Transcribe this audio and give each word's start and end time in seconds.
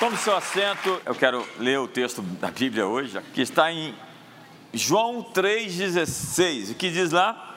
Tome 0.00 0.16
seu 0.16 0.34
assento, 0.34 0.98
eu 1.04 1.14
quero 1.14 1.46
ler 1.58 1.78
o 1.78 1.86
texto 1.86 2.22
da 2.22 2.50
Bíblia 2.50 2.86
hoje, 2.86 3.20
que 3.34 3.42
está 3.42 3.70
em 3.70 3.94
João 4.72 5.22
3,16. 5.22 6.70
O 6.70 6.74
que 6.74 6.90
diz 6.90 7.10
lá? 7.10 7.49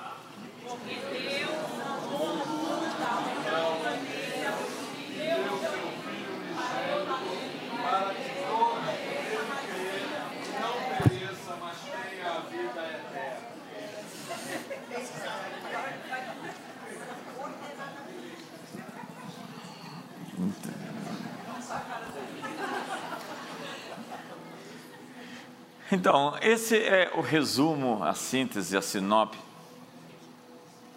Então, 25.94 26.36
esse 26.42 26.76
é 26.76 27.12
o 27.14 27.22
resumo, 27.22 28.04
a 28.04 28.16
síntese, 28.16 28.76
a 28.76 28.82
sinop 28.82 29.36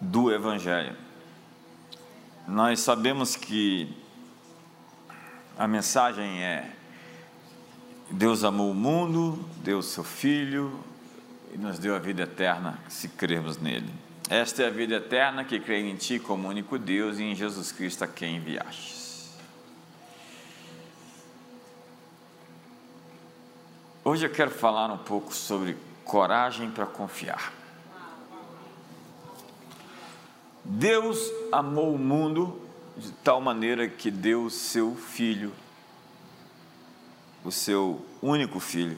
do 0.01 0.33
Evangelho. 0.33 0.95
Nós 2.47 2.79
sabemos 2.79 3.35
que 3.35 3.95
a 5.55 5.67
mensagem 5.67 6.43
é: 6.43 6.71
Deus 8.09 8.43
amou 8.43 8.71
o 8.71 8.73
mundo, 8.73 9.47
deu 9.57 9.77
o 9.77 9.83
seu 9.83 10.03
Filho 10.03 10.83
e 11.53 11.59
nos 11.59 11.77
deu 11.77 11.95
a 11.95 11.99
vida 11.99 12.23
eterna 12.23 12.79
se 12.89 13.07
crermos 13.07 13.59
nele. 13.59 13.93
Esta 14.27 14.63
é 14.63 14.65
a 14.65 14.71
vida 14.71 14.95
eterna 14.95 15.43
que 15.45 15.59
crê 15.59 15.79
em 15.79 15.95
Ti 15.95 16.17
como 16.17 16.47
único 16.47 16.79
Deus 16.79 17.19
e 17.19 17.23
em 17.23 17.35
Jesus 17.35 17.71
Cristo 17.71 18.03
a 18.03 18.07
quem 18.07 18.37
enviaste. 18.37 19.06
Hoje 24.09 24.25
eu 24.25 24.29
quero 24.29 24.51
falar 24.51 24.89
um 24.89 24.97
pouco 24.97 25.35
sobre 25.35 25.75
coragem 26.05 26.71
para 26.71 26.85
confiar. 26.85 27.51
Deus 30.63 31.19
amou 31.51 31.93
o 31.93 31.99
mundo 31.99 32.57
de 32.95 33.11
tal 33.11 33.41
maneira 33.41 33.85
que 33.89 34.09
deu 34.09 34.45
o 34.45 34.49
seu 34.49 34.95
filho, 34.95 35.51
o 37.43 37.51
seu 37.51 38.01
único 38.21 38.61
filho, 38.61 38.97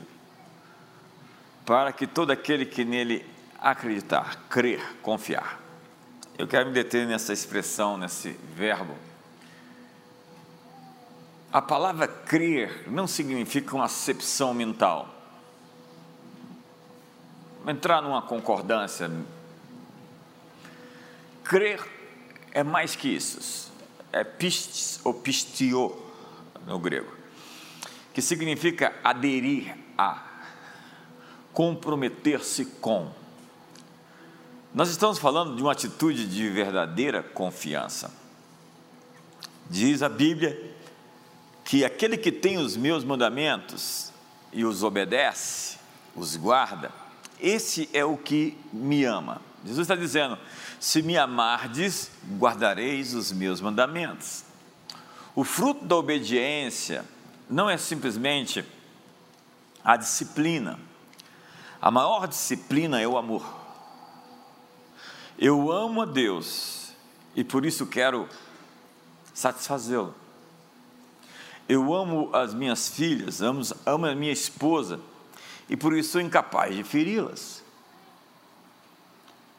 para 1.65 1.91
que 1.91 2.05
todo 2.05 2.29
aquele 2.29 2.63
que 2.63 2.85
nele 2.85 3.25
acreditar, 3.59 4.35
crer, 4.47 4.95
confiar. 5.01 5.59
Eu 6.37 6.47
quero 6.47 6.67
me 6.67 6.71
deter 6.71 7.07
nessa 7.07 7.33
expressão, 7.33 7.97
nesse 7.97 8.33
verbo, 8.55 8.93
a 11.51 11.61
palavra 11.61 12.07
crer 12.07 12.83
não 12.87 13.07
significa 13.07 13.75
uma 13.75 13.85
acepção 13.85 14.53
mental. 14.53 15.09
Entrar 17.67 18.01
numa 18.01 18.21
concordância. 18.21 19.09
Crer 21.43 21.83
é 22.51 22.63
mais 22.63 22.95
que 22.95 23.07
isso. 23.07 23.71
É 24.11 24.23
pistis 24.23 24.99
ou 25.03 25.13
pistio 25.13 25.95
no 26.65 26.79
grego, 26.79 27.11
que 28.13 28.21
significa 28.21 28.95
aderir 29.03 29.75
a, 29.97 30.23
comprometer-se 31.53 32.65
com. 32.65 33.11
Nós 34.73 34.89
estamos 34.89 35.17
falando 35.17 35.55
de 35.55 35.61
uma 35.61 35.71
atitude 35.71 36.27
de 36.27 36.47
verdadeira 36.49 37.23
confiança. 37.23 38.11
Diz 39.69 40.01
a 40.01 40.09
Bíblia 40.09 40.68
que 41.69 41.85
aquele 41.85 42.17
que 42.17 42.31
tem 42.31 42.57
os 42.57 42.75
meus 42.75 43.03
mandamentos 43.03 44.11
e 44.51 44.65
os 44.65 44.81
obedece, 44.81 45.77
os 46.15 46.35
guarda, 46.35 46.91
esse 47.39 47.87
é 47.93 48.03
o 48.03 48.17
que 48.17 48.57
me 48.73 49.05
ama. 49.05 49.39
Jesus 49.63 49.81
está 49.81 49.95
dizendo: 49.95 50.35
se 50.79 51.03
me 51.03 51.15
amardes, 51.15 52.09
guardareis 52.39 53.13
os 53.13 53.31
meus 53.31 53.61
mandamentos. 53.61 54.43
O 55.35 55.43
fruto 55.43 55.85
da 55.85 55.95
obediência 55.95 57.05
não 57.47 57.69
é 57.69 57.77
simplesmente 57.77 58.65
a 59.85 59.95
disciplina. 59.95 60.79
A 61.79 61.91
maior 61.91 62.27
disciplina 62.27 62.99
é 62.99 63.07
o 63.07 63.15
amor. 63.15 63.45
Eu 65.37 65.71
amo 65.71 66.01
a 66.01 66.05
Deus 66.05 66.95
e 67.35 67.43
por 67.43 67.63
isso 67.63 67.85
quero 67.85 68.27
satisfazê-lo. 69.35 70.15
Eu 71.69 71.93
amo 71.93 72.35
as 72.35 72.51
minhas 72.51 72.89
filhas, 72.89 73.43
amo, 73.43 73.61
amo 73.85 74.07
a 74.07 74.15
minha 74.15 74.33
esposa 74.33 74.99
e 75.69 75.77
por 75.77 75.95
isso 75.95 76.13
sou 76.13 76.21
incapaz 76.21 76.75
de 76.75 76.83
feri-las, 76.83 77.63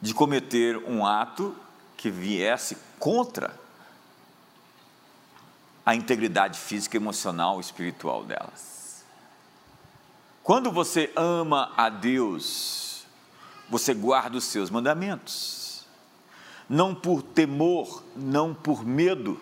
de 0.01 0.13
cometer 0.13 0.75
um 0.75 1.05
ato 1.05 1.55
que 1.95 2.11
viesse 2.11 2.75
contra 2.99 3.57
a 5.85 5.95
integridade 5.95 6.59
física, 6.59 6.97
emocional 6.97 7.59
e 7.59 7.61
espiritual 7.61 8.25
delas. 8.25 9.05
Quando 10.43 10.69
você 10.69 11.13
ama 11.15 11.71
a 11.77 11.87
Deus, 11.87 13.05
você 13.69 13.93
guarda 13.93 14.37
os 14.37 14.43
seus 14.43 14.69
mandamentos, 14.69 15.85
não 16.67 16.93
por 16.93 17.21
temor, 17.21 18.03
não 18.17 18.53
por 18.53 18.85
medo, 18.85 19.39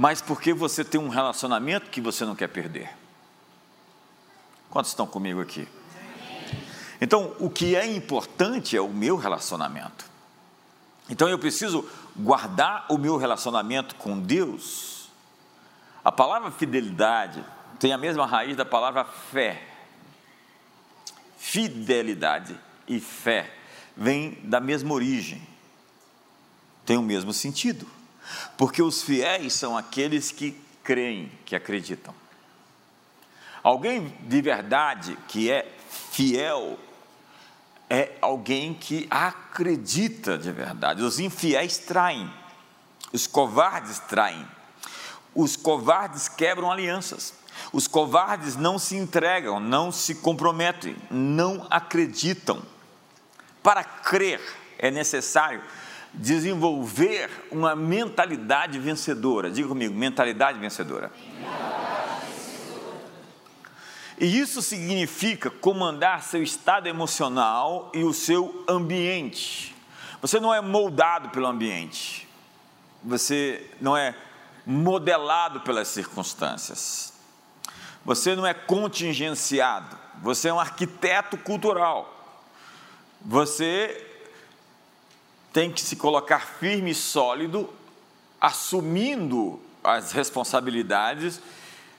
mas 0.00 0.22
porque 0.22 0.54
você 0.54 0.82
tem 0.82 0.98
um 0.98 1.10
relacionamento 1.10 1.90
que 1.90 2.00
você 2.00 2.24
não 2.24 2.34
quer 2.34 2.48
perder. 2.48 2.88
Quantos 4.70 4.92
estão 4.92 5.06
comigo 5.06 5.42
aqui? 5.42 5.68
Então, 6.98 7.36
o 7.38 7.50
que 7.50 7.76
é 7.76 7.84
importante 7.84 8.74
é 8.74 8.80
o 8.80 8.88
meu 8.88 9.14
relacionamento. 9.18 10.06
Então, 11.10 11.28
eu 11.28 11.38
preciso 11.38 11.86
guardar 12.16 12.86
o 12.88 12.96
meu 12.96 13.18
relacionamento 13.18 13.94
com 13.96 14.18
Deus. 14.18 15.10
A 16.02 16.10
palavra 16.10 16.50
fidelidade 16.50 17.44
tem 17.78 17.92
a 17.92 17.98
mesma 17.98 18.24
raiz 18.24 18.56
da 18.56 18.64
palavra 18.64 19.04
fé. 19.04 19.62
Fidelidade 21.36 22.58
e 22.88 23.00
fé 23.00 23.54
vêm 23.94 24.38
da 24.44 24.60
mesma 24.60 24.94
origem, 24.94 25.46
tem 26.86 26.96
o 26.96 27.02
mesmo 27.02 27.34
sentido. 27.34 27.99
Porque 28.60 28.82
os 28.82 29.00
fiéis 29.00 29.54
são 29.54 29.74
aqueles 29.74 30.30
que 30.30 30.54
creem, 30.84 31.32
que 31.46 31.56
acreditam. 31.56 32.14
Alguém 33.62 34.14
de 34.20 34.42
verdade 34.42 35.16
que 35.28 35.50
é 35.50 35.66
fiel 35.88 36.78
é 37.88 38.18
alguém 38.20 38.74
que 38.74 39.06
acredita 39.10 40.36
de 40.36 40.52
verdade. 40.52 41.02
Os 41.02 41.18
infiéis 41.18 41.78
traem, 41.78 42.30
os 43.10 43.26
covardes 43.26 43.98
traem, 44.00 44.46
os 45.34 45.56
covardes 45.56 46.28
quebram 46.28 46.70
alianças, 46.70 47.32
os 47.72 47.88
covardes 47.88 48.56
não 48.56 48.78
se 48.78 48.94
entregam, 48.94 49.58
não 49.58 49.90
se 49.90 50.16
comprometem, 50.16 50.94
não 51.10 51.66
acreditam. 51.70 52.62
Para 53.62 53.82
crer 53.82 54.38
é 54.78 54.90
necessário 54.90 55.62
desenvolver 56.12 57.30
uma 57.50 57.74
mentalidade 57.76 58.78
vencedora. 58.78 59.50
Diga 59.50 59.68
comigo, 59.68 59.94
mentalidade 59.94 60.58
vencedora. 60.58 61.10
E 64.18 64.38
isso 64.38 64.60
significa 64.60 65.48
comandar 65.48 66.22
seu 66.22 66.42
estado 66.42 66.86
emocional 66.86 67.90
e 67.94 68.04
o 68.04 68.12
seu 68.12 68.64
ambiente. 68.68 69.74
Você 70.20 70.38
não 70.38 70.52
é 70.52 70.60
moldado 70.60 71.30
pelo 71.30 71.46
ambiente. 71.46 72.28
Você 73.02 73.66
não 73.80 73.96
é 73.96 74.14
modelado 74.66 75.60
pelas 75.60 75.88
circunstâncias. 75.88 77.14
Você 78.04 78.36
não 78.36 78.46
é 78.46 78.52
contingenciado. 78.52 79.96
Você 80.22 80.48
é 80.48 80.52
um 80.52 80.60
arquiteto 80.60 81.38
cultural. 81.38 82.14
Você 83.22 84.09
tem 85.52 85.70
que 85.72 85.80
se 85.80 85.96
colocar 85.96 86.40
firme 86.40 86.90
e 86.90 86.94
sólido, 86.94 87.68
assumindo 88.40 89.60
as 89.82 90.12
responsabilidades 90.12 91.40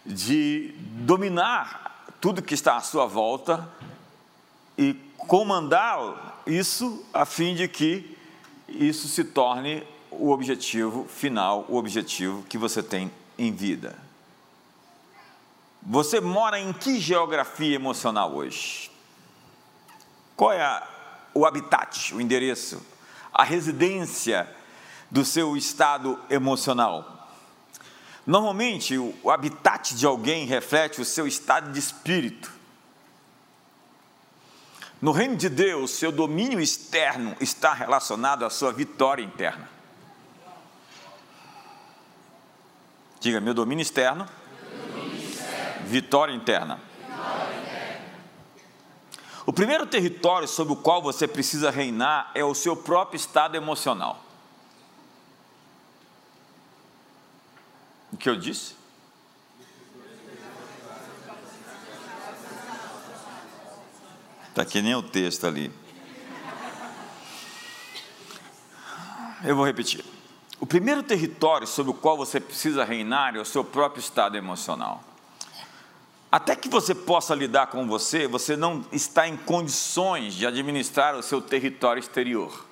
de 0.05 0.73
dominar 0.77 2.05
tudo 2.19 2.41
que 2.41 2.53
está 2.53 2.77
à 2.77 2.81
sua 2.81 3.05
volta 3.05 3.67
e 4.77 4.93
comandar 5.17 6.41
isso 6.45 7.05
a 7.13 7.25
fim 7.25 7.55
de 7.55 7.67
que 7.67 8.17
isso 8.67 9.07
se 9.07 9.23
torne 9.23 9.83
o 10.09 10.29
objetivo 10.31 11.05
final, 11.05 11.65
o 11.67 11.75
objetivo 11.75 12.43
que 12.43 12.57
você 12.57 12.81
tem 12.81 13.11
em 13.37 13.51
vida. 13.51 13.97
Você 15.83 16.19
mora 16.19 16.59
em 16.59 16.71
que 16.73 16.99
geografia 16.99 17.75
emocional 17.75 18.35
hoje? 18.35 18.91
Qual 20.35 20.51
é 20.51 20.61
a, 20.61 20.87
o 21.33 21.45
habitat, 21.45 22.13
o 22.13 22.21
endereço? 22.21 22.81
A 23.33 23.43
residência 23.43 24.49
do 25.09 25.25
seu 25.25 25.55
estado 25.57 26.19
emocional. 26.29 27.29
Normalmente, 28.25 28.97
o 28.97 29.31
habitat 29.31 29.95
de 29.95 30.05
alguém 30.05 30.45
reflete 30.45 31.01
o 31.01 31.05
seu 31.05 31.25
estado 31.25 31.71
de 31.71 31.79
espírito. 31.79 32.51
No 35.01 35.11
reino 35.11 35.35
de 35.35 35.49
Deus, 35.49 35.91
seu 35.91 36.11
domínio 36.11 36.59
externo 36.59 37.35
está 37.41 37.73
relacionado 37.73 38.45
à 38.45 38.49
sua 38.49 38.71
vitória 38.71 39.23
interna. 39.23 39.67
Diga, 43.19 43.41
meu 43.41 43.53
domínio 43.53 43.81
externo, 43.81 44.27
meu 44.61 44.87
domínio 44.87 45.29
externo. 45.29 45.87
Vitória, 45.87 46.35
interna. 46.35 46.75
vitória 46.75 47.57
interna. 47.57 47.70
O 49.51 49.53
primeiro 49.53 49.85
território 49.85 50.47
sobre 50.47 50.71
o 50.71 50.77
qual 50.77 51.01
você 51.01 51.27
precisa 51.27 51.69
reinar 51.69 52.31
é 52.33 52.41
o 52.41 52.55
seu 52.55 52.73
próprio 52.73 53.17
estado 53.17 53.57
emocional. 53.57 54.23
O 58.13 58.15
que 58.15 58.29
eu 58.29 58.37
disse? 58.37 58.77
Está 64.47 64.63
que 64.63 64.81
nem 64.81 64.95
o 64.95 65.03
texto 65.03 65.45
ali. 65.45 65.69
Eu 69.43 69.57
vou 69.57 69.65
repetir. 69.65 70.05
O 70.61 70.65
primeiro 70.65 71.03
território 71.03 71.67
sobre 71.67 71.91
o 71.91 71.95
qual 71.95 72.15
você 72.15 72.39
precisa 72.39 72.85
reinar 72.85 73.35
é 73.35 73.39
o 73.41 73.43
seu 73.43 73.65
próprio 73.65 73.99
estado 73.99 74.37
emocional. 74.37 75.10
Até 76.31 76.55
que 76.55 76.69
você 76.69 76.95
possa 76.95 77.35
lidar 77.35 77.67
com 77.67 77.85
você, 77.85 78.25
você 78.25 78.55
não 78.55 78.85
está 78.91 79.27
em 79.27 79.35
condições 79.35 80.33
de 80.33 80.47
administrar 80.47 81.13
o 81.15 81.21
seu 81.21 81.41
território 81.41 81.99
exterior. 81.99 82.65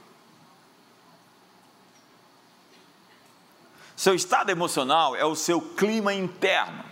Seu 3.97 4.15
estado 4.15 4.49
emocional 4.49 5.13
é 5.13 5.25
o 5.25 5.35
seu 5.35 5.59
clima 5.59 6.13
interno. 6.13 6.85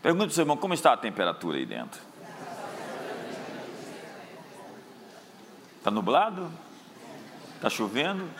Pergunta 0.00 0.26
para 0.26 0.34
seu 0.34 0.42
irmão 0.42 0.56
como 0.56 0.72
está 0.72 0.92
a 0.92 0.96
temperatura 0.96 1.58
aí 1.58 1.66
dentro. 1.66 2.00
Está 5.78 5.90
nublado? 5.90 6.48
Está 7.56 7.68
chovendo? 7.68 8.30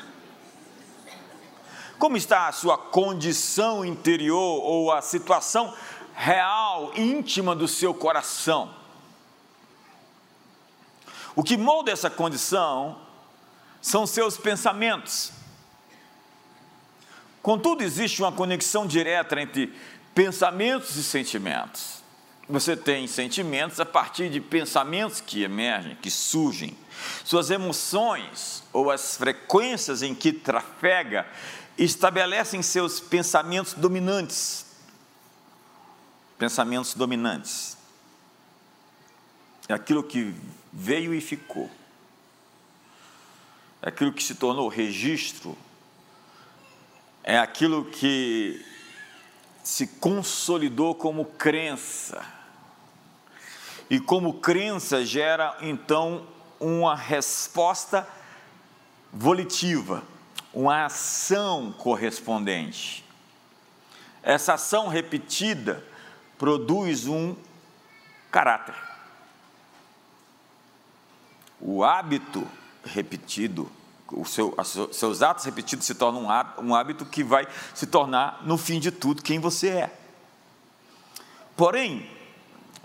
Como 1.99 2.17
está 2.17 2.47
a 2.47 2.53
sua 2.53 2.79
condição 2.79 3.85
interior 3.85 4.63
ou 4.63 4.93
a 4.93 5.03
situação 5.03 5.75
real, 6.15 6.93
íntima 6.97 7.55
do 7.55 7.67
seu 7.69 7.93
coração? 7.95 8.75
O 11.35 11.43
que 11.43 11.57
molda 11.57 11.91
essa 11.91 12.11
condição 12.11 12.99
são 13.81 14.07
seus 14.07 14.37
pensamentos. 14.37 15.33
Contudo, 17.43 17.83
existe 17.83 18.23
uma 18.23 18.31
conexão 18.31 18.87
direta 18.87 19.41
entre 19.41 19.75
pensamentos 20.15 20.97
e 20.97 21.03
sentimentos. 21.03 22.03
Você 22.49 22.77
tem 22.77 23.07
sentimentos 23.07 23.81
a 23.81 23.85
partir 23.85 24.29
de 24.29 24.41
pensamentos 24.41 25.21
que 25.21 25.43
emergem, 25.43 25.97
que 25.97 26.11
surgem. 26.11 26.77
Suas 27.25 27.51
emoções 27.51 28.63
ou 28.73 28.91
as 28.91 29.17
frequências 29.17 30.03
em 30.03 30.15
que 30.15 30.33
trafega 30.33 31.27
estabelecem 31.79 32.63
seus 32.63 33.01
pensamentos 33.01 33.75
dominantes. 33.75 34.67
Pensamentos 36.43 36.95
dominantes. 36.95 37.77
É 39.69 39.75
aquilo 39.75 40.03
que 40.03 40.35
veio 40.73 41.15
e 41.15 41.21
ficou. 41.21 41.71
É 43.81 43.91
aquilo 43.91 44.13
que 44.13 44.25
se 44.25 44.35
tornou 44.35 44.67
registro 44.67 45.57
é 47.23 47.39
aquilo 47.39 47.85
que 47.85 48.61
se 49.63 49.87
consolidou 49.87 50.97
como 50.97 51.25
crença. 51.25 52.27
E 53.89 54.01
como 54.01 54.41
crença 54.41 55.07
gera 55.07 55.57
então 55.61 56.27
uma 56.59 56.97
resposta 56.97 58.05
volitiva, 59.13 60.03
uma 60.53 60.87
ação 60.87 61.71
correspondente. 61.71 63.05
Essa 64.25 64.55
ação 64.55 64.89
repetida 64.89 65.92
produz 66.43 67.07
um 67.07 67.37
caráter. 68.29 68.75
O 71.61 71.85
hábito 71.85 72.45
repetido 72.85 73.71
seu, 74.27 74.53
seus 74.91 75.23
atos 75.23 75.45
repetidos 75.45 75.87
se 75.87 75.95
tornam 75.95 76.27
um 76.59 76.75
hábito 76.75 77.07
que 77.07 77.23
vai 77.23 77.47
se 77.73 77.87
tornar, 77.87 78.45
no 78.45 78.59
fim 78.59 78.81
de 78.81 78.91
tudo, 78.91 79.23
quem 79.23 79.39
você 79.39 79.69
é. 79.69 79.99
Porém, 81.57 82.11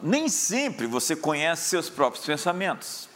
nem 0.04 0.30
sempre 0.30 0.86
você 0.86 1.16
conhece 1.16 1.68
seus 1.68 1.90
próprios 1.90 2.24
pensamentos. 2.24 3.10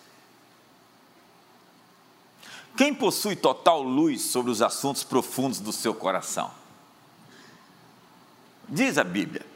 Quem 2.75 2.95
possui 2.95 3.35
total 3.35 3.83
luz 3.83 4.23
sobre 4.23 4.51
os 4.51 4.59
assuntos 4.59 5.03
profundos 5.03 5.59
do 5.59 5.71
seu 5.71 5.93
coração? 5.93 6.49
Diz 8.67 8.97
a 8.97 9.03
Bíblia. 9.03 9.50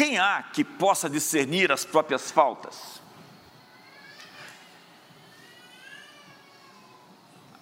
Quem 0.00 0.16
há 0.16 0.42
que 0.42 0.64
possa 0.64 1.10
discernir 1.10 1.70
as 1.70 1.84
próprias 1.84 2.30
faltas? 2.30 3.02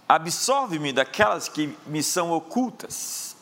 Absolve-me 0.08 0.92
daquelas 0.92 1.48
que 1.48 1.76
me 1.84 2.00
são 2.00 2.30
ocultas. 2.30 3.36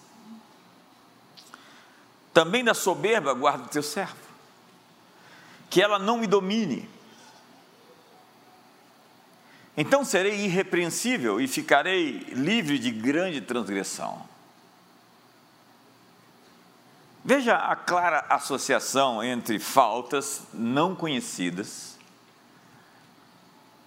Também 2.32 2.64
da 2.64 2.72
soberba 2.72 3.34
guarda 3.34 3.68
teu 3.68 3.82
servo, 3.82 4.16
que 5.68 5.82
ela 5.82 5.98
não 5.98 6.16
me 6.16 6.26
domine. 6.26 6.88
Então 9.76 10.06
serei 10.06 10.46
irrepreensível 10.46 11.38
e 11.38 11.46
ficarei 11.46 12.20
livre 12.32 12.78
de 12.78 12.90
grande 12.90 13.42
transgressão. 13.42 14.26
Veja 17.28 17.56
a 17.56 17.74
clara 17.74 18.24
associação 18.30 19.20
entre 19.20 19.58
faltas 19.58 20.42
não 20.54 20.94
conhecidas 20.94 21.98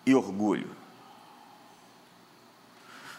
e 0.05 0.13
orgulho. 0.13 0.75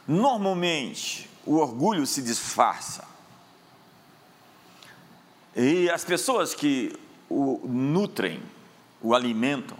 Normalmente, 0.06 1.26
o 1.46 1.56
orgulho 1.56 2.06
se 2.06 2.20
disfarça. 2.20 3.08
E 5.56 5.88
as 5.88 6.04
pessoas 6.04 6.54
que 6.54 6.94
o 7.26 7.58
nutrem, 7.66 8.42
o 9.00 9.14
alimentam, 9.14 9.78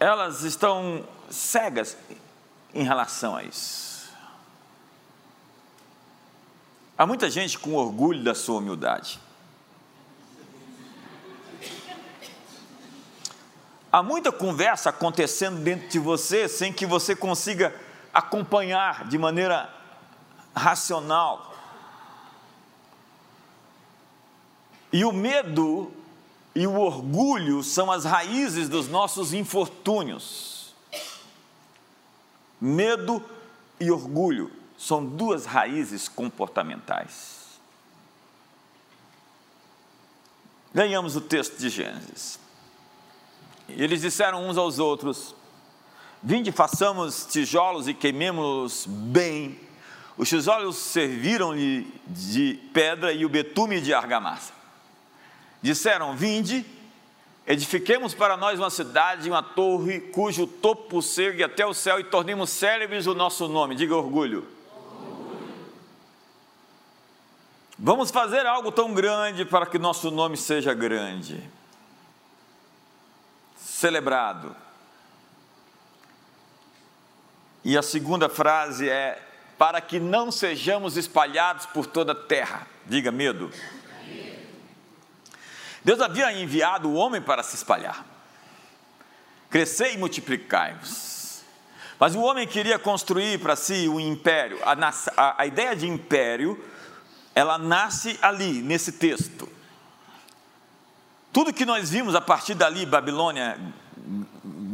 elas 0.00 0.44
estão 0.44 1.06
cegas 1.28 1.94
em 2.72 2.84
relação 2.84 3.36
a 3.36 3.42
isso. 3.42 3.95
Há 6.98 7.04
muita 7.04 7.28
gente 7.28 7.58
com 7.58 7.74
orgulho 7.74 8.24
da 8.24 8.34
sua 8.34 8.58
humildade. 8.58 9.20
Há 13.92 14.02
muita 14.02 14.32
conversa 14.32 14.88
acontecendo 14.88 15.62
dentro 15.62 15.88
de 15.88 15.98
você 15.98 16.48
sem 16.48 16.72
que 16.72 16.86
você 16.86 17.14
consiga 17.14 17.74
acompanhar 18.14 19.06
de 19.08 19.18
maneira 19.18 19.72
racional. 20.54 21.54
E 24.90 25.04
o 25.04 25.12
medo 25.12 25.92
e 26.54 26.66
o 26.66 26.80
orgulho 26.80 27.62
são 27.62 27.92
as 27.92 28.06
raízes 28.06 28.70
dos 28.70 28.88
nossos 28.88 29.34
infortúnios. 29.34 30.74
Medo 32.58 33.22
e 33.78 33.90
orgulho 33.90 34.50
são 34.78 35.04
duas 35.04 35.46
raízes 35.46 36.08
comportamentais. 36.08 37.36
Ganhamos 40.74 41.16
o 41.16 41.20
texto 41.20 41.56
de 41.56 41.70
Gênesis. 41.70 42.38
Eles 43.68 44.02
disseram 44.02 44.46
uns 44.46 44.58
aos 44.58 44.78
outros: 44.78 45.34
Vinde, 46.22 46.52
façamos 46.52 47.26
tijolos 47.26 47.88
e 47.88 47.94
queimemos-los 47.94 48.86
bem. 48.86 49.58
Os 50.18 50.28
tijolos 50.28 50.76
serviram-lhe 50.76 51.90
de 52.06 52.60
pedra 52.72 53.12
e 53.12 53.24
o 53.24 53.28
betume 53.28 53.80
de 53.80 53.94
argamassa. 53.94 54.52
Disseram: 55.62 56.14
Vinde, 56.14 56.64
edifiquemos 57.46 58.12
para 58.12 58.36
nós 58.36 58.58
uma 58.58 58.70
cidade, 58.70 59.30
uma 59.30 59.42
torre, 59.42 60.00
cujo 60.00 60.46
topo 60.46 61.00
segue 61.00 61.42
até 61.42 61.64
o 61.64 61.72
céu 61.72 61.98
e 61.98 62.04
tornemos 62.04 62.50
célebres 62.50 63.06
o 63.06 63.14
nosso 63.14 63.48
nome. 63.48 63.74
Diga 63.74 63.96
orgulho. 63.96 64.55
Vamos 67.78 68.10
fazer 68.10 68.46
algo 68.46 68.72
tão 68.72 68.94
grande 68.94 69.44
para 69.44 69.66
que 69.66 69.78
nosso 69.78 70.10
nome 70.10 70.36
seja 70.36 70.72
grande. 70.72 71.42
Celebrado 73.56 74.56
e 77.66 77.76
a 77.76 77.82
segunda 77.82 78.28
frase 78.28 78.88
é 78.88 79.20
para 79.58 79.80
que 79.80 79.98
não 79.98 80.30
sejamos 80.30 80.96
espalhados 80.96 81.66
por 81.66 81.84
toda 81.84 82.12
a 82.12 82.14
terra. 82.14 82.64
Diga 82.86 83.10
medo. 83.10 83.50
Deus 85.82 86.00
havia 86.00 86.32
enviado 86.32 86.88
o 86.88 86.94
homem 86.94 87.20
para 87.20 87.42
se 87.42 87.56
espalhar. 87.56 88.06
Crescer 89.50 89.94
e 89.94 89.98
multiplicai-vos. 89.98 91.42
Mas 91.98 92.14
o 92.14 92.20
homem 92.20 92.46
queria 92.46 92.78
construir 92.78 93.40
para 93.40 93.56
si 93.56 93.88
um 93.88 93.98
império. 93.98 94.60
A, 94.62 94.76
a, 95.16 95.42
a 95.42 95.46
ideia 95.46 95.74
de 95.74 95.88
império, 95.88 96.64
ela 97.36 97.58
nasce 97.58 98.18
ali, 98.22 98.62
nesse 98.62 98.92
texto. 98.92 99.46
Tudo 101.30 101.52
que 101.52 101.66
nós 101.66 101.90
vimos 101.90 102.14
a 102.14 102.20
partir 102.20 102.54
dali, 102.54 102.86
Babilônia, 102.86 103.60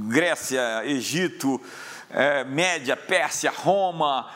Grécia, 0.09 0.87
Egito, 0.87 1.61
é, 2.09 2.45
Média, 2.45 2.97
Pérsia, 2.97 3.51
Roma, 3.51 4.31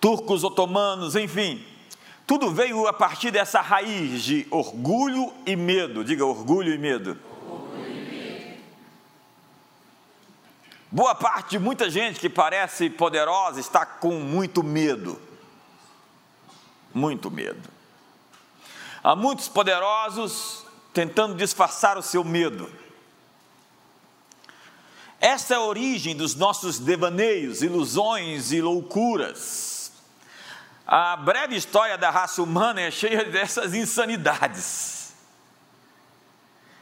turcos 0.00 0.42
otomanos, 0.42 1.14
enfim, 1.14 1.64
tudo 2.26 2.50
veio 2.50 2.88
a 2.88 2.92
partir 2.92 3.30
dessa 3.30 3.60
raiz 3.60 4.24
de 4.24 4.48
orgulho 4.50 5.32
e 5.46 5.54
medo. 5.54 6.02
Diga 6.02 6.26
orgulho 6.26 6.74
e 6.74 6.78
medo. 6.78 7.16
Orgulho 7.48 7.88
e 7.88 8.00
medo. 8.10 8.58
Boa 10.90 11.14
parte 11.14 11.50
de 11.50 11.60
muita 11.60 11.88
gente 11.88 12.18
que 12.18 12.28
parece 12.28 12.90
poderosa 12.90 13.60
está 13.60 13.86
com 13.86 14.18
muito 14.18 14.60
medo. 14.60 15.33
Muito 16.94 17.30
medo. 17.30 17.68
Há 19.02 19.16
muitos 19.16 19.48
poderosos 19.48 20.64
tentando 20.94 21.34
disfarçar 21.34 21.98
o 21.98 22.02
seu 22.02 22.22
medo. 22.22 22.72
Essa 25.20 25.54
é 25.54 25.56
a 25.56 25.60
origem 25.60 26.14
dos 26.14 26.34
nossos 26.34 26.78
devaneios, 26.78 27.62
ilusões 27.62 28.52
e 28.52 28.60
loucuras. 28.60 29.92
A 30.86 31.16
breve 31.16 31.56
história 31.56 31.96
da 31.96 32.10
raça 32.10 32.42
humana 32.42 32.80
é 32.80 32.90
cheia 32.90 33.24
dessas 33.30 33.74
insanidades. 33.74 35.12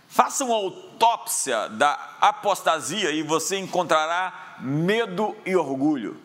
Faça 0.08 0.44
uma 0.44 0.56
autópsia 0.56 1.68
da 1.70 1.92
apostasia 2.20 3.10
e 3.12 3.22
você 3.22 3.56
encontrará 3.56 4.56
medo 4.60 5.34
e 5.46 5.56
orgulho. 5.56 6.20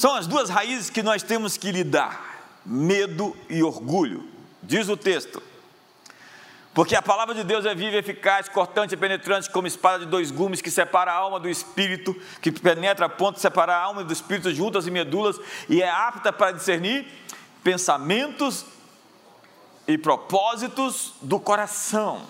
São 0.00 0.14
as 0.14 0.26
duas 0.26 0.48
raízes 0.48 0.88
que 0.88 1.02
nós 1.02 1.22
temos 1.22 1.58
que 1.58 1.70
lidar: 1.70 2.42
medo 2.64 3.36
e 3.50 3.62
orgulho. 3.62 4.26
Diz 4.62 4.88
o 4.88 4.96
texto: 4.96 5.42
porque 6.72 6.96
a 6.96 7.02
palavra 7.02 7.34
de 7.34 7.44
Deus 7.44 7.66
é 7.66 7.74
viva, 7.74 7.98
eficaz, 7.98 8.48
cortante 8.48 8.94
e 8.94 8.96
penetrante, 8.96 9.50
como 9.50 9.66
espada 9.66 9.98
de 9.98 10.10
dois 10.10 10.30
gumes, 10.30 10.62
que 10.62 10.70
separa 10.70 11.12
a 11.12 11.16
alma 11.16 11.38
do 11.38 11.50
espírito, 11.50 12.18
que 12.40 12.50
penetra 12.50 13.04
a 13.04 13.08
ponto 13.10 13.34
de 13.34 13.42
separar 13.42 13.74
a 13.74 13.82
alma 13.82 14.02
do 14.02 14.10
espírito 14.10 14.50
juntas 14.54 14.86
e 14.86 14.90
medulas, 14.90 15.38
e 15.68 15.82
é 15.82 15.90
apta 15.90 16.32
para 16.32 16.52
discernir 16.52 17.06
pensamentos 17.62 18.64
e 19.86 19.98
propósitos 19.98 21.12
do 21.20 21.38
coração. 21.38 22.22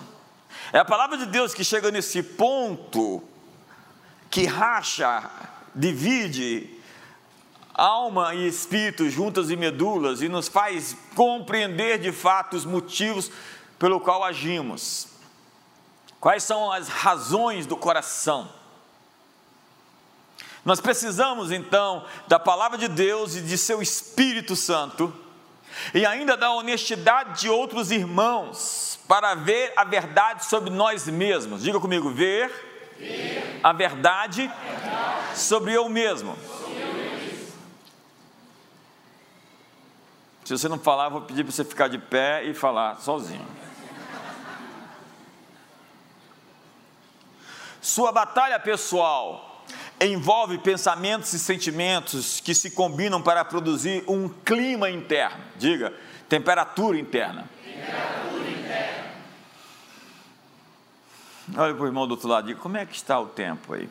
É 0.73 0.79
a 0.79 0.83
palavra 0.83 1.15
de 1.15 1.25
Deus 1.25 1.53
que 1.53 1.63
chega 1.63 1.89
nesse 1.89 2.21
ponto, 2.21 3.23
que 4.29 4.45
racha, 4.45 5.31
divide 5.73 6.80
alma 7.81 8.35
e 8.35 8.47
espírito 8.47 9.09
juntas 9.09 9.49
e 9.49 9.55
medulas, 9.55 10.21
e 10.21 10.29
nos 10.29 10.47
faz 10.47 10.95
compreender 11.15 11.97
de 11.97 12.11
fato 12.11 12.55
os 12.55 12.63
motivos 12.63 13.31
pelo 13.79 13.99
qual 13.99 14.23
agimos. 14.23 15.07
Quais 16.19 16.43
são 16.43 16.71
as 16.71 16.87
razões 16.87 17.65
do 17.65 17.75
coração? 17.75 18.47
Nós 20.63 20.79
precisamos 20.79 21.51
então 21.51 22.05
da 22.27 22.37
palavra 22.37 22.77
de 22.77 22.87
Deus 22.87 23.35
e 23.35 23.41
de 23.41 23.57
seu 23.57 23.81
Espírito 23.81 24.55
Santo, 24.55 25.11
e 25.91 26.05
ainda 26.05 26.37
da 26.37 26.51
honestidade 26.51 27.41
de 27.41 27.49
outros 27.49 27.89
irmãos, 27.89 28.99
para 29.07 29.33
ver 29.33 29.73
a 29.75 29.83
verdade 29.83 30.45
sobre 30.45 30.69
nós 30.69 31.07
mesmos. 31.07 31.63
Diga 31.63 31.79
comigo: 31.79 32.11
ver, 32.11 32.51
ver. 32.99 33.59
A, 33.63 33.73
verdade 33.73 34.43
a 34.43 34.79
verdade 34.79 35.39
sobre 35.39 35.73
eu 35.73 35.89
mesmo. 35.89 36.35
Sobre 36.35 36.45
eu 36.45 36.49
mesmo. 36.49 36.60
Se 40.51 40.57
você 40.57 40.67
não 40.67 40.77
falar, 40.77 41.05
eu 41.05 41.11
vou 41.11 41.21
pedir 41.21 41.45
para 41.45 41.53
você 41.53 41.63
ficar 41.63 41.87
de 41.87 41.97
pé 41.97 42.43
e 42.43 42.53
falar 42.53 42.99
sozinho. 42.99 43.47
Sua 47.79 48.11
batalha 48.11 48.59
pessoal 48.59 49.63
envolve 50.01 50.57
pensamentos 50.57 51.31
e 51.31 51.39
sentimentos 51.39 52.41
que 52.41 52.53
se 52.53 52.69
combinam 52.71 53.21
para 53.21 53.45
produzir 53.45 54.03
um 54.09 54.27
clima 54.27 54.89
interno. 54.89 55.41
Diga, 55.55 55.93
temperatura 56.27 56.99
interna. 56.99 57.49
Temperatura 57.63 58.49
interna. 58.49 59.13
Olha 61.55 61.73
para 61.73 61.83
o 61.83 61.87
irmão 61.87 62.05
do 62.05 62.11
outro 62.11 62.27
lado, 62.27 62.47
diga, 62.47 62.59
como 62.59 62.75
é 62.75 62.85
que 62.85 62.97
está 62.97 63.17
o 63.17 63.27
tempo 63.27 63.73
aí? 63.73 63.89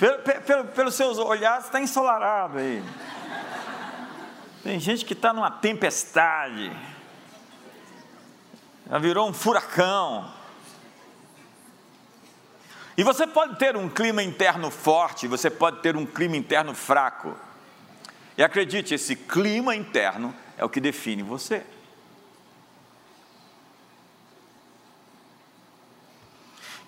Pelo, 0.00 0.18
pelo, 0.18 0.64
pelos 0.68 0.94
seus 0.94 1.18
olhares, 1.18 1.66
está 1.66 1.78
ensolarado 1.78 2.56
aí. 2.56 2.82
Tem 4.62 4.80
gente 4.80 5.04
que 5.04 5.12
está 5.12 5.30
numa 5.30 5.50
tempestade, 5.50 6.74
já 8.88 8.98
virou 8.98 9.28
um 9.28 9.34
furacão. 9.34 10.32
E 12.96 13.04
você 13.04 13.26
pode 13.26 13.58
ter 13.58 13.76
um 13.76 13.90
clima 13.90 14.22
interno 14.22 14.70
forte, 14.70 15.28
você 15.28 15.50
pode 15.50 15.80
ter 15.80 15.94
um 15.94 16.06
clima 16.06 16.34
interno 16.34 16.74
fraco. 16.74 17.36
E 18.38 18.42
acredite, 18.42 18.94
esse 18.94 19.14
clima 19.14 19.76
interno 19.76 20.34
é 20.56 20.64
o 20.64 20.70
que 20.70 20.80
define 20.80 21.22
você. 21.22 21.62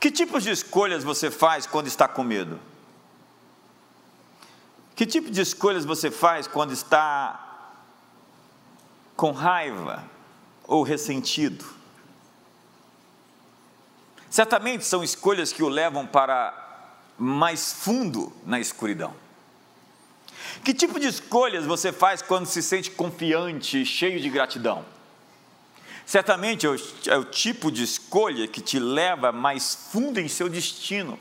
Que 0.00 0.10
tipos 0.10 0.44
de 0.44 0.50
escolhas 0.50 1.04
você 1.04 1.30
faz 1.30 1.66
quando 1.66 1.88
está 1.88 2.08
com 2.08 2.24
medo? 2.24 2.71
Que 5.02 5.06
tipo 5.06 5.32
de 5.32 5.40
escolhas 5.40 5.84
você 5.84 6.12
faz 6.12 6.46
quando 6.46 6.72
está 6.72 7.74
com 9.16 9.32
raiva 9.32 10.08
ou 10.62 10.84
ressentido. 10.84 11.64
Certamente 14.30 14.84
são 14.84 15.02
escolhas 15.02 15.52
que 15.52 15.60
o 15.60 15.68
levam 15.68 16.06
para 16.06 16.94
mais 17.18 17.72
fundo 17.72 18.32
na 18.46 18.60
escuridão. 18.60 19.12
Que 20.62 20.72
tipo 20.72 21.00
de 21.00 21.08
escolhas 21.08 21.66
você 21.66 21.90
faz 21.90 22.22
quando 22.22 22.46
se 22.46 22.62
sente 22.62 22.88
confiante, 22.92 23.84
cheio 23.84 24.20
de 24.20 24.30
gratidão? 24.30 24.84
Certamente 26.06 26.64
é 26.64 26.70
o, 26.70 26.76
é 27.08 27.16
o 27.16 27.24
tipo 27.24 27.72
de 27.72 27.82
escolha 27.82 28.46
que 28.46 28.60
te 28.60 28.78
leva 28.78 29.32
mais 29.32 29.74
fundo 29.90 30.20
em 30.20 30.28
seu 30.28 30.48
destino. 30.48 31.18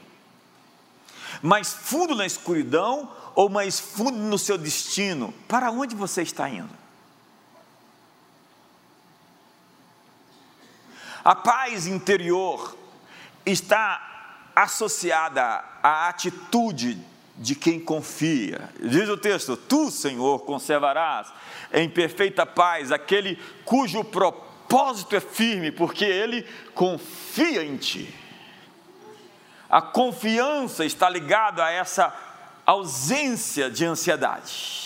Mais 1.42 1.74
fundo 1.74 2.14
na 2.14 2.28
escuridão 2.28 3.10
ou 3.36 3.50
mais 3.50 3.80
fundo 3.80 4.18
no 4.18 4.38
seu 4.38 4.58
destino? 4.58 5.34
Para 5.48 5.72
onde 5.72 5.96
você 5.96 6.22
está 6.22 6.50
indo? 6.50 6.82
A 11.24 11.36
paz 11.36 11.86
interior 11.86 12.76
está 13.46 14.50
associada 14.56 15.64
à 15.82 16.10
atitude 16.10 16.98
de 17.38 17.56
quem 17.56 17.80
confia. 17.80 18.70
Diz 18.80 19.08
o 19.08 19.18
texto: 19.18 19.56
Tu, 19.56 19.92
Senhor, 19.92 20.40
conservarás 20.40 21.32
em 21.74 21.90
perfeita 21.90 22.46
paz 22.46 22.92
aquele 22.92 23.40
cujo 23.64 24.04
propósito 24.04 25.16
é 25.16 25.20
firme, 25.20 25.72
porque 25.72 26.06
ele 26.06 26.44
confia 26.74 27.64
em 27.64 27.78
ti. 27.78 28.14
A 29.70 29.82
confiança 29.82 30.84
está 30.84 31.10
ligada 31.10 31.64
a 31.64 31.72
essa 31.72 32.14
ausência 32.72 33.70
de 33.70 33.86
ansiedade. 33.86 34.80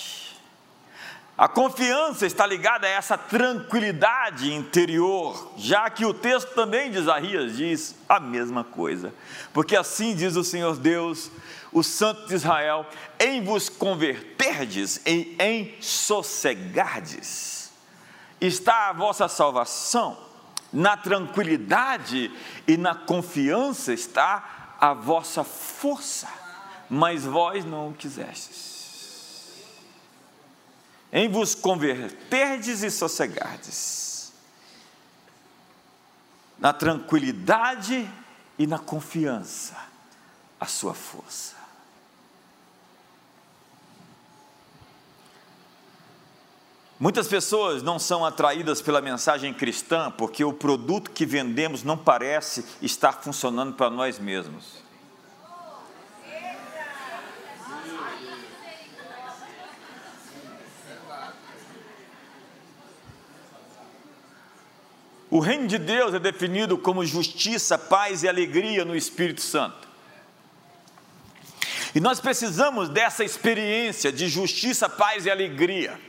A 1.37 1.47
confiança 1.47 2.25
está 2.25 2.45
ligada 2.47 2.87
a 2.87 2.89
essa 2.89 3.17
tranquilidade 3.17 4.53
interior, 4.53 5.53
já 5.57 5.89
que 5.89 6.05
o 6.05 6.13
texto 6.13 6.55
também 6.55 6.89
de 6.89 6.97
Isaías 6.97 7.57
diz 7.57 7.95
a 8.07 8.19
mesma 8.19 8.63
coisa. 8.63 9.13
Porque 9.53 9.75
assim 9.75 10.15
diz 10.15 10.35
o 10.35 10.43
Senhor 10.43 10.77
Deus, 10.77 11.29
o 11.73 11.83
Santo 11.83 12.25
de 12.27 12.35
Israel: 12.35 12.87
em 13.19 13.43
vos 13.43 13.67
converterdes 13.69 15.01
e 15.05 15.35
em 15.37 15.75
sossegardes, 15.81 17.71
está 18.39 18.89
a 18.89 18.93
vossa 18.93 19.27
salvação, 19.27 20.17
na 20.71 20.95
tranquilidade 20.97 22.31
e 22.65 22.77
na 22.77 22.95
confiança 22.95 23.93
está 23.93 24.75
a 24.79 24.93
vossa 24.93 25.43
força, 25.43 26.44
mas 26.89 27.23
vós 27.23 27.65
não 27.65 27.89
o 27.89 27.93
quisestes 27.93 28.75
em 31.15 31.29
vos 31.29 31.55
converterdes 31.55 32.83
e 32.83 32.91
sossegardes. 32.91 34.33
na 36.57 36.71
tranquilidade 36.71 38.09
e 38.57 38.65
na 38.65 38.79
confiança 38.79 39.75
a 40.57 40.65
sua 40.65 40.93
força. 40.93 41.55
Muitas 46.97 47.27
pessoas 47.27 47.83
não 47.83 47.99
são 47.99 48.25
atraídas 48.25 48.81
pela 48.81 49.01
mensagem 49.01 49.53
cristã 49.53 50.09
porque 50.09 50.45
o 50.45 50.53
produto 50.53 51.11
que 51.11 51.25
vendemos 51.25 51.83
não 51.83 51.97
parece 51.97 52.65
estar 52.81 53.21
funcionando 53.21 53.73
para 53.73 53.89
nós 53.89 54.17
mesmos. 54.17 54.84
O 65.35 65.39
reino 65.41 65.67
de 65.67 65.77
Deus 65.77 66.13
é 66.13 66.19
definido 66.19 66.77
como 66.77 67.05
justiça, 67.05 67.77
paz 67.77 68.23
e 68.23 68.29
alegria 68.29 68.85
no 68.85 68.95
Espírito 68.95 69.41
Santo. 69.41 69.85
E 71.93 71.99
nós 71.99 72.21
precisamos 72.21 72.87
dessa 72.87 73.21
experiência 73.21 74.13
de 74.13 74.29
justiça, 74.29 74.87
paz 74.87 75.25
e 75.25 75.29
alegria. 75.29 75.99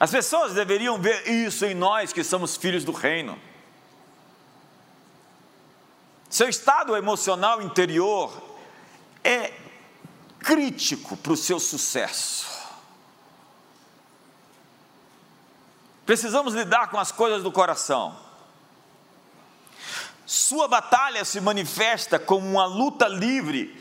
As 0.00 0.10
pessoas 0.10 0.52
deveriam 0.52 1.00
ver 1.00 1.30
isso 1.30 1.64
em 1.64 1.76
nós 1.76 2.12
que 2.12 2.24
somos 2.24 2.56
filhos 2.56 2.82
do 2.82 2.90
reino. 2.90 3.38
Seu 6.28 6.48
estado 6.48 6.96
emocional 6.96 7.62
interior 7.62 8.32
é 9.22 9.52
crítico 10.40 11.16
para 11.16 11.32
o 11.32 11.36
seu 11.36 11.60
sucesso. 11.60 12.53
Precisamos 16.06 16.54
lidar 16.54 16.88
com 16.90 16.98
as 16.98 17.10
coisas 17.10 17.42
do 17.42 17.50
coração. 17.50 18.16
Sua 20.26 20.66
batalha 20.66 21.24
se 21.24 21.40
manifesta 21.40 22.18
como 22.18 22.46
uma 22.46 22.66
luta 22.66 23.06
livre 23.06 23.78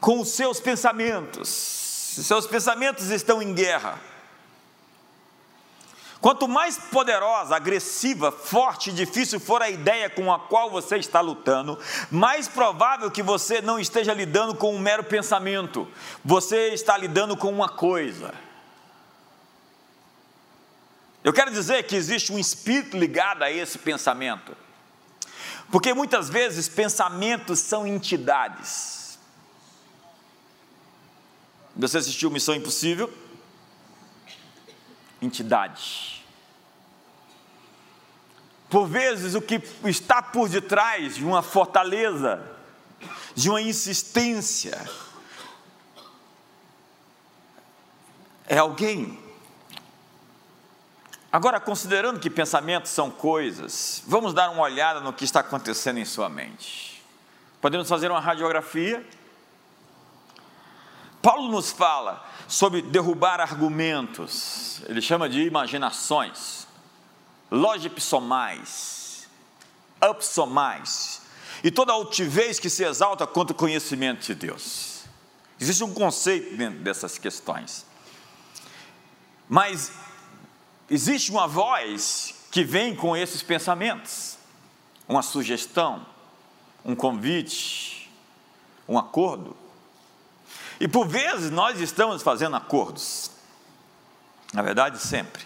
com 0.00 0.20
os 0.20 0.28
seus 0.28 0.60
pensamentos. 0.60 1.48
Seus 1.48 2.46
pensamentos 2.46 3.10
estão 3.10 3.42
em 3.42 3.54
guerra. 3.54 4.00
Quanto 6.20 6.48
mais 6.48 6.78
poderosa, 6.78 7.54
agressiva, 7.54 8.32
forte 8.32 8.90
e 8.90 8.92
difícil 8.92 9.38
for 9.38 9.62
a 9.62 9.70
ideia 9.70 10.08
com 10.08 10.32
a 10.32 10.40
qual 10.40 10.70
você 10.70 10.96
está 10.96 11.20
lutando, 11.20 11.78
mais 12.10 12.48
provável 12.48 13.10
que 13.10 13.22
você 13.22 13.60
não 13.60 13.78
esteja 13.78 14.14
lidando 14.14 14.54
com 14.54 14.74
um 14.74 14.78
mero 14.78 15.04
pensamento, 15.04 15.86
você 16.24 16.68
está 16.68 16.96
lidando 16.96 17.36
com 17.36 17.48
uma 17.50 17.68
coisa. 17.68 18.34
Eu 21.26 21.32
quero 21.32 21.50
dizer 21.50 21.88
que 21.88 21.96
existe 21.96 22.32
um 22.32 22.38
espírito 22.38 22.96
ligado 22.96 23.42
a 23.42 23.50
esse 23.50 23.78
pensamento, 23.78 24.56
porque 25.72 25.92
muitas 25.92 26.28
vezes 26.28 26.68
pensamentos 26.68 27.58
são 27.58 27.84
entidades. 27.84 29.18
Você 31.74 31.98
assistiu 31.98 32.30
Missão 32.30 32.54
Impossível? 32.54 33.12
Entidade. 35.20 36.24
Por 38.70 38.86
vezes, 38.86 39.34
o 39.34 39.42
que 39.42 39.60
está 39.84 40.22
por 40.22 40.48
detrás 40.48 41.16
de 41.16 41.24
uma 41.24 41.42
fortaleza, 41.42 42.40
de 43.34 43.50
uma 43.50 43.60
insistência, 43.60 44.80
é 48.46 48.58
alguém. 48.58 49.25
Agora, 51.30 51.60
considerando 51.60 52.20
que 52.20 52.30
pensamentos 52.30 52.90
são 52.90 53.10
coisas, 53.10 54.02
vamos 54.06 54.32
dar 54.32 54.50
uma 54.50 54.62
olhada 54.62 55.00
no 55.00 55.12
que 55.12 55.24
está 55.24 55.40
acontecendo 55.40 55.98
em 55.98 56.04
sua 56.04 56.28
mente. 56.28 57.04
Podemos 57.60 57.88
fazer 57.88 58.10
uma 58.10 58.20
radiografia? 58.20 59.04
Paulo 61.20 61.50
nos 61.50 61.72
fala 61.72 62.24
sobre 62.46 62.80
derrubar 62.80 63.40
argumentos, 63.40 64.80
ele 64.86 65.02
chama 65.02 65.28
de 65.28 65.42
imaginações 65.42 66.66
logipsomais, 67.50 69.28
upsomais, 70.02 71.22
e 71.62 71.70
toda 71.70 71.92
altivez 71.92 72.58
que 72.58 72.68
se 72.68 72.84
exalta 72.84 73.26
contra 73.26 73.52
o 73.52 73.56
conhecimento 73.56 74.26
de 74.26 74.34
Deus. 74.34 75.04
Existe 75.58 75.82
um 75.82 75.92
conceito 75.92 76.56
dentro 76.56 76.80
dessas 76.80 77.18
questões. 77.18 77.86
Mas 79.48 79.90
existe 80.90 81.30
uma 81.30 81.46
voz 81.46 82.34
que 82.50 82.64
vem 82.64 82.94
com 82.94 83.16
esses 83.16 83.42
pensamentos, 83.42 84.38
uma 85.08 85.22
sugestão, 85.22 86.04
um 86.84 86.94
convite, 86.94 88.10
um 88.88 88.98
acordo. 88.98 89.56
E 90.78 90.86
por 90.86 91.06
vezes 91.06 91.50
nós 91.50 91.80
estamos 91.80 92.22
fazendo 92.22 92.56
acordos, 92.56 93.30
na 94.52 94.62
verdade, 94.62 94.98
sempre 94.98 95.44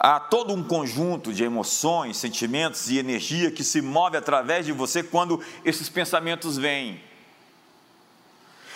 há 0.00 0.18
todo 0.18 0.54
um 0.54 0.64
conjunto 0.64 1.30
de 1.30 1.44
emoções, 1.44 2.16
sentimentos 2.16 2.88
e 2.88 2.96
energia 2.96 3.50
que 3.50 3.62
se 3.62 3.82
move 3.82 4.16
através 4.16 4.64
de 4.64 4.72
você 4.72 5.02
quando 5.02 5.44
esses 5.62 5.90
pensamentos 5.90 6.56
vêm. 6.56 7.04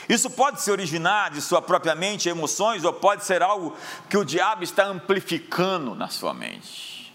Isso 0.08 0.28
pode 0.30 0.60
se 0.60 0.70
originar 0.70 1.30
de 1.30 1.40
sua 1.40 1.62
própria 1.62 1.94
mente, 1.94 2.28
emoções, 2.28 2.84
ou 2.84 2.92
pode 2.92 3.24
ser 3.24 3.42
algo 3.42 3.76
que 4.08 4.16
o 4.16 4.24
diabo 4.24 4.62
está 4.62 4.84
amplificando 4.84 5.94
na 5.94 6.08
sua 6.08 6.34
mente. 6.34 7.14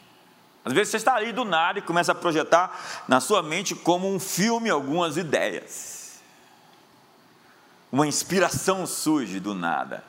Às 0.65 0.73
vezes 0.73 0.91
você 0.91 0.97
está 0.97 1.15
ali 1.15 1.32
do 1.32 1.45
nada 1.45 1.80
e 1.80 1.82
começa 1.82 2.12
a 2.12 2.15
projetar 2.15 3.04
na 3.08 3.19
sua 3.19 3.41
mente 3.41 3.75
como 3.75 4.13
um 4.13 4.19
filme 4.19 4.69
algumas 4.69 5.17
ideias. 5.17 6.19
Uma 7.91 8.06
inspiração 8.06 8.86
surge 8.86 9.39
do 9.39 9.54
nada. 9.54 10.04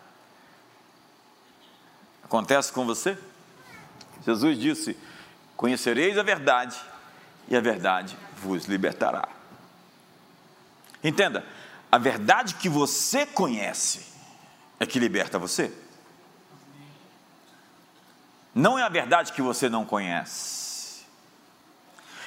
Acontece 2.25 2.73
com 2.73 2.85
você? 2.85 3.16
Jesus 4.27 4.59
disse: 4.59 4.97
Conhecereis 5.57 6.19
a 6.19 6.23
verdade, 6.23 6.79
e 7.49 7.57
a 7.57 7.61
verdade 7.61 8.16
vos 8.37 8.66
libertará. 8.66 9.29
Entenda, 11.03 11.45
a 11.90 11.98
verdade 11.98 12.55
que 12.55 12.68
você 12.68 13.26
conhece 13.26 14.07
é 14.79 14.87
que 14.87 14.98
liberta 14.98 15.38
você. 15.38 15.72
Não 18.55 18.79
é 18.79 18.83
a 18.83 18.88
verdade 18.88 19.33
que 19.33 19.42
você 19.42 19.68
não 19.68 19.85
conhece. 19.85 21.05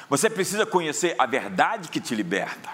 Você 0.10 0.30
precisa 0.30 0.65
conhecer 0.65 1.15
a 1.17 1.26
verdade 1.26 1.89
que 1.89 1.99
te 1.99 2.13
liberta. 2.13 2.69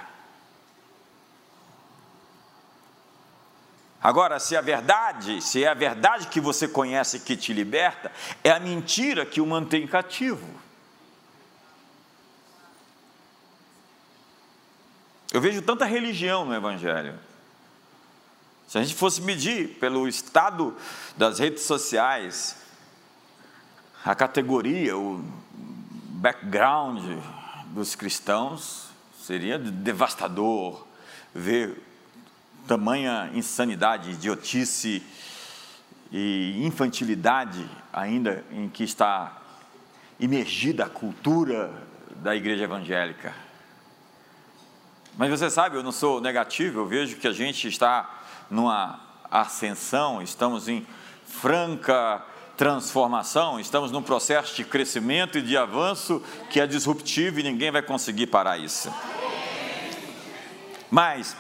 Agora, 4.02 4.40
se 4.40 4.56
a 4.56 4.62
verdade, 4.62 5.42
se 5.42 5.64
é 5.64 5.68
a 5.68 5.74
verdade 5.74 6.28
que 6.28 6.40
você 6.40 6.68
conhece 6.68 7.20
que 7.20 7.36
te 7.36 7.54
liberta, 7.54 8.12
é 8.44 8.50
a 8.50 8.60
mentira 8.60 9.26
que 9.26 9.42
o 9.42 9.46
mantém 9.46 9.86
cativo. 9.86 10.48
Eu 15.32 15.40
vejo 15.40 15.62
tanta 15.62 15.86
religião 15.86 16.44
no 16.44 16.56
Evangelho. 16.56 17.14
Se 18.68 18.78
a 18.78 18.82
gente 18.82 18.96
fosse 18.96 19.22
medir 19.22 19.78
pelo 19.80 20.08
estado 20.08 20.76
das 21.16 21.38
redes 21.38 21.64
sociais, 21.64 22.58
a 24.04 24.16
categoria, 24.16 24.98
o 24.98 25.24
background 25.52 27.04
dos 27.68 27.96
cristãos, 27.96 28.90
seria 29.22 29.60
devastador 29.60 30.88
ver 31.34 31.80
tamanha 32.68 33.30
insanidade, 33.34 34.12
idiotice 34.12 35.04
e 36.12 36.64
infantilidade 36.66 37.70
ainda 37.94 38.44
em 38.52 38.68
que 38.68 38.84
está 38.84 39.42
imergida 40.20 40.86
a 40.86 40.90
cultura 40.90 41.72
da 42.16 42.36
igreja 42.36 42.64
evangélica. 42.64 43.49
Mas 45.20 45.30
você 45.32 45.50
sabe, 45.50 45.76
eu 45.76 45.84
não 45.84 45.92
sou 45.92 46.22
negativo, 46.22 46.80
eu 46.80 46.86
vejo 46.86 47.18
que 47.18 47.28
a 47.28 47.34
gente 47.34 47.68
está 47.68 48.22
numa 48.50 49.02
ascensão, 49.30 50.22
estamos 50.22 50.70
em 50.70 50.88
franca 51.26 52.24
transformação, 52.56 53.60
estamos 53.60 53.92
num 53.92 54.02
processo 54.02 54.56
de 54.56 54.64
crescimento 54.64 55.38
e 55.38 55.42
de 55.42 55.58
avanço 55.58 56.24
que 56.50 56.58
é 56.58 56.66
disruptivo 56.66 57.38
e 57.38 57.44
ninguém 57.44 57.70
vai 57.70 57.82
conseguir 57.82 58.28
parar 58.28 58.60
isso. 58.60 58.90
Mas 60.90 61.36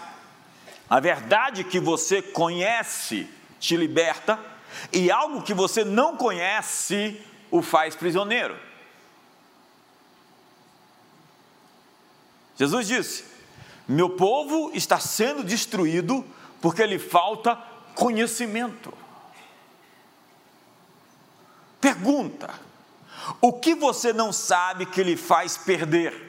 a 0.90 1.00
verdade 1.00 1.64
que 1.64 1.80
você 1.80 2.22
conhece 2.22 3.30
te 3.62 3.78
liberta, 3.78 4.38
e 4.92 5.10
algo 5.10 5.42
que 5.42 5.54
você 5.54 5.86
não 5.86 6.18
conhece 6.18 7.18
o 7.50 7.62
faz 7.62 7.96
prisioneiro. 7.96 8.58
Jesus 12.58 12.86
disse: 12.86 13.39
Meu 13.90 14.08
povo 14.12 14.70
está 14.76 15.00
sendo 15.00 15.44
destruído 15.44 16.24
porque 16.62 16.86
lhe 16.86 17.00
falta 17.00 17.58
conhecimento. 17.96 18.94
Pergunta: 21.82 22.54
O 23.42 23.52
que 23.52 23.74
você 23.74 24.14
não 24.14 24.32
sabe 24.32 24.86
que 24.86 25.02
lhe 25.02 25.18
faz 25.18 25.58
perder? 25.58 26.28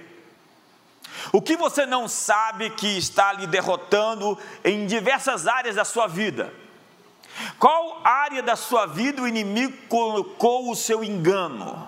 O 1.35 1.43
que 1.43 1.55
você 1.55 1.85
não 1.85 2.09
sabe 2.09 2.71
que 2.71 2.97
está 2.97 3.35
lhe 3.35 3.47
derrotando 3.47 4.39
em 4.65 4.87
diversas 4.87 5.47
áreas 5.47 5.77
da 5.77 5.85
sua 5.85 6.07
vida? 6.07 6.55
Qual 7.59 8.01
área 8.03 8.43
da 8.43 8.57
sua 8.57 8.87
vida 8.87 9.21
o 9.21 9.29
inimigo 9.29 9.77
colocou 9.87 10.71
o 10.71 10.75
seu 10.77 11.05
engano? 11.05 11.87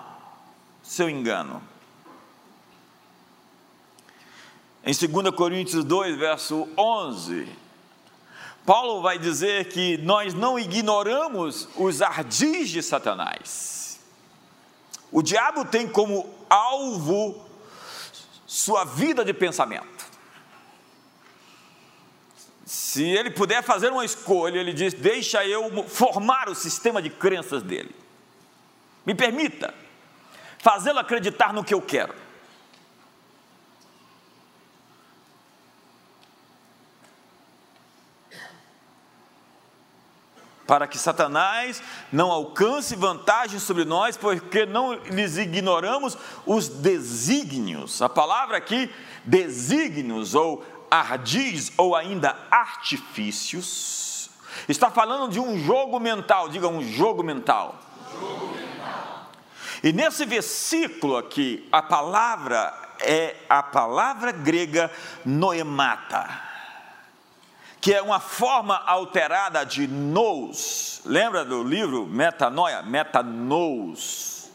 Seu 0.83 1.09
engano. 1.09 1.72
Em 4.85 4.93
2 4.93 5.33
Coríntios 5.33 5.85
2, 5.85 6.17
verso 6.17 6.67
11, 6.77 7.47
Paulo 8.65 9.01
vai 9.01 9.17
dizer 9.17 9.69
que 9.69 9.97
nós 9.99 10.33
não 10.33 10.59
ignoramos 10.59 11.69
os 11.77 12.01
ardis 12.01 12.69
de 12.69 12.83
Satanás. 12.83 13.99
O 15.09 15.21
diabo 15.21 15.63
tem 15.63 15.87
como 15.87 16.29
alvo 16.49 17.47
sua 18.45 18.83
vida 18.83 19.23
de 19.23 19.33
pensamento. 19.33 20.05
Se 22.65 23.03
ele 23.03 23.31
puder 23.31 23.63
fazer 23.63 23.89
uma 23.89 24.03
escolha, 24.03 24.59
ele 24.59 24.73
diz: 24.73 24.93
Deixa 24.93 25.45
eu 25.45 25.87
formar 25.87 26.49
o 26.49 26.55
sistema 26.55 27.01
de 27.01 27.09
crenças 27.09 27.63
dele. 27.63 27.95
Me 29.05 29.15
permita 29.15 29.73
fazê-lo 30.57 30.99
acreditar 30.99 31.53
no 31.53 31.63
que 31.63 31.73
eu 31.73 31.81
quero. 31.81 32.22
Para 40.65 40.87
que 40.87 40.97
Satanás 40.97 41.81
não 42.11 42.31
alcance 42.31 42.95
vantagem 42.95 43.59
sobre 43.59 43.83
nós, 43.83 44.15
porque 44.15 44.65
não 44.65 44.93
lhes 44.93 45.37
ignoramos 45.37 46.17
os 46.45 46.69
desígnios. 46.69 48.01
A 48.01 48.09
palavra 48.09 48.57
aqui, 48.57 48.89
desígnios, 49.25 50.33
ou 50.35 50.63
ardis, 50.89 51.71
ou 51.77 51.95
ainda 51.95 52.37
artifícios, 52.49 54.29
está 54.69 54.89
falando 54.89 55.31
de 55.31 55.39
um 55.39 55.57
jogo 55.59 55.99
mental, 55.99 56.49
diga 56.49 56.67
um 56.67 56.81
jogo 56.81 57.23
mental. 57.23 57.79
Jogo 58.11 58.47
mental. 58.47 59.31
E 59.83 59.91
nesse 59.91 60.25
versículo 60.25 61.17
aqui, 61.17 61.67
a 61.71 61.81
palavra 61.81 62.73
é 63.01 63.35
a 63.49 63.61
palavra 63.61 64.31
grega 64.31 64.89
noemata 65.25 66.52
que 67.83 67.93
é 67.93 68.01
uma 68.01 68.21
forma 68.21 68.81
alterada 68.85 69.65
de 69.65 69.85
nous. 69.87 71.01
Lembra 71.03 71.43
do 71.43 71.61
livro 71.61 72.05
Metanoia? 72.07 72.81
Metanous. 72.81 74.49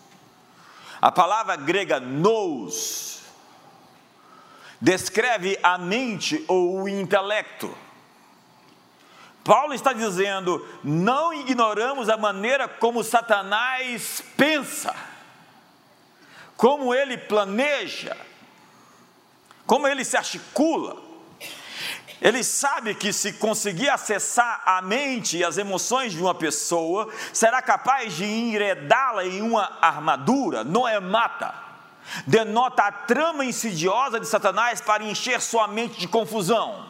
A 0.98 1.12
palavra 1.12 1.54
grega 1.54 2.00
nous 2.00 3.20
descreve 4.80 5.58
a 5.62 5.76
mente 5.76 6.42
ou 6.48 6.84
o 6.84 6.88
intelecto. 6.88 7.76
Paulo 9.44 9.74
está 9.74 9.92
dizendo: 9.92 10.66
não 10.82 11.30
ignoramos 11.30 12.08
a 12.08 12.16
maneira 12.16 12.66
como 12.66 13.04
Satanás 13.04 14.24
pensa, 14.38 14.96
como 16.56 16.94
ele 16.94 17.18
planeja, 17.18 18.16
como 19.66 19.86
ele 19.86 20.02
se 20.02 20.16
articula. 20.16 21.07
Ele 22.20 22.42
sabe 22.42 22.94
que 22.94 23.12
se 23.12 23.34
conseguir 23.34 23.88
acessar 23.88 24.62
a 24.66 24.82
mente 24.82 25.38
e 25.38 25.44
as 25.44 25.56
emoções 25.56 26.12
de 26.12 26.20
uma 26.20 26.34
pessoa, 26.34 27.08
será 27.32 27.62
capaz 27.62 28.14
de 28.14 28.24
enredá-la 28.24 29.24
em 29.24 29.40
uma 29.40 29.78
armadura, 29.80 30.64
não 30.64 30.86
é 30.86 30.98
mata. 30.98 31.54
Denota 32.26 32.84
a 32.84 32.92
trama 32.92 33.44
insidiosa 33.44 34.18
de 34.18 34.26
Satanás 34.26 34.80
para 34.80 35.04
encher 35.04 35.40
sua 35.40 35.68
mente 35.68 36.00
de 36.00 36.08
confusão. 36.08 36.88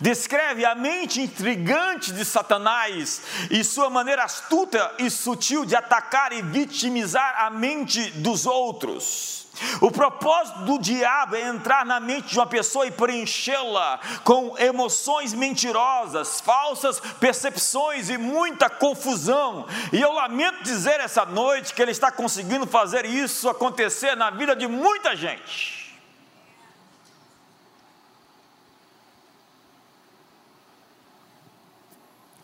Descreve 0.00 0.64
a 0.64 0.76
mente 0.76 1.20
intrigante 1.20 2.12
de 2.12 2.24
Satanás 2.24 3.22
e 3.50 3.64
sua 3.64 3.90
maneira 3.90 4.22
astuta 4.22 4.94
e 4.98 5.10
sutil 5.10 5.64
de 5.64 5.74
atacar 5.74 6.32
e 6.32 6.40
vitimizar 6.40 7.44
a 7.44 7.50
mente 7.50 8.10
dos 8.12 8.46
outros. 8.46 9.37
O 9.80 9.90
propósito 9.90 10.60
do 10.60 10.78
diabo 10.78 11.36
é 11.36 11.42
entrar 11.42 11.84
na 11.84 12.00
mente 12.00 12.28
de 12.28 12.38
uma 12.38 12.46
pessoa 12.46 12.86
e 12.86 12.90
preenchê-la 12.90 14.00
com 14.24 14.56
emoções 14.58 15.32
mentirosas, 15.32 16.40
falsas 16.40 17.00
percepções 17.20 18.08
e 18.08 18.18
muita 18.18 18.70
confusão. 18.70 19.66
E 19.92 20.00
eu 20.00 20.12
lamento 20.12 20.62
dizer 20.62 21.00
essa 21.00 21.24
noite 21.24 21.74
que 21.74 21.82
ele 21.82 21.90
está 21.90 22.10
conseguindo 22.10 22.66
fazer 22.66 23.04
isso 23.04 23.48
acontecer 23.48 24.16
na 24.16 24.30
vida 24.30 24.54
de 24.54 24.66
muita 24.66 25.16
gente. 25.16 25.78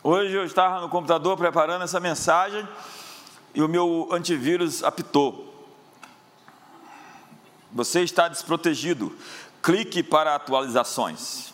Hoje 0.03 0.35
eu 0.35 0.45
estava 0.45 0.81
no 0.81 0.87
computador 0.87 1.35
preparando 1.35 1.83
essa 1.83 1.99
mensagem 1.99 2.67
e 3.55 3.63
o 3.63 3.67
meu 3.67 4.07
antivírus 4.11 4.83
apitou. 4.83 5.54
Você 7.75 8.03
está 8.03 8.29
desprotegido. 8.29 9.13
Clique 9.61 10.01
para 10.01 10.33
atualizações. 10.33 11.53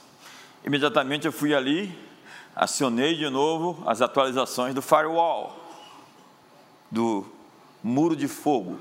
Imediatamente 0.64 1.26
eu 1.26 1.32
fui 1.32 1.56
ali, 1.56 1.98
acionei 2.56 3.16
de 3.16 3.28
novo 3.28 3.84
as 3.90 4.04
atualizações 4.04 4.76
do 4.76 4.84
firewall, 4.84 5.60
do 6.92 7.26
muro 7.84 8.16
de 8.16 8.28
fogo. 8.28 8.80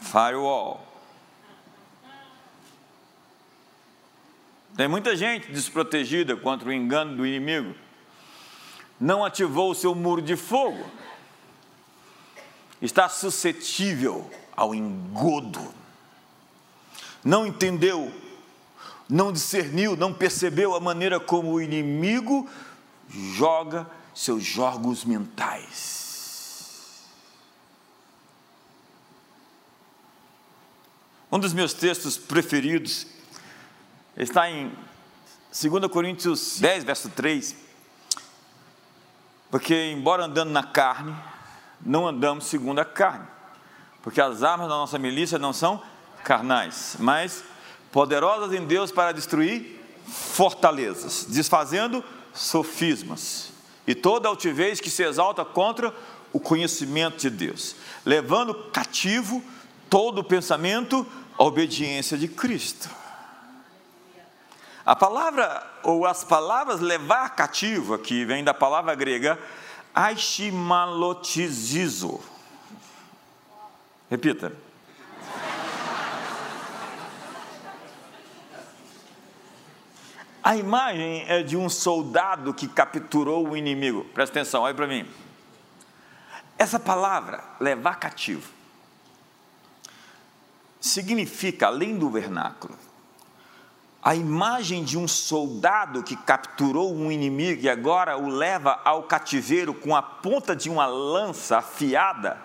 Firewall. 0.00 0.82
Tem 4.74 4.88
muita 4.88 5.14
gente 5.14 5.52
desprotegida 5.52 6.34
contra 6.36 6.70
o 6.70 6.72
engano 6.72 7.18
do 7.18 7.26
inimigo. 7.26 7.74
Não 8.98 9.22
ativou 9.22 9.72
o 9.72 9.74
seu 9.74 9.94
muro 9.94 10.22
de 10.22 10.36
fogo 10.36 11.02
está 12.82 13.08
suscetível 13.08 14.28
ao 14.54 14.74
engodo. 14.74 15.72
Não 17.24 17.46
entendeu, 17.46 18.12
não 19.08 19.32
discerniu, 19.32 19.96
não 19.96 20.12
percebeu 20.12 20.74
a 20.74 20.80
maneira 20.80 21.20
como 21.20 21.52
o 21.52 21.62
inimigo 21.62 22.50
joga 23.08 23.88
seus 24.12 24.42
jogos 24.42 25.04
mentais. 25.04 26.02
Um 31.30 31.38
dos 31.38 31.54
meus 31.54 31.72
textos 31.72 32.18
preferidos 32.18 33.06
está 34.16 34.50
em 34.50 34.70
2 35.50 35.90
Coríntios 35.90 36.58
10, 36.58 36.84
verso 36.84 37.08
3. 37.10 37.56
Porque, 39.50 39.92
embora 39.92 40.24
andando 40.24 40.50
na 40.50 40.62
carne, 40.62 41.14
não 41.84 42.06
andamos 42.06 42.46
segundo 42.46 42.78
a 42.78 42.84
carne, 42.84 43.26
porque 44.02 44.20
as 44.20 44.42
armas 44.42 44.68
da 44.68 44.74
nossa 44.74 44.98
milícia 44.98 45.38
não 45.38 45.52
são 45.52 45.82
carnais, 46.24 46.96
mas 46.98 47.44
poderosas 47.90 48.52
em 48.52 48.64
Deus 48.64 48.90
para 48.90 49.12
destruir 49.12 49.80
fortalezas, 50.06 51.26
desfazendo 51.28 52.02
sofismas 52.32 53.52
e 53.86 53.94
toda 53.94 54.28
altivez 54.28 54.80
que 54.80 54.90
se 54.90 55.02
exalta 55.02 55.44
contra 55.44 55.94
o 56.32 56.40
conhecimento 56.40 57.18
de 57.18 57.30
Deus, 57.30 57.76
levando 58.04 58.54
cativo 58.72 59.42
todo 59.90 60.20
o 60.20 60.24
pensamento 60.24 61.06
à 61.38 61.44
obediência 61.44 62.16
de 62.16 62.28
Cristo. 62.28 62.88
A 64.84 64.96
palavra, 64.96 65.64
ou 65.82 66.06
as 66.06 66.24
palavras 66.24 66.80
levar 66.80 67.36
cativo, 67.36 67.94
aqui 67.94 68.24
vem 68.24 68.42
da 68.42 68.54
palavra 68.54 68.94
grega 68.94 69.38
Aishimalotizizo. 69.94 72.20
Repita. 74.10 74.52
A 80.42 80.56
imagem 80.56 81.24
é 81.28 81.42
de 81.42 81.56
um 81.56 81.68
soldado 81.68 82.52
que 82.52 82.66
capturou 82.66 83.48
o 83.48 83.56
inimigo. 83.56 84.04
Presta 84.12 84.40
atenção, 84.40 84.62
olha 84.62 84.74
para 84.74 84.88
mim. 84.88 85.08
Essa 86.58 86.80
palavra, 86.80 87.44
levar 87.60 87.94
cativo, 87.96 88.50
significa, 90.80 91.68
além 91.68 91.96
do 91.96 92.10
vernáculo, 92.10 92.76
a 94.02 94.16
imagem 94.16 94.82
de 94.82 94.98
um 94.98 95.06
soldado 95.06 96.02
que 96.02 96.16
capturou 96.16 96.92
um 96.92 97.12
inimigo 97.12 97.62
e 97.62 97.68
agora 97.68 98.18
o 98.18 98.28
leva 98.28 98.80
ao 98.84 99.04
cativeiro 99.04 99.72
com 99.72 99.94
a 99.94 100.02
ponta 100.02 100.56
de 100.56 100.68
uma 100.68 100.86
lança 100.86 101.58
afiada, 101.58 102.36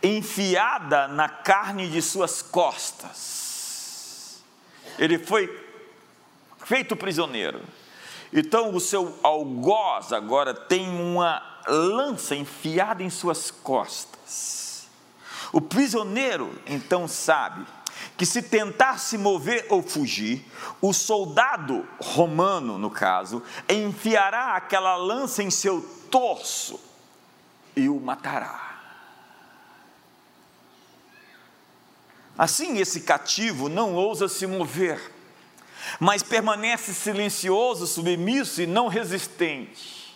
enfiada 0.00 1.08
na 1.08 1.28
carne 1.28 1.88
de 1.88 2.00
suas 2.00 2.42
costas. 2.42 4.40
Ele 4.96 5.18
foi 5.18 5.68
feito 6.64 6.94
prisioneiro. 6.94 7.60
Então 8.32 8.72
o 8.72 8.78
seu 8.78 9.18
algoz 9.24 10.12
agora 10.12 10.54
tem 10.54 10.88
uma 10.88 11.42
lança 11.66 12.36
enfiada 12.36 13.02
em 13.02 13.10
suas 13.10 13.50
costas. 13.50 14.86
O 15.52 15.60
prisioneiro 15.60 16.56
então 16.66 17.08
sabe 17.08 17.66
que 18.20 18.26
se 18.26 18.42
tentar 18.42 18.98
se 18.98 19.16
mover 19.16 19.64
ou 19.70 19.82
fugir, 19.82 20.44
o 20.78 20.92
soldado 20.92 21.88
romano, 21.98 22.76
no 22.76 22.90
caso, 22.90 23.42
enfiará 23.66 24.56
aquela 24.56 24.94
lança 24.94 25.42
em 25.42 25.50
seu 25.50 25.80
torso 26.10 26.78
e 27.74 27.88
o 27.88 27.98
matará. 27.98 28.78
Assim, 32.36 32.76
esse 32.76 33.00
cativo 33.00 33.70
não 33.70 33.94
ousa 33.94 34.28
se 34.28 34.46
mover, 34.46 35.00
mas 35.98 36.22
permanece 36.22 36.92
silencioso, 36.92 37.86
submisso 37.86 38.60
e 38.60 38.66
não 38.66 38.86
resistente. 38.86 40.14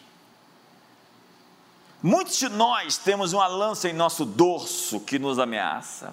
Muitos 2.03 2.37
de 2.37 2.51
nós 2.51 2.99
temos 2.99 3.33
uma 3.33 3.47
lança 3.47 3.89
em 3.89 3.95
nosso 3.95 4.27
dorso 4.27 5.01
que 5.01 5.19
nos 5.19 5.39
ameaça. 5.39 6.13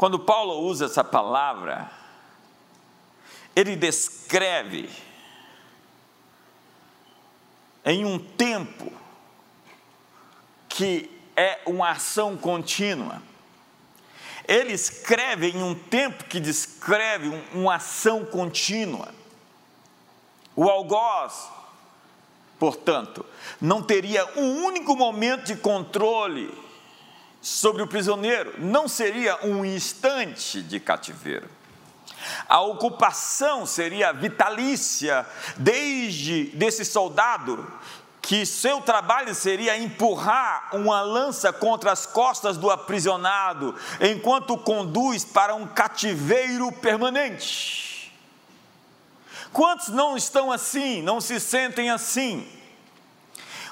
Quando 0.00 0.18
Paulo 0.18 0.60
usa 0.60 0.86
essa 0.86 1.04
palavra, 1.04 1.90
ele 3.54 3.76
descreve 3.76 4.88
em 7.84 8.06
um 8.06 8.18
tempo 8.18 8.90
que 10.70 11.10
é 11.36 11.60
uma 11.66 11.90
ação 11.90 12.34
contínua. 12.34 13.22
Ele 14.48 14.72
escreve 14.72 15.50
em 15.50 15.62
um 15.62 15.74
tempo 15.74 16.24
que 16.24 16.40
descreve 16.40 17.28
uma 17.52 17.74
ação 17.74 18.24
contínua. 18.24 19.14
O 20.56 20.70
algoz, 20.70 21.46
portanto, 22.58 23.22
não 23.60 23.82
teria 23.82 24.24
um 24.38 24.64
único 24.64 24.96
momento 24.96 25.44
de 25.44 25.56
controle 25.56 26.69
sobre 27.40 27.82
o 27.82 27.86
prisioneiro, 27.86 28.54
não 28.58 28.86
seria 28.86 29.38
um 29.44 29.64
instante 29.64 30.62
de 30.62 30.78
cativeiro. 30.78 31.48
A 32.48 32.60
ocupação 32.60 33.64
seria 33.64 34.12
vitalícia 34.12 35.26
desde 35.56 36.44
desse 36.54 36.84
soldado 36.84 37.66
que 38.20 38.44
seu 38.44 38.82
trabalho 38.82 39.34
seria 39.34 39.78
empurrar 39.78 40.68
uma 40.76 41.00
lança 41.00 41.52
contra 41.52 41.90
as 41.90 42.04
costas 42.04 42.58
do 42.58 42.70
aprisionado, 42.70 43.74
enquanto 44.00 44.58
conduz 44.58 45.24
para 45.24 45.54
um 45.54 45.66
cativeiro 45.66 46.70
permanente. 46.70 48.12
Quantos 49.52 49.88
não 49.88 50.16
estão 50.16 50.52
assim, 50.52 51.02
não 51.02 51.20
se 51.20 51.40
sentem 51.40 51.90
assim? 51.90 52.46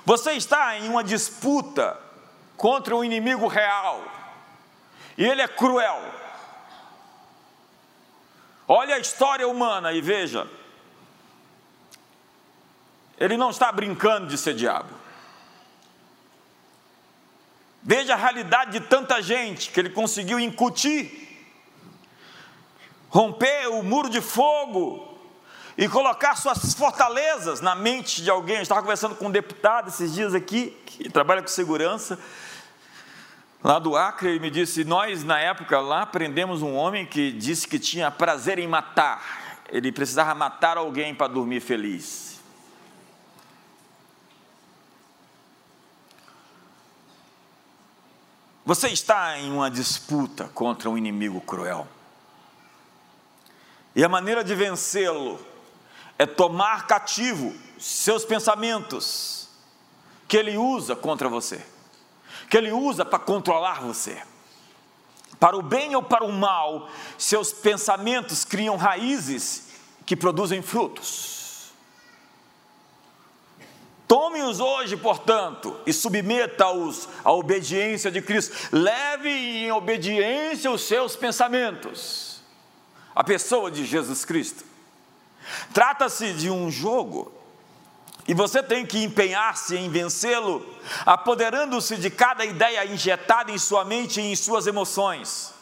Você 0.04 0.32
está 0.32 0.78
em 0.78 0.88
uma 0.88 1.04
disputa 1.04 2.07
contra 2.58 2.94
um 2.94 3.04
inimigo 3.04 3.46
real, 3.46 4.04
e 5.16 5.24
ele 5.24 5.40
é 5.40 5.48
cruel. 5.48 6.02
Olha 8.66 8.96
a 8.96 8.98
história 8.98 9.48
humana 9.48 9.92
e 9.92 10.02
veja, 10.02 10.46
ele 13.16 13.36
não 13.36 13.50
está 13.50 13.72
brincando 13.72 14.26
de 14.26 14.36
ser 14.36 14.54
diabo. 14.54 14.90
Veja 17.82 18.14
a 18.14 18.16
realidade 18.16 18.72
de 18.72 18.80
tanta 18.80 19.22
gente 19.22 19.70
que 19.70 19.80
ele 19.80 19.90
conseguiu 19.90 20.38
incutir, 20.38 21.46
romper 23.08 23.68
o 23.68 23.82
muro 23.84 24.10
de 24.10 24.20
fogo 24.20 25.16
e 25.76 25.88
colocar 25.88 26.34
suas 26.34 26.74
fortalezas 26.74 27.60
na 27.60 27.76
mente 27.76 28.20
de 28.20 28.28
alguém. 28.28 28.56
Eu 28.56 28.62
estava 28.62 28.82
conversando 28.82 29.14
com 29.14 29.28
um 29.28 29.30
deputado 29.30 29.88
esses 29.88 30.12
dias 30.12 30.34
aqui, 30.34 30.76
que 30.84 31.08
trabalha 31.08 31.40
com 31.40 31.48
segurança, 31.48 32.18
lá 33.62 33.78
do 33.78 33.96
Acre, 33.96 34.30
ele 34.30 34.40
me 34.40 34.50
disse: 34.50 34.84
Nós, 34.84 35.24
na 35.24 35.38
época 35.38 35.80
lá, 35.80 36.06
prendemos 36.06 36.62
um 36.62 36.74
homem 36.74 37.06
que 37.06 37.32
disse 37.32 37.66
que 37.66 37.78
tinha 37.78 38.10
prazer 38.10 38.58
em 38.58 38.66
matar, 38.66 39.64
ele 39.68 39.92
precisava 39.92 40.34
matar 40.34 40.76
alguém 40.76 41.14
para 41.14 41.28
dormir 41.28 41.60
feliz. 41.60 42.28
Você 48.68 48.88
está 48.88 49.38
em 49.38 49.50
uma 49.50 49.70
disputa 49.70 50.50
contra 50.52 50.90
um 50.90 50.98
inimigo 50.98 51.40
cruel. 51.40 51.88
E 53.96 54.04
a 54.04 54.08
maneira 54.10 54.44
de 54.44 54.54
vencê-lo 54.54 55.40
é 56.18 56.26
tomar 56.26 56.86
cativo 56.86 57.54
seus 57.78 58.24
pensamentos, 58.24 59.48
que 60.28 60.36
ele 60.36 60.58
usa 60.58 60.94
contra 60.94 61.28
você, 61.28 61.64
que 62.48 62.56
ele 62.56 62.72
usa 62.72 63.04
para 63.04 63.18
controlar 63.18 63.82
você. 63.82 64.20
Para 65.38 65.56
o 65.56 65.62
bem 65.62 65.94
ou 65.94 66.02
para 66.02 66.24
o 66.24 66.32
mal, 66.32 66.88
seus 67.16 67.52
pensamentos 67.52 68.44
criam 68.44 68.76
raízes 68.76 69.68
que 70.04 70.16
produzem 70.16 70.62
frutos. 70.62 71.38
Tome-os 74.08 74.58
hoje, 74.58 74.96
portanto, 74.96 75.78
e 75.86 75.92
submeta-os 75.92 77.08
à 77.22 77.30
obediência 77.30 78.10
de 78.10 78.22
Cristo. 78.22 78.56
Leve 78.72 79.28
em 79.28 79.70
obediência 79.70 80.70
os 80.70 80.80
seus 80.80 81.14
pensamentos. 81.14 82.40
A 83.14 83.22
pessoa 83.22 83.70
de 83.70 83.84
Jesus 83.84 84.24
Cristo. 84.24 84.64
Trata-se 85.74 86.32
de 86.32 86.50
um 86.50 86.70
jogo 86.70 87.37
e 88.28 88.34
você 88.34 88.62
tem 88.62 88.84
que 88.84 89.02
empenhar-se 89.02 89.74
em 89.74 89.88
vencê-lo, 89.88 90.62
apoderando-se 91.06 91.96
de 91.96 92.10
cada 92.10 92.44
ideia 92.44 92.84
injetada 92.84 93.50
em 93.50 93.56
sua 93.56 93.86
mente 93.86 94.20
e 94.20 94.30
em 94.30 94.36
suas 94.36 94.66
emoções. 94.66 95.54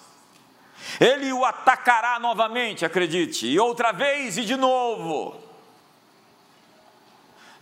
Ele 0.99 1.33
o 1.33 1.45
atacará 1.45 2.19
novamente, 2.19 2.85
acredite, 2.85 3.47
e 3.47 3.57
outra 3.61 3.93
vez 3.93 4.37
e 4.37 4.45
de 4.45 4.57
novo. 4.57 5.41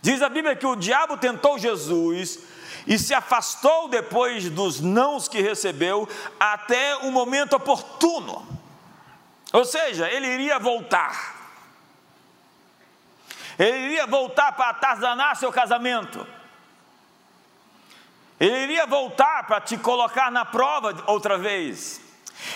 Diz 0.01 0.23
a 0.23 0.29
Bíblia 0.29 0.55
que 0.55 0.65
o 0.65 0.75
diabo 0.75 1.17
tentou 1.17 1.59
Jesus 1.59 2.39
e 2.87 2.97
se 2.97 3.13
afastou 3.13 3.87
depois 3.87 4.49
dos 4.49 4.81
nãos 4.81 5.27
que 5.27 5.39
recebeu 5.39 6.09
até 6.39 6.95
o 6.97 7.11
momento 7.11 7.55
oportuno. 7.55 8.43
Ou 9.53 9.65
seja, 9.65 10.09
ele 10.09 10.25
iria 10.25 10.57
voltar. 10.57 11.34
Ele 13.57 13.77
iria 13.77 14.05
voltar 14.05 14.51
para 14.51 14.69
atazanar 14.69 15.35
seu 15.35 15.51
casamento. 15.51 16.25
Ele 18.39 18.57
iria 18.63 18.85
voltar 18.85 19.47
para 19.47 19.61
te 19.61 19.77
colocar 19.77 20.29
na 20.29 20.43
prova 20.43 21.03
outra 21.07 21.37
vez. 21.37 22.01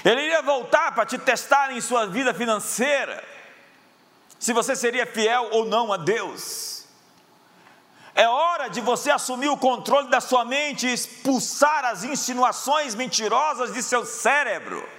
Ele 0.03 0.21
iria 0.21 0.41
voltar 0.41 0.93
para 0.93 1.05
te 1.05 1.17
testar 1.17 1.71
em 1.71 1.79
sua 1.79 2.05
vida 2.05 2.33
financeira. 2.33 3.23
Se 4.37 4.51
você 4.53 4.75
seria 4.75 5.05
fiel 5.05 5.49
ou 5.51 5.65
não 5.65 5.91
a 5.91 5.97
Deus. 5.97 6.85
É 8.13 8.27
hora 8.27 8.67
de 8.67 8.81
você 8.81 9.09
assumir 9.09 9.47
o 9.47 9.57
controle 9.57 10.09
da 10.09 10.19
sua 10.19 10.43
mente 10.43 10.85
e 10.85 10.93
expulsar 10.93 11.85
as 11.85 12.03
insinuações 12.03 12.93
mentirosas 12.93 13.73
de 13.73 13.81
seu 13.81 14.05
cérebro. 14.05 14.98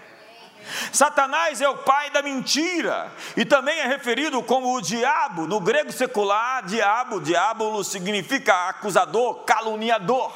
Satanás 0.93 1.61
é 1.61 1.69
o 1.69 1.79
pai 1.79 2.11
da 2.11 2.23
mentira 2.23 3.11
e 3.37 3.45
também 3.45 3.79
é 3.79 3.87
referido 3.87 4.43
como 4.43 4.75
o 4.75 4.81
diabo. 4.81 5.47
No 5.47 5.61
grego 5.61 5.93
secular, 5.93 6.65
diabo, 6.65 7.21
diabolos 7.21 7.89
significa 7.89 8.69
acusador, 8.69 9.45
caluniador. 9.45 10.33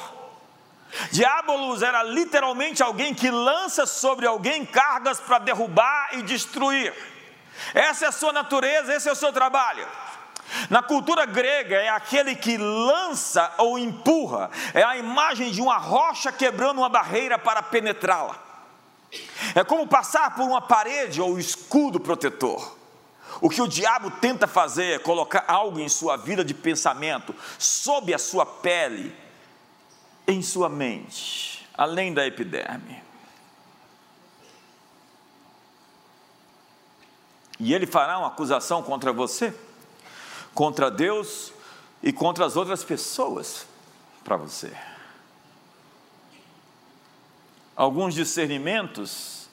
Diabolos 1.11 1.81
era 1.81 2.03
literalmente 2.03 2.81
alguém 2.81 3.13
que 3.13 3.29
lança 3.29 3.85
sobre 3.85 4.25
alguém 4.25 4.65
cargas 4.65 5.19
para 5.19 5.39
derrubar 5.39 6.09
e 6.13 6.21
destruir. 6.21 6.93
Essa 7.73 8.05
é 8.05 8.07
a 8.07 8.11
sua 8.11 8.31
natureza, 8.31 8.93
esse 8.93 9.09
é 9.09 9.11
o 9.11 9.15
seu 9.15 9.31
trabalho. 9.33 9.85
Na 10.69 10.81
cultura 10.81 11.25
grega, 11.25 11.77
é 11.77 11.89
aquele 11.89 12.35
que 12.35 12.57
lança 12.57 13.51
ou 13.57 13.79
empurra, 13.79 14.49
é 14.73 14.83
a 14.83 14.95
imagem 14.95 15.51
de 15.51 15.61
uma 15.61 15.77
rocha 15.77 16.31
quebrando 16.31 16.77
uma 16.77 16.89
barreira 16.89 17.37
para 17.37 17.61
penetrá-la. 17.61 18.35
É 19.53 19.63
como 19.63 19.87
passar 19.87 20.35
por 20.35 20.43
uma 20.43 20.61
parede 20.61 21.21
ou 21.21 21.39
escudo 21.39 21.99
protetor. 21.99 22.75
O 23.41 23.49
que 23.49 23.61
o 23.61 23.67
diabo 23.67 24.11
tenta 24.11 24.47
fazer 24.47 24.95
é 24.95 24.99
colocar 24.99 25.45
algo 25.47 25.79
em 25.79 25.89
sua 25.89 26.15
vida 26.15 26.43
de 26.43 26.53
pensamento, 26.53 27.35
sob 27.59 28.13
a 28.13 28.17
sua 28.17 28.45
pele, 28.45 29.15
em 30.27 30.41
sua 30.41 30.69
mente, 30.69 31.67
além 31.73 32.13
da 32.13 32.25
epiderme. 32.25 33.03
E 37.59 37.73
ele 37.73 37.85
fará 37.85 38.17
uma 38.17 38.27
acusação 38.27 38.81
contra 38.83 39.13
você 39.13 39.53
contra 40.55 40.89
Deus 40.89 41.51
e 42.01 42.13
contra 42.13 42.45
as 42.45 42.55
outras 42.55 42.83
pessoas 42.83 43.67
para 44.23 44.37
você. 44.37 44.71
Alguns 47.75 48.13
discernimentos, 48.13 49.49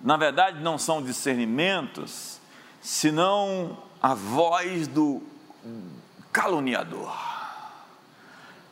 na 0.00 0.16
verdade, 0.16 0.60
não 0.60 0.78
são 0.78 1.02
discernimentos, 1.02 2.40
senão 2.80 3.76
a 4.00 4.14
voz 4.14 4.88
do 4.88 5.22
caluniador, 6.32 7.14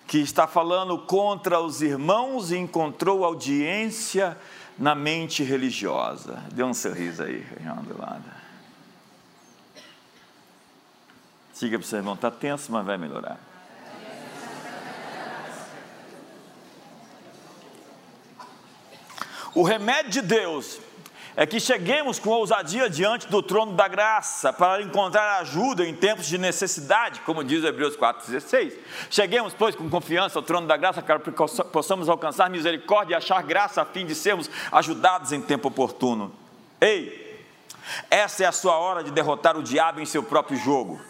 que 0.06 0.18
está 0.18 0.46
falando 0.46 0.98
contra 0.98 1.60
os 1.60 1.82
irmãos 1.82 2.50
e 2.52 2.56
encontrou 2.56 3.24
audiência 3.24 4.38
na 4.78 4.94
mente 4.94 5.42
religiosa. 5.42 6.42
Dê 6.52 6.62
um 6.62 6.74
sorriso 6.74 7.22
aí, 7.22 7.40
Região 7.40 7.76
do 7.76 7.98
lado. 8.00 8.24
Diga 11.58 11.78
para 11.78 11.84
o 11.84 11.88
seu 11.88 11.98
irmão, 11.98 12.14
está 12.14 12.30
tenso, 12.30 12.70
mas 12.72 12.84
vai 12.84 12.98
melhorar. 12.98 13.38
O 19.54 19.62
remédio 19.62 20.10
de 20.10 20.22
Deus 20.22 20.80
é 21.36 21.46
que 21.46 21.60
cheguemos 21.60 22.18
com 22.18 22.30
ousadia 22.30 22.88
diante 22.88 23.28
do 23.28 23.42
trono 23.42 23.72
da 23.72 23.86
graça 23.86 24.52
para 24.52 24.82
encontrar 24.82 25.40
ajuda 25.40 25.84
em 25.84 25.94
tempos 25.94 26.26
de 26.26 26.38
necessidade, 26.38 27.20
como 27.20 27.42
diz 27.42 27.62
Hebreus 27.64 27.96
4,16. 27.96 28.72
Cheguemos, 29.10 29.52
pois, 29.52 29.74
com 29.74 29.88
confiança 29.88 30.38
ao 30.38 30.42
trono 30.42 30.66
da 30.66 30.76
graça 30.76 31.02
para 31.02 31.18
que 31.18 31.30
possamos 31.72 32.08
alcançar 32.08 32.50
misericórdia 32.50 33.14
e 33.14 33.16
achar 33.16 33.42
graça 33.42 33.82
a 33.82 33.84
fim 33.84 34.04
de 34.06 34.14
sermos 34.14 34.50
ajudados 34.72 35.32
em 35.32 35.40
tempo 35.40 35.68
oportuno. 35.68 36.32
Ei, 36.80 37.44
essa 38.10 38.44
é 38.44 38.46
a 38.46 38.52
sua 38.52 38.76
hora 38.76 39.02
de 39.02 39.10
derrotar 39.10 39.56
o 39.56 39.62
diabo 39.62 40.00
em 40.00 40.06
seu 40.06 40.22
próprio 40.22 40.56
jogo. 40.56 41.00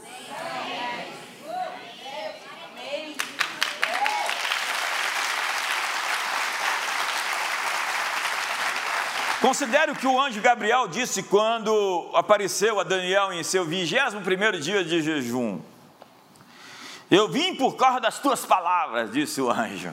Considere 9.45 9.91
o 9.91 9.95
que 9.95 10.07
o 10.07 10.19
anjo 10.19 10.41
Gabriel 10.41 10.89
disse 10.89 11.23
quando 11.23 12.11
apareceu 12.15 12.81
a 12.81 12.83
Daniel 12.83 13.31
em 13.31 13.43
seu 13.43 13.63
21 13.63 14.59
dia 14.59 14.83
de 14.83 15.03
jejum. 15.03 15.61
Eu 17.11 17.29
vim 17.29 17.55
por 17.55 17.77
causa 17.77 18.01
das 18.01 18.19
tuas 18.19 18.47
palavras, 18.47 19.13
disse 19.13 19.43
o 19.43 19.51
anjo. 19.51 19.93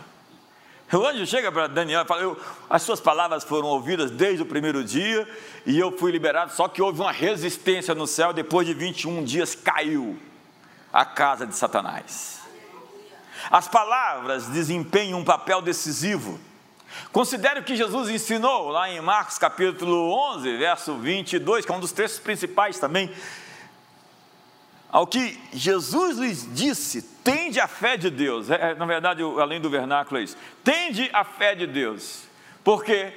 O 0.94 1.06
anjo 1.06 1.26
chega 1.26 1.52
para 1.52 1.68
Daniel 1.68 2.04
e 2.04 2.06
fala: 2.06 2.38
As 2.70 2.82
suas 2.82 3.02
palavras 3.02 3.44
foram 3.44 3.68
ouvidas 3.68 4.10
desde 4.10 4.42
o 4.42 4.46
primeiro 4.46 4.86
dia 4.86 5.28
e 5.66 5.78
eu 5.78 5.92
fui 5.98 6.14
liberado. 6.14 6.54
Só 6.54 6.70
que 6.70 6.82
houve 6.82 7.02
uma 7.02 7.12
resistência 7.12 7.94
no 7.94 8.08
céu. 8.08 8.32
Depois 8.32 8.66
de 8.66 8.74
21 8.74 9.22
dias, 9.22 9.54
caiu 9.54 10.18
a 10.94 11.04
casa 11.04 11.46
de 11.46 11.58
Satanás. 11.58 12.40
As 13.52 13.68
palavras 13.68 14.48
desempenham 14.48 15.20
um 15.20 15.26
papel 15.26 15.62
decisivo 15.62 16.40
Considere 17.12 17.60
o 17.60 17.63
que 17.63 17.75
Jesus 17.75 18.10
ensinou 18.10 18.69
lá 18.69 18.89
em 18.89 19.01
Marcos 19.01 19.38
capítulo 19.38 20.12
11, 20.36 20.58
verso 20.58 20.95
22, 20.95 21.65
que 21.65 21.71
é 21.71 21.75
um 21.75 21.80
dos 21.80 21.91
textos 21.91 22.19
principais 22.19 22.80
também. 22.80 23.12
Ao 24.91 25.08
que 25.08 25.39
Jesus 25.54 26.17
lhes 26.17 26.47
disse, 26.54 27.01
tende 27.23 27.60
a 27.60 27.67
fé 27.67 27.95
de 27.95 28.10
Deus. 28.10 28.49
É, 28.49 28.71
é 28.71 28.75
na 28.75 28.86
verdade, 28.86 29.23
além 29.23 29.62
do 29.62 29.69
vernáculo 29.69 30.19
é 30.19 30.23
isso. 30.23 30.36
Tende 30.63 31.10
a 31.13 31.23
fé 31.23 31.56
de 31.56 31.65
Deus. 31.65 32.23
Porque, 32.63 33.13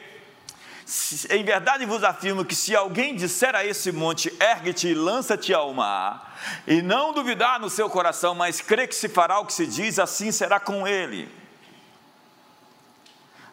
em 1.31 1.45
verdade 1.45 1.85
vos 1.85 2.05
afirmo 2.05 2.45
que 2.45 2.55
se 2.55 2.77
alguém 2.77 3.17
disser 3.17 3.55
a 3.55 3.65
esse 3.65 3.91
monte, 3.91 4.33
ergue-te 4.41 4.89
e 4.89 4.95
lança-te 4.95 5.53
ao 5.53 5.75
mar, 5.75 6.39
e 6.67 6.81
não 6.81 7.13
duvidar 7.13 7.59
no 7.61 7.69
seu 7.69 7.91
coração, 7.91 8.35
mas 8.35 8.61
crê 8.61 8.87
que 8.87 8.95
se 8.95 9.09
fará 9.09 9.41
o 9.41 9.47
que 9.47 9.53
se 9.53 9.67
diz, 9.67 9.99
assim 9.99 10.31
será 10.31 10.61
com 10.61 10.87
ele. 10.87 11.29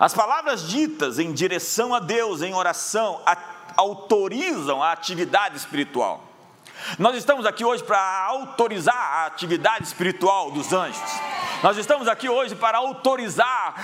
As 0.01 0.15
palavras 0.15 0.67
ditas 0.67 1.19
em 1.19 1.31
direção 1.31 1.93
a 1.93 1.99
Deus, 1.99 2.41
em 2.41 2.55
oração, 2.55 3.21
autorizam 3.77 4.81
a 4.81 4.91
atividade 4.91 5.55
espiritual. 5.55 6.23
Nós 6.97 7.15
estamos 7.15 7.45
aqui 7.45 7.63
hoje 7.63 7.83
para 7.83 8.25
autorizar 8.25 8.95
a 8.95 9.25
atividade 9.27 9.83
espiritual 9.83 10.49
dos 10.49 10.73
anjos. 10.73 10.99
Nós 11.61 11.77
estamos 11.77 12.07
aqui 12.07 12.27
hoje 12.27 12.55
para 12.55 12.79
autorizar 12.79 13.75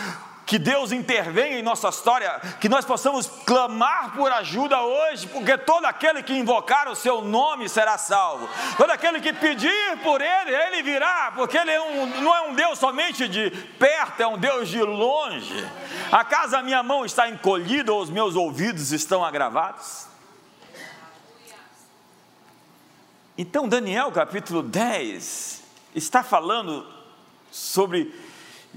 que 0.48 0.58
Deus 0.58 0.94
intervenha 0.94 1.60
em 1.60 1.62
nossa 1.62 1.90
história, 1.90 2.40
que 2.62 2.70
nós 2.70 2.86
possamos 2.86 3.28
clamar 3.46 4.14
por 4.16 4.32
ajuda 4.32 4.82
hoje, 4.82 5.28
porque 5.28 5.58
todo 5.58 5.84
aquele 5.84 6.24
que 6.24 6.34
invocar 6.34 6.88
o 6.88 6.96
seu 6.96 7.22
nome 7.22 7.68
será 7.68 7.98
salvo. 7.98 8.48
Todo 8.78 8.90
aquele 8.90 9.20
que 9.20 9.34
pedir 9.34 9.98
por 10.02 10.22
ele, 10.22 10.56
ele 10.56 10.82
virá, 10.84 11.34
porque 11.36 11.58
ele 11.58 11.72
é 11.72 11.82
um, 11.82 12.22
não 12.22 12.34
é 12.34 12.42
um 12.44 12.56
Deus 12.56 12.80
somente 12.80 13.28
de 13.28 13.52
perto, 13.78 14.22
é 14.22 14.28
um 14.28 14.38
Deus 14.38 14.70
de 14.70 14.82
longe. 14.82 15.70
Acaso 16.10 16.56
a 16.56 16.64
minha 16.64 16.82
mão 16.82 17.04
está 17.04 17.28
encolhida 17.28 17.92
ou 17.92 18.02
os 18.02 18.10
meus 18.10 18.34
ouvidos 18.34 18.94
estão 18.94 19.26
agravados? 19.26 20.08
Então, 23.38 23.68
Daniel 23.68 24.14
capítulo 24.14 24.64
10 24.64 25.62
está 25.94 26.24
falando 26.24 26.88
sobre 27.52 28.27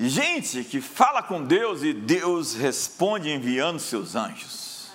Gente 0.03 0.65
que 0.65 0.81
fala 0.81 1.23
com 1.23 1.45
Deus 1.45 1.83
e 1.83 1.93
Deus 1.93 2.55
responde 2.55 3.29
enviando 3.29 3.79
seus 3.79 4.17
anjos. 4.17 4.91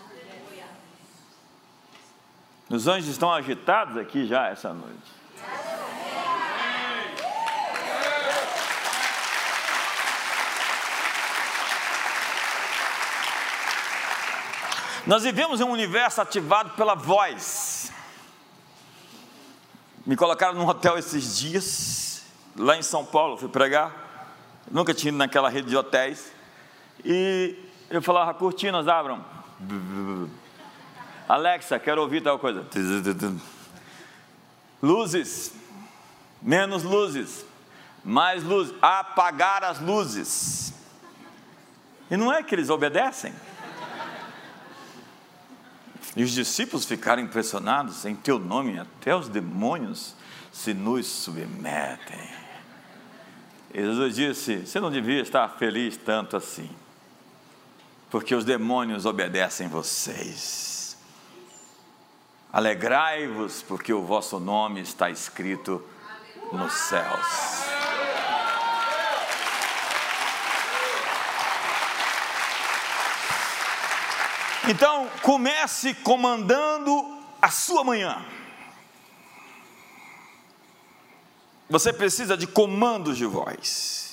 Os 2.67 2.87
anjos 2.87 3.09
estão 3.09 3.31
agitados 3.31 3.97
aqui 3.97 4.25
já 4.25 4.47
essa 4.47 4.73
noite. 4.73 5.13
Nós 15.05 15.21
vivemos 15.21 15.61
em 15.61 15.65
um 15.65 15.69
universo 15.69 16.19
ativado 16.19 16.71
pela 16.71 16.95
voz. 16.95 17.91
Me 20.03 20.15
colocaram 20.15 20.55
num 20.55 20.67
hotel 20.67 20.97
esses 20.97 21.37
dias, 21.37 22.23
lá 22.57 22.75
em 22.75 22.81
São 22.81 23.05
Paulo, 23.05 23.37
fui 23.37 23.49
pregar 23.49 24.04
nunca 24.69 24.93
tinha 24.93 25.09
ido 25.09 25.17
naquela 25.17 25.49
rede 25.49 25.69
de 25.69 25.77
hotéis. 25.77 26.31
E 27.03 27.57
eu 27.89 28.01
falava, 28.01 28.33
cortinas 28.33 28.87
abram. 28.87 29.23
Alexa, 31.27 31.79
quero 31.79 32.01
ouvir 32.01 32.21
tal 32.21 32.37
coisa. 32.37 32.65
Luzes, 34.81 35.53
menos 36.41 36.83
luzes, 36.83 37.45
mais 38.03 38.43
luzes, 38.43 38.75
apagar 38.81 39.63
as 39.63 39.79
luzes. 39.79 40.73
E 42.09 42.15
não 42.15 42.31
é 42.31 42.43
que 42.43 42.53
eles 42.53 42.69
obedecem. 42.69 43.33
E 46.15 46.23
os 46.23 46.31
discípulos 46.31 46.85
ficaram 46.85 47.21
impressionados 47.21 48.05
em 48.05 48.15
teu 48.15 48.39
nome, 48.39 48.79
até 48.79 49.15
os 49.15 49.27
demônios 49.27 50.15
se 50.51 50.73
nos 50.73 51.07
submetem. 51.07 52.44
Jesus 53.83 54.15
disse: 54.15 54.65
Você 54.65 54.79
não 54.79 54.89
devia 54.89 55.21
estar 55.21 55.49
feliz 55.49 55.97
tanto 55.97 56.37
assim, 56.37 56.69
porque 58.09 58.33
os 58.33 58.45
demônios 58.45 59.05
obedecem 59.05 59.67
vocês. 59.67 60.97
Alegrai-vos, 62.53 63.61
porque 63.63 63.91
o 63.91 64.01
vosso 64.01 64.39
nome 64.39 64.79
está 64.79 65.09
escrito 65.09 65.83
nos 66.53 66.71
céus. 66.71 67.65
Então, 74.69 75.09
comece 75.21 75.93
comandando 75.95 77.19
a 77.41 77.51
sua 77.51 77.83
manhã. 77.83 78.25
Você 81.69 81.91
precisa 81.91 82.37
de 82.37 82.45
comandos 82.45 83.17
de 83.17 83.25
voz. 83.25 84.05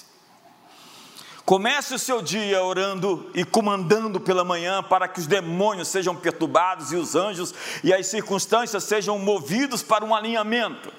Comece 1.44 1.94
o 1.94 1.98
seu 1.98 2.22
dia 2.22 2.62
orando 2.62 3.30
e 3.34 3.44
comandando 3.44 4.20
pela 4.20 4.44
manhã 4.44 4.82
para 4.82 5.08
que 5.08 5.20
os 5.20 5.26
demônios 5.26 5.88
sejam 5.88 6.14
perturbados 6.14 6.92
e 6.92 6.96
os 6.96 7.16
anjos 7.16 7.52
e 7.82 7.92
as 7.92 8.06
circunstâncias 8.06 8.84
sejam 8.84 9.18
movidos 9.18 9.82
para 9.82 10.04
um 10.04 10.14
alinhamento. 10.14 10.92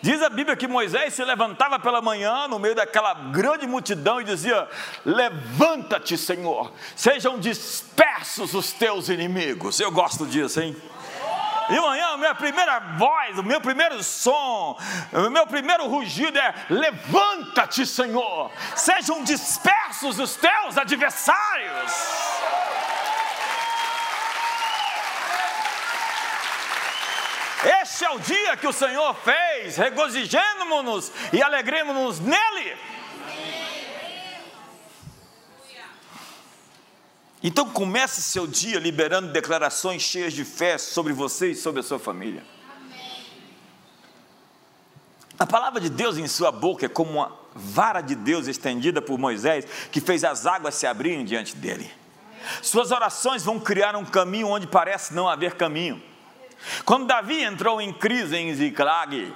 Diz 0.00 0.20
a 0.20 0.28
Bíblia 0.28 0.56
que 0.56 0.66
Moisés 0.66 1.14
se 1.14 1.24
levantava 1.24 1.78
pela 1.78 2.02
manhã 2.02 2.48
no 2.48 2.58
meio 2.58 2.74
daquela 2.74 3.14
grande 3.14 3.68
multidão 3.68 4.20
e 4.20 4.24
dizia: 4.24 4.68
Levanta-te, 5.04 6.18
Senhor, 6.18 6.72
sejam 6.96 7.38
dispersos 7.38 8.52
os 8.54 8.72
teus 8.72 9.08
inimigos. 9.08 9.78
Eu 9.78 9.92
gosto 9.92 10.26
disso, 10.26 10.60
hein? 10.60 10.76
De 11.68 11.80
manhã, 11.80 12.16
minha 12.16 12.34
primeira 12.34 12.80
voz, 12.98 13.38
o 13.38 13.42
meu 13.42 13.60
primeiro 13.60 14.02
som, 14.02 14.76
o 15.12 15.30
meu 15.30 15.46
primeiro 15.46 15.86
rugido 15.86 16.38
é: 16.38 16.54
Levanta-te, 16.68 17.86
Senhor, 17.86 18.50
sejam 18.74 19.22
dispersos 19.22 20.18
os 20.18 20.36
teus 20.36 20.76
adversários. 20.76 21.92
Este 27.82 28.04
é 28.04 28.10
o 28.10 28.18
dia 28.18 28.56
que 28.56 28.66
o 28.66 28.72
Senhor 28.72 29.14
fez, 29.14 29.76
regozijemos-nos 29.76 31.12
e 31.32 31.40
alegremos-nos 31.40 32.18
nele. 32.18 32.76
Então 37.42 37.68
comece 37.68 38.22
seu 38.22 38.46
dia 38.46 38.78
liberando 38.78 39.32
declarações 39.32 40.02
cheias 40.02 40.32
de 40.32 40.44
fé 40.44 40.78
sobre 40.78 41.12
você 41.12 41.50
e 41.50 41.56
sobre 41.56 41.80
a 41.80 41.82
sua 41.82 41.98
família. 41.98 42.44
A 45.38 45.46
palavra 45.46 45.80
de 45.80 45.90
Deus 45.90 46.18
em 46.18 46.28
sua 46.28 46.52
boca 46.52 46.86
é 46.86 46.88
como 46.88 47.10
uma 47.10 47.36
vara 47.54 48.00
de 48.00 48.14
Deus 48.14 48.46
estendida 48.46 49.02
por 49.02 49.18
Moisés, 49.18 49.66
que 49.90 50.00
fez 50.00 50.22
as 50.22 50.46
águas 50.46 50.76
se 50.76 50.86
abrirem 50.86 51.24
diante 51.24 51.56
dele. 51.56 51.90
Suas 52.60 52.92
orações 52.92 53.42
vão 53.44 53.58
criar 53.58 53.96
um 53.96 54.04
caminho 54.04 54.48
onde 54.48 54.66
parece 54.66 55.12
não 55.12 55.28
haver 55.28 55.54
caminho. 55.54 56.00
Quando 56.84 57.06
Davi 57.06 57.42
entrou 57.42 57.80
em 57.80 57.92
crise 57.92 58.36
em 58.36 58.54
Ziclag, 58.54 59.34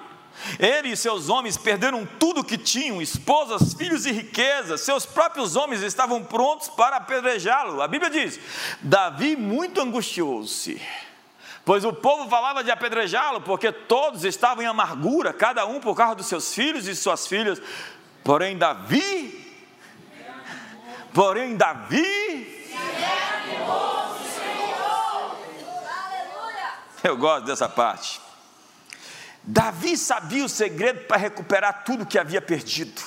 ele 0.59 0.91
e 0.91 0.97
seus 0.97 1.29
homens 1.29 1.57
perderam 1.57 2.07
tudo 2.19 2.45
que 2.45 2.57
tinham, 2.57 3.01
esposas, 3.03 3.75
filhos 3.75 4.07
e 4.07 4.13
riquezas. 4.13 4.81
Seus 4.83 5.05
próprios 5.05 5.57
homens 5.57 5.83
estavam 5.83 6.23
prontos 6.23 6.69
para 6.69 6.97
apedrejá-lo. 6.97 7.83
A 7.83 7.89
Bíblia 7.89 8.11
diz: 8.11 8.39
Davi 8.81 9.37
muito 9.37 9.81
angustiou-se, 9.81 10.81
pois 11.65 11.85
o 11.85 11.93
povo 11.93 12.29
falava 12.29 12.63
de 12.63 12.71
apedrejá-lo, 12.71 13.41
porque 13.41 13.73
todos 13.73 14.25
estavam 14.25 14.63
em 14.63 14.67
amargura, 14.67 15.33
cada 15.33 15.67
um 15.67 15.81
por 15.81 15.97
causa 15.97 16.17
dos 16.17 16.27
seus 16.27 16.55
filhos 16.55 16.87
e 16.87 16.95
suas 16.95 17.27
filhas. 17.27 17.61
Porém, 18.23 18.57
Davi, 18.59 19.55
porém, 21.15 21.57
Davi, 21.57 22.67
eu 27.05 27.17
gosto 27.17 27.47
dessa 27.47 27.69
parte. 27.69 28.26
Davi 29.47 29.97
sabia 29.97 30.45
o 30.45 30.49
segredo 30.49 31.07
para 31.07 31.17
recuperar 31.17 31.85
tudo 31.85 32.05
que 32.05 32.19
havia 32.19 32.43
perdido. 32.43 33.01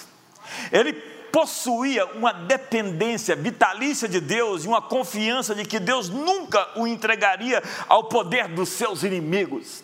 Ele 0.71 0.93
possuía 1.31 2.05
uma 2.05 2.33
dependência 2.33 3.35
vitalícia 3.35 4.07
de 4.07 4.19
Deus 4.19 4.63
e 4.63 4.67
uma 4.67 4.81
confiança 4.81 5.53
de 5.53 5.65
que 5.65 5.79
Deus 5.79 6.09
nunca 6.09 6.67
o 6.75 6.87
entregaria 6.87 7.61
ao 7.87 8.05
poder 8.05 8.47
dos 8.47 8.69
seus 8.69 9.03
inimigos. 9.03 9.83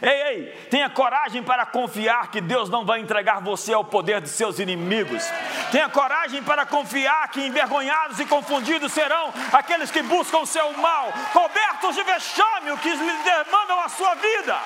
Ei, 0.00 0.22
ei, 0.22 0.46
tenha 0.70 0.88
coragem 0.88 1.42
para 1.42 1.66
confiar 1.66 2.30
que 2.30 2.40
Deus 2.40 2.70
não 2.70 2.84
vai 2.86 3.00
entregar 3.00 3.42
você 3.42 3.72
ao 3.72 3.84
poder 3.84 4.20
de 4.20 4.28
seus 4.28 4.58
inimigos. 4.58 5.22
Tenha 5.70 5.88
coragem 5.88 6.42
para 6.42 6.64
confiar 6.64 7.28
que 7.28 7.46
envergonhados 7.46 8.18
e 8.18 8.24
confundidos 8.24 8.92
serão 8.92 9.32
aqueles 9.52 9.90
que 9.90 10.02
buscam 10.02 10.38
o 10.38 10.46
seu 10.46 10.72
mal, 10.74 11.12
cobertos 11.32 11.94
de 11.94 12.02
vexame, 12.02 12.70
o 12.72 12.78
que 12.78 12.90
lhe 12.90 13.22
demandam 13.24 13.80
a 13.80 13.88
sua 13.88 14.14
vida. 14.14 14.58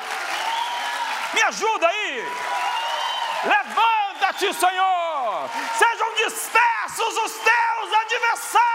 Me 1.34 1.42
ajuda 1.42 1.86
aí. 1.86 2.24
Levanta-te, 3.44 4.52
Senhor. 4.54 5.50
Sejam 5.76 6.14
dispersos 6.14 7.16
os 7.16 7.32
teus 7.32 7.92
adversários. 8.00 8.68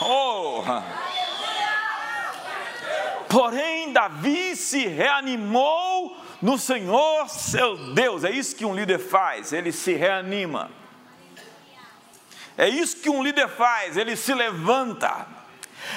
Oh. 0.00 0.62
Porém, 3.28 3.92
Davi 3.92 4.54
se 4.54 4.86
reanimou 4.86 6.16
no 6.40 6.58
Senhor 6.58 7.28
seu 7.28 7.94
Deus. 7.94 8.22
É 8.22 8.30
isso 8.30 8.54
que 8.54 8.64
um 8.64 8.74
líder 8.74 8.98
faz, 8.98 9.52
ele 9.52 9.72
se 9.72 9.94
reanima. 9.94 10.70
É 12.56 12.68
isso 12.68 12.98
que 12.98 13.10
um 13.10 13.22
líder 13.22 13.48
faz, 13.48 13.96
ele 13.96 14.14
se 14.14 14.32
levanta. 14.34 15.26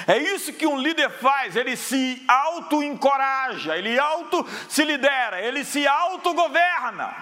É 0.06 0.18
isso 0.18 0.52
que 0.52 0.66
um 0.66 0.78
líder 0.78 1.10
faz, 1.10 1.56
ele 1.56 1.76
se 1.76 2.22
auto-encoraja, 2.26 3.76
ele 3.76 3.98
auto 3.98 4.46
se 4.68 4.84
lidera, 4.84 5.40
ele 5.40 5.64
se 5.64 5.86
autogoverna. 5.86 7.14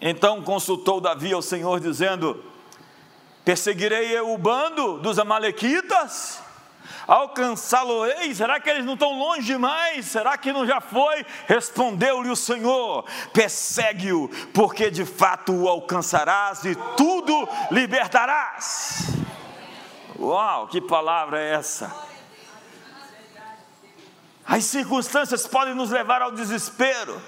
Então 0.00 0.42
consultou 0.42 1.00
Davi 1.00 1.32
ao 1.32 1.42
Senhor, 1.42 1.80
dizendo: 1.80 2.44
Perseguirei 3.44 4.16
eu 4.16 4.32
o 4.32 4.38
bando 4.38 4.98
dos 4.98 5.18
Amalequitas? 5.18 6.42
Alcançá-lo-ei? 7.06 8.34
Será 8.34 8.58
que 8.58 8.68
eles 8.68 8.84
não 8.84 8.94
estão 8.94 9.16
longe 9.16 9.46
demais? 9.46 10.06
Será 10.06 10.36
que 10.36 10.52
não 10.52 10.66
já 10.66 10.80
foi? 10.80 11.24
Respondeu-lhe 11.46 12.28
o 12.28 12.36
Senhor: 12.36 13.04
Persegue-o, 13.32 14.28
porque 14.52 14.90
de 14.90 15.04
fato 15.04 15.52
o 15.52 15.68
alcançarás 15.68 16.64
e 16.64 16.74
tudo 16.96 17.48
libertarás. 17.70 19.15
Uau, 20.18 20.68
que 20.68 20.80
palavra 20.80 21.40
é 21.40 21.54
essa? 21.54 21.94
As 24.46 24.64
circunstâncias 24.64 25.46
podem 25.46 25.74
nos 25.74 25.90
levar 25.90 26.22
ao 26.22 26.30
desespero, 26.30 27.20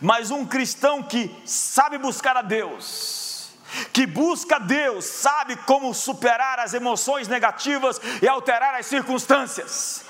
mas 0.00 0.30
um 0.30 0.44
cristão 0.44 1.02
que 1.02 1.34
sabe 1.46 1.98
buscar 1.98 2.36
a 2.36 2.42
Deus, 2.42 3.52
que 3.92 4.06
busca 4.06 4.58
Deus, 4.58 5.04
sabe 5.04 5.56
como 5.58 5.94
superar 5.94 6.58
as 6.58 6.74
emoções 6.74 7.28
negativas 7.28 8.00
e 8.20 8.28
alterar 8.28 8.74
as 8.74 8.86
circunstâncias. 8.86 10.04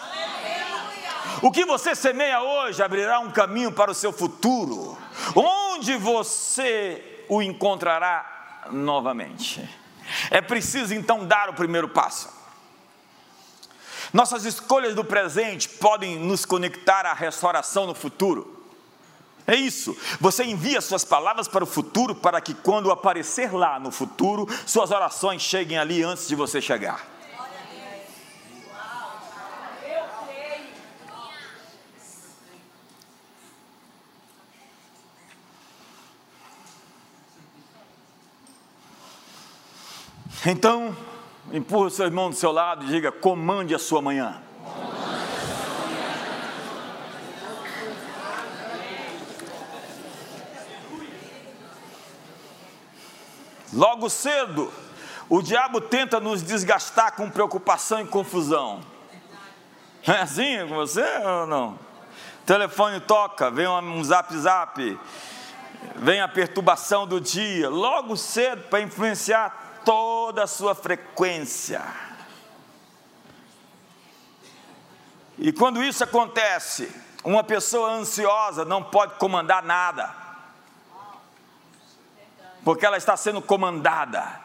O 1.42 1.52
que 1.52 1.64
você 1.64 1.94
semeia 1.94 2.40
hoje 2.40 2.82
abrirá 2.82 3.20
um 3.20 3.30
caminho 3.30 3.70
para 3.70 3.90
o 3.90 3.94
seu 3.94 4.12
futuro, 4.12 4.98
onde 5.36 5.96
você 5.96 7.24
o 7.28 7.42
encontrará 7.42 8.64
novamente. 8.72 9.68
É 10.30 10.40
preciso 10.40 10.94
então 10.94 11.24
dar 11.24 11.48
o 11.48 11.54
primeiro 11.54 11.88
passo. 11.88 12.28
Nossas 14.12 14.44
escolhas 14.44 14.94
do 14.94 15.04
presente 15.04 15.68
podem 15.68 16.18
nos 16.18 16.44
conectar 16.44 17.04
à 17.04 17.12
restauração 17.12 17.86
no 17.86 17.94
futuro. 17.94 18.56
É 19.46 19.54
isso. 19.54 19.96
Você 20.20 20.44
envia 20.44 20.80
suas 20.80 21.04
palavras 21.04 21.48
para 21.48 21.64
o 21.64 21.66
futuro 21.66 22.14
para 22.14 22.40
que 22.40 22.52
quando 22.52 22.90
aparecer 22.90 23.52
lá 23.54 23.78
no 23.78 23.90
futuro, 23.90 24.46
suas 24.66 24.90
orações 24.90 25.42
cheguem 25.42 25.78
ali 25.78 26.02
antes 26.02 26.28
de 26.28 26.34
você 26.34 26.60
chegar. 26.60 27.17
Então, 40.46 40.96
empurra 41.52 41.86
o 41.86 41.90
seu 41.90 42.06
irmão 42.06 42.30
do 42.30 42.36
seu 42.36 42.52
lado 42.52 42.84
e 42.84 42.88
diga: 42.88 43.10
comande 43.10 43.74
a 43.74 43.78
sua 43.78 44.00
manhã. 44.00 44.40
Logo 53.72 54.08
cedo, 54.08 54.72
o 55.28 55.42
diabo 55.42 55.80
tenta 55.80 56.18
nos 56.18 56.42
desgastar 56.42 57.14
com 57.14 57.28
preocupação 57.28 58.00
e 58.00 58.06
confusão. 58.06 58.80
É 60.06 60.12
assim 60.12 60.66
com 60.66 60.74
você 60.74 61.04
ou 61.18 61.46
não? 61.46 61.78
Telefone 62.46 63.00
toca, 63.00 63.50
vem 63.50 63.68
um 63.68 64.02
zap 64.02 64.34
zap, 64.38 64.98
vem 65.96 66.20
a 66.22 66.28
perturbação 66.28 67.06
do 67.06 67.20
dia, 67.20 67.68
logo 67.68 68.16
cedo 68.16 68.62
para 68.70 68.80
influenciar 68.80 69.67
toda 69.88 70.42
a 70.42 70.46
sua 70.46 70.74
frequência. 70.74 71.82
E 75.38 75.50
quando 75.50 75.82
isso 75.82 76.04
acontece, 76.04 76.92
uma 77.24 77.42
pessoa 77.42 77.92
ansiosa 77.92 78.66
não 78.66 78.84
pode 78.84 79.14
comandar 79.14 79.62
nada, 79.62 80.14
porque 82.62 82.84
ela 82.84 82.98
está 82.98 83.16
sendo 83.16 83.40
comandada, 83.40 84.38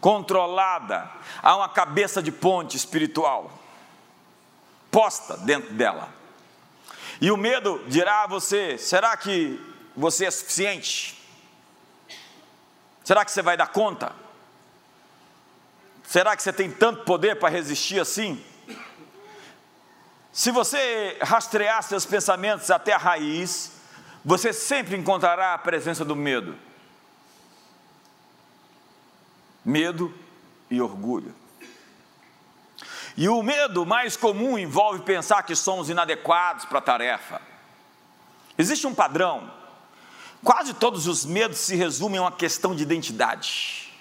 controlada, 0.00 1.08
há 1.40 1.54
uma 1.54 1.68
cabeça 1.68 2.20
de 2.20 2.32
ponte 2.32 2.76
espiritual 2.76 3.52
posta 4.90 5.36
dentro 5.36 5.72
dela. 5.74 6.08
E 7.20 7.30
o 7.30 7.36
medo 7.36 7.80
dirá 7.86 8.24
a 8.24 8.26
você: 8.26 8.76
será 8.76 9.16
que 9.16 9.64
você 9.96 10.24
é 10.24 10.30
suficiente? 10.32 11.19
Será 13.10 13.24
que 13.24 13.32
você 13.32 13.42
vai 13.42 13.56
dar 13.56 13.66
conta? 13.66 14.12
Será 16.04 16.36
que 16.36 16.44
você 16.44 16.52
tem 16.52 16.70
tanto 16.70 17.02
poder 17.02 17.40
para 17.40 17.48
resistir 17.48 17.98
assim? 17.98 18.40
Se 20.32 20.52
você 20.52 21.18
rastrear 21.20 21.82
seus 21.82 22.06
pensamentos 22.06 22.70
até 22.70 22.92
a 22.92 22.96
raiz, 22.96 23.72
você 24.24 24.52
sempre 24.52 24.96
encontrará 24.96 25.54
a 25.54 25.58
presença 25.58 26.04
do 26.04 26.14
medo. 26.14 26.56
Medo 29.64 30.14
e 30.70 30.80
orgulho. 30.80 31.34
E 33.16 33.28
o 33.28 33.42
medo 33.42 33.84
mais 33.84 34.16
comum 34.16 34.56
envolve 34.56 35.02
pensar 35.02 35.42
que 35.42 35.56
somos 35.56 35.90
inadequados 35.90 36.64
para 36.64 36.78
a 36.78 36.82
tarefa. 36.82 37.42
Existe 38.56 38.86
um 38.86 38.94
padrão 38.94 39.58
Quase 40.42 40.72
todos 40.74 41.06
os 41.06 41.24
medos 41.24 41.58
se 41.58 41.76
resumem 41.76 42.18
a 42.18 42.22
uma 42.22 42.32
questão 42.32 42.74
de 42.74 42.82
identidade. 42.82 43.92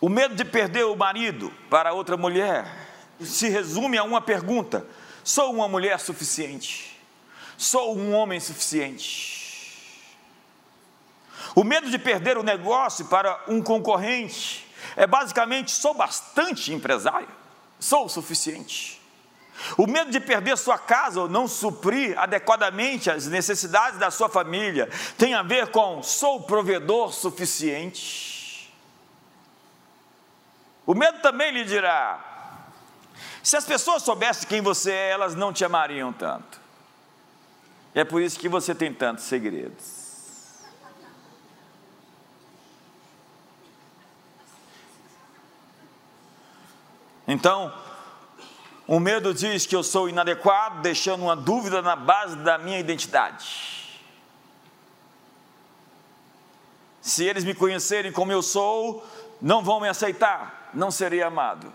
O 0.00 0.08
medo 0.08 0.34
de 0.34 0.44
perder 0.44 0.84
o 0.84 0.96
marido 0.96 1.52
para 1.68 1.92
outra 1.92 2.16
mulher 2.16 2.88
se 3.20 3.48
resume 3.48 3.98
a 3.98 4.04
uma 4.04 4.20
pergunta: 4.20 4.86
sou 5.22 5.52
uma 5.52 5.68
mulher 5.68 6.00
suficiente? 6.00 6.98
Sou 7.56 7.96
um 7.98 8.14
homem 8.14 8.38
suficiente? 8.38 9.36
O 11.54 11.64
medo 11.64 11.90
de 11.90 11.98
perder 11.98 12.38
o 12.38 12.42
negócio 12.42 13.06
para 13.06 13.42
um 13.48 13.60
concorrente 13.60 14.66
é 14.96 15.06
basicamente: 15.06 15.70
sou 15.70 15.92
bastante 15.92 16.72
empresário? 16.72 17.28
Sou 17.80 18.06
o 18.06 18.08
suficiente? 18.08 18.97
O 19.76 19.86
medo 19.86 20.10
de 20.10 20.20
perder 20.20 20.56
sua 20.56 20.78
casa 20.78 21.20
ou 21.20 21.28
não 21.28 21.48
suprir 21.48 22.18
adequadamente 22.18 23.10
as 23.10 23.26
necessidades 23.26 23.98
da 23.98 24.10
sua 24.10 24.28
família 24.28 24.88
tem 25.16 25.34
a 25.34 25.42
ver 25.42 25.68
com 25.68 26.02
sou 26.02 26.42
provedor 26.42 27.12
suficiente? 27.12 28.72
O 30.86 30.94
medo 30.94 31.20
também 31.20 31.50
lhe 31.50 31.64
dirá: 31.64 32.28
se 33.42 33.56
as 33.56 33.64
pessoas 33.64 34.02
soubessem 34.02 34.48
quem 34.48 34.60
você 34.60 34.92
é, 34.92 35.10
elas 35.10 35.34
não 35.34 35.52
te 35.52 35.64
amariam 35.64 36.12
tanto. 36.12 36.60
É 37.94 38.04
por 38.04 38.22
isso 38.22 38.38
que 38.38 38.48
você 38.48 38.74
tem 38.74 38.92
tantos 38.92 39.24
segredos. 39.24 39.98
Então, 47.26 47.70
o 48.88 48.98
medo 48.98 49.34
diz 49.34 49.66
que 49.66 49.76
eu 49.76 49.82
sou 49.82 50.08
inadequado, 50.08 50.80
deixando 50.80 51.24
uma 51.24 51.36
dúvida 51.36 51.82
na 51.82 51.94
base 51.94 52.36
da 52.36 52.56
minha 52.56 52.78
identidade. 52.78 54.00
Se 57.02 57.22
eles 57.22 57.44
me 57.44 57.54
conhecerem 57.54 58.10
como 58.10 58.32
eu 58.32 58.42
sou, 58.42 59.06
não 59.42 59.62
vão 59.62 59.78
me 59.78 59.88
aceitar, 59.90 60.70
não 60.72 60.90
serei 60.90 61.22
amado. 61.22 61.70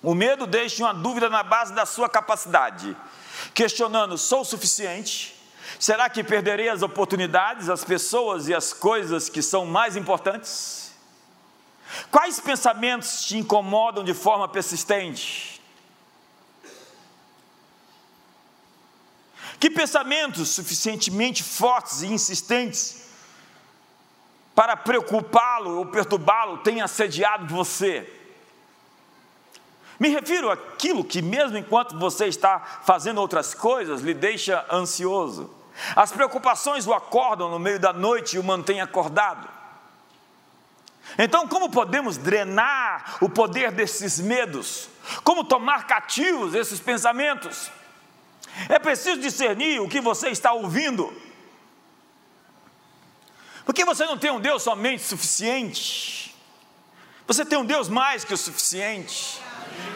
O 0.00 0.14
medo 0.14 0.46
deixa 0.46 0.84
uma 0.84 0.94
dúvida 0.94 1.28
na 1.28 1.42
base 1.42 1.72
da 1.72 1.84
sua 1.84 2.08
capacidade, 2.08 2.96
questionando: 3.52 4.16
sou 4.16 4.42
o 4.42 4.44
suficiente? 4.44 5.34
Será 5.80 6.08
que 6.08 6.22
perderei 6.22 6.68
as 6.68 6.82
oportunidades, 6.82 7.68
as 7.68 7.82
pessoas 7.82 8.46
e 8.46 8.54
as 8.54 8.72
coisas 8.72 9.28
que 9.28 9.42
são 9.42 9.66
mais 9.66 9.96
importantes? 9.96 10.94
Quais 12.08 12.38
pensamentos 12.38 13.24
te 13.24 13.36
incomodam 13.36 14.04
de 14.04 14.14
forma 14.14 14.48
persistente? 14.48 15.53
Que 19.64 19.70
pensamentos 19.70 20.50
suficientemente 20.50 21.42
fortes 21.42 22.02
e 22.02 22.06
insistentes 22.08 23.02
para 24.54 24.76
preocupá-lo 24.76 25.78
ou 25.78 25.86
perturbá-lo 25.86 26.58
têm 26.58 26.82
assediado 26.82 27.46
você? 27.46 28.06
Me 29.98 30.10
refiro 30.10 30.50
àquilo 30.50 31.02
que, 31.02 31.22
mesmo 31.22 31.56
enquanto 31.56 31.98
você 31.98 32.26
está 32.26 32.60
fazendo 32.84 33.22
outras 33.22 33.54
coisas, 33.54 34.02
lhe 34.02 34.12
deixa 34.12 34.66
ansioso. 34.70 35.50
As 35.96 36.12
preocupações 36.12 36.86
o 36.86 36.92
acordam 36.92 37.48
no 37.48 37.58
meio 37.58 37.80
da 37.80 37.90
noite 37.90 38.36
e 38.36 38.38
o 38.38 38.44
mantêm 38.44 38.82
acordado. 38.82 39.48
Então, 41.18 41.48
como 41.48 41.70
podemos 41.70 42.18
drenar 42.18 43.16
o 43.18 43.30
poder 43.30 43.72
desses 43.72 44.20
medos? 44.20 44.90
Como 45.22 45.42
tomar 45.42 45.86
cativos 45.86 46.54
esses 46.54 46.80
pensamentos? 46.80 47.72
É 48.68 48.78
preciso 48.78 49.20
discernir 49.20 49.80
o 49.80 49.88
que 49.88 50.00
você 50.00 50.28
está 50.28 50.52
ouvindo. 50.52 51.12
Porque 53.64 53.84
você 53.84 54.04
não 54.04 54.18
tem 54.18 54.30
um 54.30 54.40
Deus 54.40 54.62
somente 54.62 55.02
suficiente. 55.02 56.34
Você 57.26 57.44
tem 57.44 57.58
um 57.58 57.64
Deus 57.64 57.88
mais 57.88 58.24
que 58.24 58.34
o 58.34 58.36
suficiente. 58.36 59.40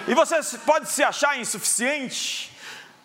E 0.06 0.14
você 0.14 0.40
pode 0.58 0.90
se 0.90 1.04
achar 1.04 1.38
insuficiente, 1.38 2.50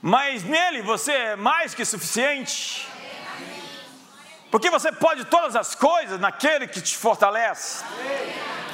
mas 0.01 0.43
nele 0.43 0.81
você 0.81 1.11
é 1.11 1.35
mais 1.35 1.75
que 1.75 1.83
suficiente. 1.83 2.87
Porque 4.49 4.69
você 4.69 4.91
pode 4.91 5.25
todas 5.25 5.55
as 5.55 5.75
coisas 5.75 6.19
naquele 6.19 6.67
que 6.67 6.79
te 6.79 6.95
fortalece. 6.95 7.83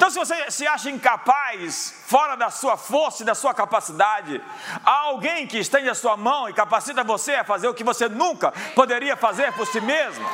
Então, 0.00 0.08
se 0.08 0.18
você 0.18 0.50
se 0.50 0.66
acha 0.66 0.88
incapaz, 0.88 1.94
fora 2.06 2.34
da 2.34 2.48
sua 2.48 2.78
força 2.78 3.22
e 3.22 3.26
da 3.26 3.34
sua 3.34 3.52
capacidade, 3.52 4.42
há 4.82 5.00
alguém 5.00 5.46
que 5.46 5.58
estende 5.58 5.90
a 5.90 5.94
sua 5.94 6.16
mão 6.16 6.48
e 6.48 6.54
capacita 6.54 7.04
você 7.04 7.34
a 7.34 7.44
fazer 7.44 7.68
o 7.68 7.74
que 7.74 7.84
você 7.84 8.08
nunca 8.08 8.50
poderia 8.74 9.14
fazer 9.14 9.52
por 9.52 9.66
si 9.66 9.78
mesmo. 9.78 10.24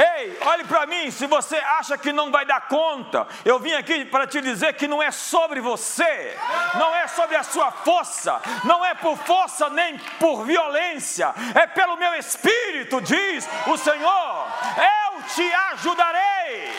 Ei, 0.00 0.38
olhe 0.46 0.64
para 0.64 0.86
mim, 0.86 1.10
se 1.10 1.26
você 1.26 1.56
acha 1.56 1.98
que 1.98 2.10
não 2.10 2.30
vai 2.30 2.46
dar 2.46 2.62
conta, 2.68 3.26
eu 3.44 3.58
vim 3.58 3.74
aqui 3.74 4.02
para 4.02 4.26
te 4.26 4.40
dizer 4.40 4.72
que 4.72 4.88
não 4.88 5.02
é 5.02 5.10
sobre 5.10 5.60
você, 5.60 6.34
não 6.78 6.94
é 6.96 7.06
sobre 7.06 7.36
a 7.36 7.42
sua 7.42 7.70
força, 7.70 8.40
não 8.64 8.82
é 8.82 8.94
por 8.94 9.18
força 9.18 9.68
nem 9.68 9.98
por 10.18 10.46
violência, 10.46 11.34
é 11.54 11.66
pelo 11.66 11.98
meu 11.98 12.14
espírito, 12.14 13.02
diz 13.02 13.46
o 13.66 13.76
Senhor. 13.76 14.48
Eu 14.78 15.22
te 15.34 15.52
ajudarei. 15.72 16.72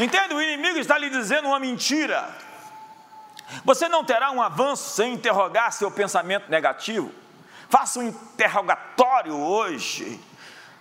Entende? 0.00 0.34
O 0.34 0.42
inimigo 0.42 0.78
está 0.78 0.98
lhe 0.98 1.10
dizendo 1.10 1.46
uma 1.46 1.60
mentira. 1.60 2.47
Você 3.64 3.88
não 3.88 4.04
terá 4.04 4.30
um 4.30 4.42
avanço 4.42 4.90
sem 4.90 5.14
interrogar 5.14 5.72
seu 5.72 5.90
pensamento 5.90 6.50
negativo. 6.50 7.12
Faça 7.68 7.98
um 7.98 8.08
interrogatório 8.08 9.36
hoje. 9.36 10.20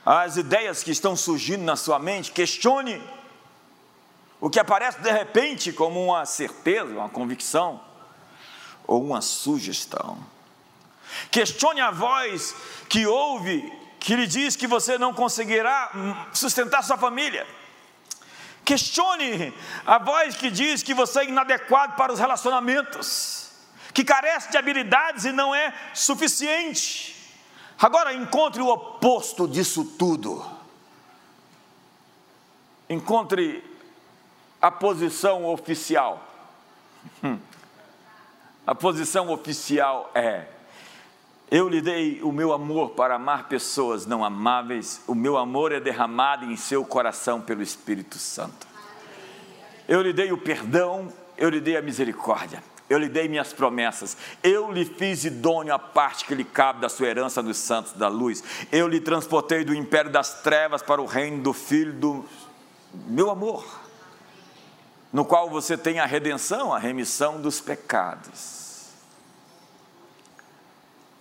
As 0.05 0.37
ideias 0.37 0.83
que 0.83 0.91
estão 0.91 1.15
surgindo 1.15 1.63
na 1.63 1.75
sua 1.75 1.99
mente, 1.99 2.31
questione 2.31 3.01
o 4.39 4.49
que 4.49 4.59
aparece 4.59 5.01
de 5.01 5.11
repente 5.11 5.73
como 5.73 6.03
uma 6.03 6.25
certeza, 6.25 6.93
uma 6.93 7.09
convicção 7.09 7.81
ou 8.85 9.03
uma 9.03 9.21
sugestão. 9.21 10.17
Questione 11.31 11.81
a 11.81 11.91
voz 11.91 12.55
que 12.87 13.05
ouve, 13.05 13.71
que 13.99 14.15
lhe 14.15 14.27
diz 14.27 14.55
que 14.55 14.67
você 14.67 14.97
não 14.97 15.13
conseguirá 15.13 15.91
sustentar 16.33 16.83
sua 16.83 16.97
família. 16.97 17.45
Questione 18.67 19.53
a 19.85 19.97
voz 19.97 20.35
que 20.35 20.51
diz 20.51 20.83
que 20.83 20.93
você 20.93 21.21
é 21.21 21.29
inadequado 21.29 21.95
para 21.95 22.11
os 22.11 22.19
relacionamentos, 22.19 23.49
que 23.93 24.03
carece 24.03 24.51
de 24.51 24.57
habilidades 24.57 25.23
e 25.23 25.31
não 25.31 25.55
é 25.55 25.73
suficiente. 25.93 27.15
Agora 27.79 28.13
encontre 28.13 28.61
o 28.61 28.67
oposto 28.67 29.47
disso 29.47 29.85
tudo. 29.97 30.45
Encontre 32.89 33.63
a 34.61 34.69
posição 34.69 35.45
oficial. 35.45 36.21
Hum. 37.23 37.39
A 38.65 38.75
posição 38.75 39.29
oficial 39.29 40.11
é: 40.13 40.45
eu 41.49 41.69
lhe 41.69 41.81
dei 41.81 42.21
o 42.21 42.31
meu 42.31 42.51
amor 42.51 42.89
para 42.89 43.15
amar 43.15 43.47
pessoas 43.47 44.05
não 44.05 44.23
amáveis, 44.23 45.01
o 45.07 45.15
meu 45.15 45.37
amor 45.37 45.71
é 45.71 45.79
derramado 45.79 46.45
em 46.45 46.57
seu 46.57 46.83
coração 46.83 47.39
pelo 47.39 47.61
Espírito 47.61 48.17
Santo. 48.17 48.67
Eu 49.87 50.01
lhe 50.01 50.11
dei 50.11 50.31
o 50.33 50.37
perdão, 50.37 51.11
eu 51.37 51.49
lhe 51.49 51.61
dei 51.61 51.77
a 51.77 51.81
misericórdia, 51.81 52.61
eu 52.89 52.97
lhe 52.97 53.07
dei 53.07 53.29
minhas 53.29 53.53
promessas, 53.53 54.17
eu 54.43 54.69
lhe 54.73 54.83
fiz 54.83 55.23
idôneo 55.23 55.73
a 55.73 55.79
parte 55.79 56.25
que 56.25 56.35
lhe 56.35 56.43
cabe 56.43 56.81
da 56.81 56.89
sua 56.89 57.07
herança 57.07 57.41
nos 57.41 57.57
santos 57.57 57.93
da 57.93 58.09
luz, 58.09 58.43
eu 58.69 58.85
lhe 58.85 58.99
transportei 58.99 59.63
do 59.63 59.73
império 59.73 60.11
das 60.11 60.41
trevas 60.41 60.81
para 60.81 61.01
o 61.01 61.05
reino 61.05 61.41
do 61.41 61.53
Filho 61.53 61.93
do 61.93 62.25
meu 63.07 63.29
amor, 63.29 63.65
no 65.13 65.23
qual 65.23 65.49
você 65.49 65.77
tem 65.77 65.99
a 65.99 66.05
redenção, 66.05 66.73
a 66.73 66.79
remissão 66.79 67.39
dos 67.39 67.61
pecados. 67.61 68.66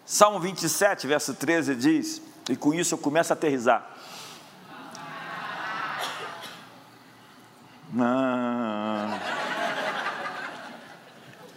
Salmo 0.09 0.39
27, 0.39 1.05
verso 1.05 1.35
13 1.35 1.75
diz, 1.75 2.23
e 2.49 2.55
com 2.55 2.73
isso 2.73 2.95
eu 2.95 2.99
começo 2.99 3.33
a 3.33 3.35
aterrizar. 3.35 3.85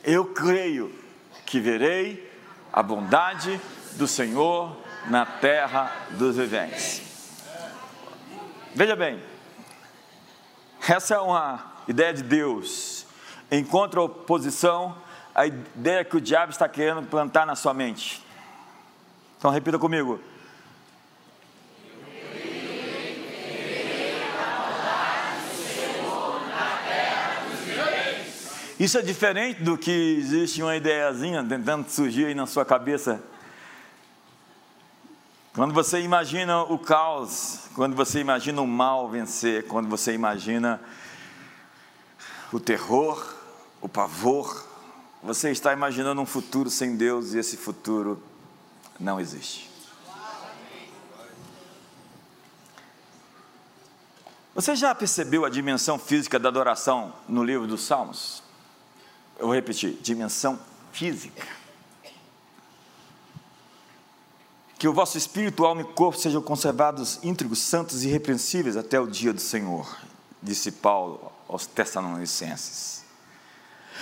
Eu 0.04 0.26
creio 0.34 0.92
que 1.46 1.60
verei 1.60 2.28
a 2.74 2.82
bondade 2.82 3.62
do 3.94 4.08
Senhor 4.08 4.76
na 5.06 5.28
terra 5.28 5.92
dos 6.12 6.36
viventes. 6.36 7.04
Veja 8.74 8.96
bem, 8.96 9.22
essa 10.88 11.14
é 11.14 11.20
uma 11.20 11.72
ideia 11.88 12.16
de 12.16 12.24
Deus, 12.24 13.06
em 13.52 13.64
contraposição 13.64 14.98
à 15.36 15.46
ideia 15.46 16.04
que 16.04 16.18
o 16.18 16.22
diabo 16.22 16.52
está 16.52 16.68
querendo 16.68 17.04
plantar 17.04 17.46
na 17.46 17.56
sua 17.56 17.76
mente. 17.76 18.28
Então 19.40 19.50
repita 19.50 19.80
comigo. 19.80 20.20
Isso 28.78 28.98
é 28.98 29.02
diferente 29.02 29.64
do 29.64 29.78
que 29.78 29.92
existe 29.92 30.62
uma 30.62 30.76
ideiazinha 30.76 31.42
tentando 31.42 31.90
surgir 31.90 32.26
aí 32.26 32.36
na 32.36 32.46
sua 32.46 32.66
cabeça. 32.66 33.24
Quando 35.54 35.74
você 35.74 36.02
imagina 36.02 36.64
o 36.64 36.78
caos, 36.78 37.62
quando 37.76 37.96
você 37.96 38.20
imagina 38.20 38.62
o 38.62 38.68
mal 38.68 39.10
vencer, 39.10 39.68
quando 39.68 39.88
você 39.88 40.14
imagina 40.14 40.82
o 42.52 42.60
terror, 42.60 43.36
o 43.80 43.88
pavor, 43.88 44.66
você 45.24 45.50
está 45.50 45.72
imaginando 45.72 46.22
um 46.22 46.26
futuro 46.26 46.70
sem 46.70 46.98
Deus 46.98 47.34
e 47.34 47.40
esse 47.40 47.56
futuro 47.56 48.29
não 49.00 49.20
existe. 49.20 49.70
Você 54.54 54.76
já 54.76 54.94
percebeu 54.94 55.46
a 55.46 55.50
dimensão 55.50 55.98
física 55.98 56.38
da 56.38 56.50
adoração 56.50 57.14
no 57.28 57.44
livro 57.44 57.66
dos 57.66 57.82
Salmos? 57.84 58.44
Eu 59.38 59.46
vou 59.46 59.56
repetir: 59.56 59.94
dimensão 60.02 60.60
física. 60.92 61.48
Que 64.78 64.88
o 64.88 64.94
vosso 64.94 65.18
espírito, 65.18 65.66
alma 65.66 65.82
e 65.82 65.86
corpo 65.86 66.18
sejam 66.18 66.42
conservados 66.42 67.20
íntegros, 67.24 67.60
santos 67.60 68.04
e 68.04 68.08
irrepreensíveis 68.08 68.76
até 68.76 69.00
o 69.00 69.08
dia 69.08 69.34
do 69.34 69.42
Senhor, 69.42 69.98
disse 70.42 70.72
Paulo 70.72 71.32
aos 71.48 71.66
Tessalonicenses. 71.66 73.04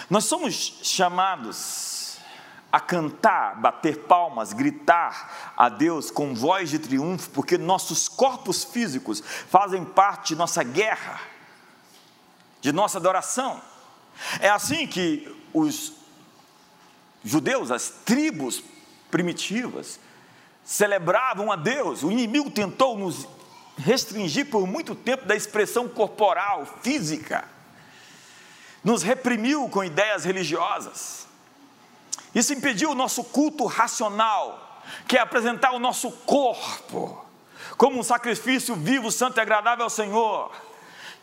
Nós 0.09 0.25
somos 0.25 0.79
chamados 0.83 2.06
a 2.71 2.79
cantar, 2.79 3.55
bater 3.55 3.99
palmas, 3.99 4.51
gritar 4.53 5.53
a 5.55 5.69
Deus 5.69 6.11
com 6.11 6.35
voz 6.35 6.69
de 6.69 6.79
triunfo, 6.79 7.29
porque 7.29 7.57
nossos 7.57 8.07
corpos 8.09 8.63
físicos 8.63 9.21
fazem 9.21 9.85
parte 9.85 10.29
de 10.29 10.35
nossa 10.35 10.63
guerra, 10.63 11.21
de 12.59 12.71
nossa 12.71 12.97
adoração. 12.97 13.61
É 14.39 14.49
assim 14.49 14.85
que 14.85 15.33
os 15.53 15.93
judeus, 17.23 17.71
as 17.71 17.89
tribos 17.89 18.63
primitivas, 19.09 19.99
celebravam 20.63 21.51
a 21.51 21.55
Deus. 21.55 22.03
O 22.03 22.11
inimigo 22.11 22.51
tentou 22.51 22.97
nos 22.97 23.27
restringir 23.77 24.49
por 24.49 24.67
muito 24.67 24.95
tempo 24.95 25.25
da 25.25 25.35
expressão 25.35 25.87
corporal, 25.87 26.65
física. 26.81 27.45
Nos 28.83 29.03
reprimiu 29.03 29.69
com 29.69 29.83
ideias 29.83 30.25
religiosas. 30.25 31.26
Isso 32.37 32.53
impediu 32.53 32.91
o 32.91 32.95
nosso 32.95 33.23
culto 33.23 33.65
racional, 33.65 34.83
que 35.07 35.17
é 35.17 35.19
apresentar 35.19 35.71
o 35.71 35.79
nosso 35.79 36.11
corpo 36.11 37.25
como 37.75 37.99
um 37.99 38.03
sacrifício 38.03 38.75
vivo, 38.75 39.11
santo 39.11 39.39
e 39.39 39.41
agradável 39.41 39.83
ao 39.83 39.89
Senhor 39.89 40.51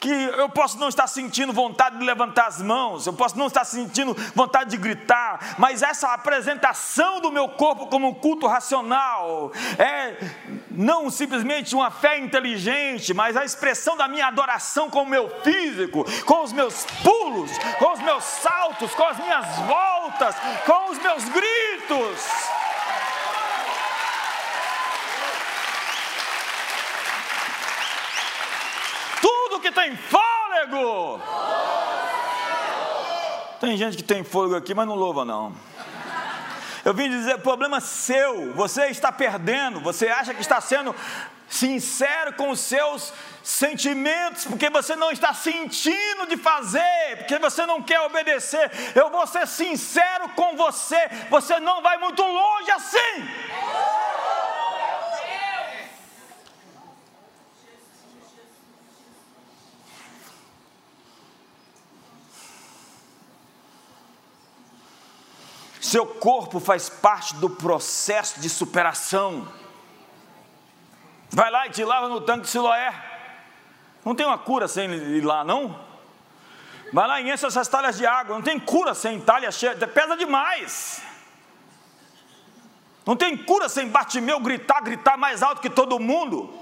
que 0.04 0.12
eu 0.12 0.50
posso 0.50 0.78
não 0.78 0.90
estar 0.90 1.06
sentindo 1.06 1.50
vontade 1.50 1.96
de 1.96 2.04
levantar 2.04 2.46
as 2.46 2.60
mãos, 2.60 3.06
eu 3.06 3.14
posso 3.14 3.38
não 3.38 3.46
estar 3.46 3.64
sentindo 3.64 4.14
vontade 4.34 4.68
de 4.68 4.76
gritar, 4.76 5.54
mas 5.56 5.82
essa 5.82 6.12
apresentação 6.12 7.22
do 7.22 7.32
meu 7.32 7.48
corpo 7.48 7.86
como 7.86 8.08
um 8.08 8.12
culto 8.12 8.46
racional 8.46 9.50
é 9.78 10.18
não 10.70 11.08
simplesmente 11.08 11.74
uma 11.74 11.90
fé 11.90 12.18
inteligente, 12.18 13.14
mas 13.14 13.34
a 13.34 13.46
expressão 13.46 13.96
da 13.96 14.06
minha 14.06 14.26
adoração 14.26 14.90
com 14.90 15.04
o 15.04 15.08
meu 15.08 15.40
físico, 15.42 16.04
com 16.26 16.42
os 16.42 16.52
meus 16.52 16.84
pulos, 17.02 17.50
com 17.78 17.92
os 17.94 18.00
meus 18.00 18.24
saltos, 18.24 18.94
com 18.94 19.04
as 19.04 19.16
minhas 19.16 19.46
voltas, 19.60 20.36
com 20.66 20.90
os 20.90 20.98
meus 20.98 21.24
gritos. 21.30 22.54
Que 29.64 29.72
tem 29.72 29.96
fôlego. 29.96 31.22
Tem 33.58 33.78
gente 33.78 33.96
que 33.96 34.02
tem 34.02 34.22
fôlego 34.22 34.56
aqui, 34.56 34.74
mas 34.74 34.86
não 34.86 34.94
louva 34.94 35.24
não. 35.24 35.54
Eu 36.84 36.92
vim 36.92 37.08
dizer, 37.08 37.38
problema 37.38 37.80
seu, 37.80 38.52
você 38.52 38.88
está 38.88 39.10
perdendo, 39.10 39.80
você 39.80 40.08
acha 40.08 40.34
que 40.34 40.42
está 40.42 40.60
sendo 40.60 40.94
sincero 41.48 42.34
com 42.34 42.50
os 42.50 42.60
seus 42.60 43.10
sentimentos, 43.42 44.44
porque 44.44 44.68
você 44.68 44.94
não 44.96 45.10
está 45.10 45.32
sentindo 45.32 46.26
de 46.28 46.36
fazer, 46.36 47.16
porque 47.16 47.38
você 47.38 47.64
não 47.64 47.80
quer 47.80 48.00
obedecer. 48.02 48.70
Eu 48.94 49.08
vou 49.08 49.26
ser 49.26 49.46
sincero 49.46 50.28
com 50.36 50.56
você, 50.56 51.08
você 51.30 51.58
não 51.58 51.80
vai 51.80 51.96
muito 51.96 52.22
longe 52.22 52.70
assim. 52.70 53.28
Seu 65.94 66.04
corpo 66.04 66.58
faz 66.58 66.88
parte 66.88 67.36
do 67.36 67.48
processo 67.48 68.40
de 68.40 68.50
superação. 68.50 69.46
Vai 71.30 71.48
lá 71.52 71.68
e 71.68 71.70
te 71.70 71.84
lava 71.84 72.08
no 72.08 72.20
tanque 72.20 72.40
de 72.40 72.48
Siloé. 72.48 72.92
Não 74.04 74.12
tem 74.12 74.26
uma 74.26 74.36
cura 74.36 74.66
sem 74.66 74.90
ir 74.92 75.24
lá, 75.24 75.44
não? 75.44 75.78
Vai 76.92 77.06
lá 77.06 77.20
e 77.20 77.30
enche 77.30 77.46
essas 77.46 77.68
talhas 77.68 77.96
de 77.96 78.04
água. 78.04 78.34
Não 78.34 78.42
tem 78.42 78.58
cura 78.58 78.92
sem 78.92 79.20
talha 79.20 79.52
cheia. 79.52 79.76
Pesa 79.86 80.16
demais. 80.16 81.00
Não 83.06 83.14
tem 83.14 83.36
cura 83.36 83.68
sem 83.68 83.86
Bartimeu 83.86 84.40
gritar, 84.40 84.80
gritar 84.80 85.16
mais 85.16 85.44
alto 85.44 85.62
que 85.62 85.70
todo 85.70 86.00
mundo. 86.00 86.52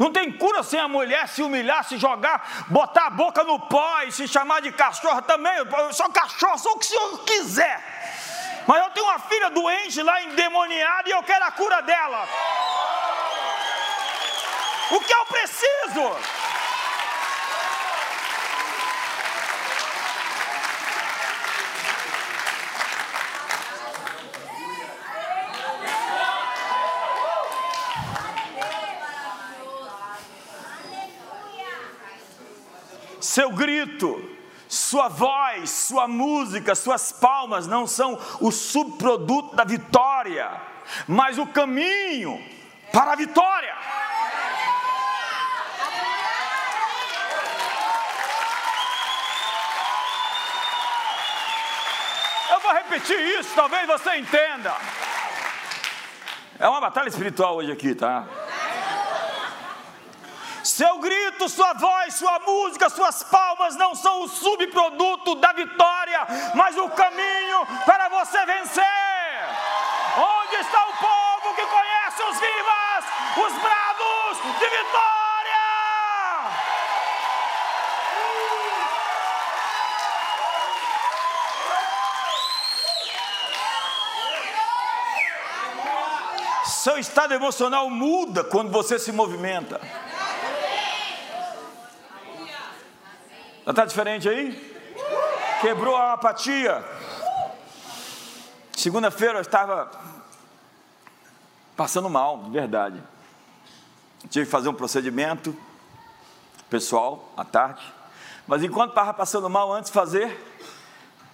Não 0.00 0.12
tem 0.12 0.32
cura 0.32 0.64
sem 0.64 0.80
a 0.80 0.88
mulher 0.88 1.28
se 1.28 1.44
humilhar, 1.44 1.84
se 1.84 1.96
jogar, 1.96 2.66
botar 2.70 3.06
a 3.06 3.10
boca 3.10 3.44
no 3.44 3.60
pó 3.60 4.02
e 4.02 4.10
se 4.10 4.26
chamar 4.26 4.62
de 4.62 4.72
cachorro 4.72 5.22
também. 5.22 5.58
Eu 5.58 5.92
sou 5.92 6.10
cachorro, 6.10 6.58
sou 6.58 6.72
o 6.72 6.78
que 6.80 6.86
o 6.86 6.88
senhor 6.88 7.18
quiser. 7.20 7.91
Mas 8.66 8.84
eu 8.84 8.90
tenho 8.90 9.06
uma 9.06 9.18
filha 9.18 9.50
doente 9.50 10.02
lá 10.02 10.22
endemoniada 10.22 11.08
e 11.08 11.12
eu 11.12 11.22
quero 11.22 11.44
a 11.44 11.50
cura 11.50 11.80
dela. 11.82 12.28
O 14.90 15.00
que 15.00 15.12
eu 15.12 15.26
preciso? 15.26 16.42
Seu 33.20 33.50
grito 33.50 34.31
sua 34.72 35.06
voz, 35.06 35.68
sua 35.68 36.08
música, 36.08 36.74
suas 36.74 37.12
palmas 37.12 37.66
não 37.66 37.86
são 37.86 38.18
o 38.40 38.50
subproduto 38.50 39.54
da 39.54 39.64
vitória, 39.64 40.50
mas 41.06 41.36
o 41.36 41.46
caminho 41.46 42.42
para 42.90 43.12
a 43.12 43.14
vitória. 43.14 43.76
Eu 52.50 52.60
vou 52.60 52.72
repetir 52.72 53.20
isso, 53.38 53.54
talvez 53.54 53.86
você 53.86 54.16
entenda. 54.16 54.74
É 56.58 56.66
uma 56.66 56.80
batalha 56.80 57.08
espiritual 57.08 57.56
hoje 57.56 57.70
aqui, 57.70 57.94
tá? 57.94 58.26
Seu 60.72 60.98
grito, 61.00 61.50
sua 61.50 61.74
voz, 61.74 62.14
sua 62.14 62.38
música, 62.38 62.88
suas 62.88 63.22
palmas 63.22 63.76
não 63.76 63.94
são 63.94 64.22
o 64.22 64.28
subproduto 64.28 65.34
da 65.34 65.52
vitória, 65.52 66.26
mas 66.54 66.78
o 66.78 66.88
caminho 66.88 67.66
para 67.84 68.08
você 68.08 68.42
vencer. 68.46 68.82
Onde 70.16 70.56
está 70.56 70.82
o 70.82 70.96
povo 70.96 71.54
que 71.56 71.66
conhece 71.66 72.22
os 72.22 72.40
vivas, 72.40 73.04
os 73.36 73.52
bravos 73.60 74.38
de 74.58 74.68
vitória? 74.70 75.12
Seu 86.64 86.96
estado 86.96 87.34
emocional 87.34 87.90
muda 87.90 88.42
quando 88.42 88.70
você 88.70 88.98
se 88.98 89.12
movimenta. 89.12 89.78
Já 93.64 93.70
está 93.70 93.84
diferente 93.84 94.28
aí? 94.28 94.72
Quebrou 95.60 95.94
a 95.94 96.14
apatia. 96.14 96.84
Segunda-feira 98.72 99.38
eu 99.38 99.42
estava 99.42 99.88
passando 101.76 102.10
mal, 102.10 102.42
de 102.44 102.50
verdade. 102.50 103.00
Tive 104.28 104.46
que 104.46 104.50
fazer 104.50 104.68
um 104.68 104.74
procedimento 104.74 105.56
pessoal 106.68 107.32
à 107.36 107.44
tarde. 107.44 107.82
Mas 108.48 108.64
enquanto 108.64 108.90
estava 108.90 109.14
passando 109.14 109.48
mal, 109.48 109.72
antes 109.72 109.90
de 109.90 109.94
fazer, 109.94 110.54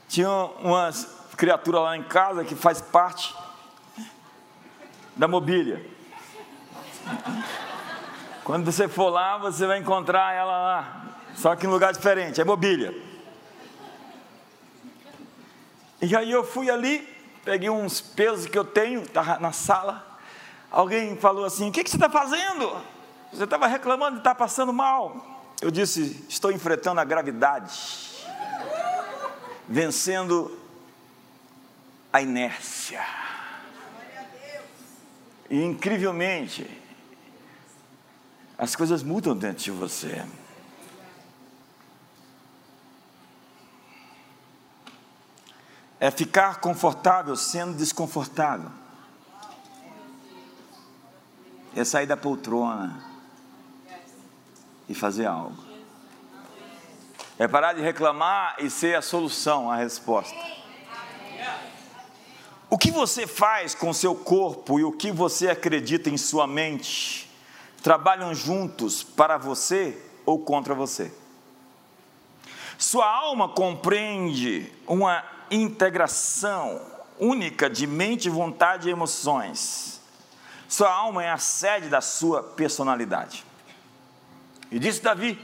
tinha 0.06 0.28
umas 0.28 1.04
criaturas 1.34 1.80
lá 1.80 1.96
em 1.96 2.02
casa 2.02 2.44
que 2.44 2.54
faz 2.54 2.82
parte 2.82 3.34
da 5.16 5.26
mobília. 5.26 5.82
Quando 8.44 8.66
você 8.66 8.86
for 8.86 9.08
lá, 9.08 9.38
você 9.38 9.66
vai 9.66 9.78
encontrar 9.78 10.34
ela 10.34 10.58
lá, 10.58 11.07
só 11.38 11.54
que 11.54 11.66
em 11.66 11.70
lugar 11.70 11.92
diferente, 11.92 12.40
é 12.40 12.44
mobília. 12.44 12.92
E 16.02 16.14
aí 16.16 16.30
eu 16.32 16.44
fui 16.44 16.68
ali, 16.68 17.08
peguei 17.44 17.70
uns 17.70 18.00
pesos 18.00 18.46
que 18.46 18.58
eu 18.58 18.64
tenho, 18.64 19.02
estava 19.02 19.38
na 19.38 19.52
sala. 19.52 20.18
Alguém 20.68 21.16
falou 21.16 21.44
assim: 21.44 21.68
O 21.68 21.72
que, 21.72 21.84
que 21.84 21.90
você 21.90 21.96
está 21.96 22.10
fazendo? 22.10 22.76
Você 23.32 23.44
estava 23.44 23.68
reclamando 23.68 24.14
de 24.14 24.18
estar 24.18 24.34
tá 24.34 24.34
passando 24.34 24.72
mal. 24.72 25.54
Eu 25.62 25.70
disse: 25.70 26.24
Estou 26.28 26.50
enfrentando 26.50 27.00
a 27.00 27.04
gravidade, 27.04 28.26
vencendo 29.68 30.58
a 32.12 32.20
inércia. 32.20 33.04
E 35.48 35.62
incrivelmente, 35.62 36.68
as 38.58 38.74
coisas 38.74 39.04
mudam 39.04 39.36
dentro 39.36 39.62
de 39.62 39.70
você. 39.70 40.24
É 46.00 46.10
ficar 46.10 46.60
confortável 46.60 47.34
sendo 47.36 47.76
desconfortável. 47.76 48.70
É 51.74 51.84
sair 51.84 52.06
da 52.06 52.16
poltrona 52.16 53.04
e 54.88 54.94
fazer 54.94 55.26
algo. 55.26 55.62
É 57.38 57.46
parar 57.46 57.72
de 57.72 57.80
reclamar 57.80 58.56
e 58.58 58.68
ser 58.68 58.96
a 58.96 59.02
solução, 59.02 59.70
a 59.70 59.76
resposta. 59.76 60.36
O 62.70 62.76
que 62.76 62.90
você 62.90 63.26
faz 63.26 63.74
com 63.74 63.92
seu 63.92 64.14
corpo 64.14 64.78
e 64.78 64.84
o 64.84 64.92
que 64.92 65.10
você 65.10 65.48
acredita 65.48 66.10
em 66.10 66.18
sua 66.18 66.46
mente 66.46 67.30
trabalham 67.82 68.34
juntos 68.34 69.02
para 69.02 69.38
você 69.38 69.96
ou 70.26 70.40
contra 70.40 70.74
você? 70.74 71.12
Sua 72.76 73.08
alma 73.08 73.48
compreende 73.48 74.70
uma 74.86 75.24
integração 75.50 76.80
única 77.18 77.68
de 77.68 77.86
mente, 77.86 78.30
vontade 78.30 78.88
e 78.88 78.92
emoções. 78.92 80.00
Sua 80.68 80.92
alma 80.92 81.24
é 81.24 81.30
a 81.30 81.38
sede 81.38 81.88
da 81.88 82.00
sua 82.00 82.42
personalidade. 82.42 83.44
E 84.70 84.78
disse 84.78 85.02
Davi: 85.02 85.42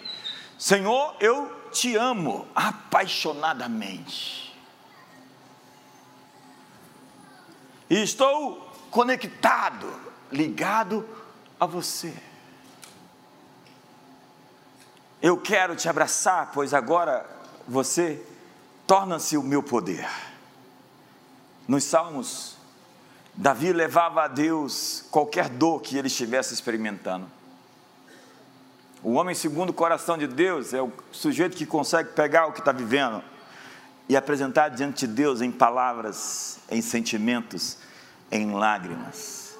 Senhor, 0.58 1.16
eu 1.20 1.50
te 1.72 1.96
amo 1.96 2.46
apaixonadamente. 2.54 4.54
E 7.88 8.02
estou 8.02 8.70
conectado, 8.90 9.92
ligado 10.30 11.08
a 11.58 11.66
você. 11.66 12.14
Eu 15.20 15.38
quero 15.38 15.74
te 15.74 15.88
abraçar, 15.88 16.50
pois 16.52 16.74
agora 16.74 17.28
você 17.66 18.24
torna-se 18.86 19.36
o 19.36 19.42
meu 19.42 19.62
poder. 19.62 20.08
Nos 21.66 21.84
Salmos, 21.84 22.56
Davi 23.34 23.72
levava 23.72 24.24
a 24.24 24.28
Deus 24.28 25.04
qualquer 25.10 25.48
dor 25.48 25.80
que 25.80 25.96
ele 25.96 26.08
estivesse 26.08 26.54
experimentando. 26.54 27.26
O 29.02 29.14
homem 29.14 29.34
segundo 29.34 29.70
o 29.70 29.74
coração 29.74 30.16
de 30.16 30.26
Deus 30.26 30.72
é 30.72 30.80
o 30.80 30.92
sujeito 31.12 31.56
que 31.56 31.66
consegue 31.66 32.10
pegar 32.10 32.46
o 32.46 32.52
que 32.52 32.60
está 32.60 32.72
vivendo 32.72 33.22
e 34.08 34.16
apresentar 34.16 34.68
diante 34.68 35.06
de 35.06 35.12
Deus 35.12 35.40
em 35.40 35.50
palavras, 35.50 36.58
em 36.70 36.80
sentimentos, 36.80 37.78
em 38.30 38.52
lágrimas. 38.52 39.56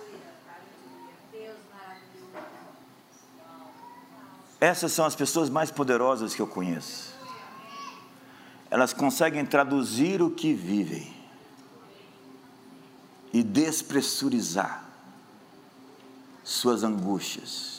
Essas 4.61 4.93
são 4.93 5.05
as 5.05 5.15
pessoas 5.15 5.51
mais 5.51 5.71
poderosas 5.71 6.35
que 6.35 6.41
eu 6.41 6.47
conheço. 6.47 7.14
Elas 8.75 8.93
conseguem 8.93 9.47
traduzir 9.47 10.21
o 10.21 10.31
que 10.31 10.53
vivem 10.53 11.15
e 13.33 13.41
despressurizar 13.43 14.85
suas 16.43 16.83
angústias 16.83 17.75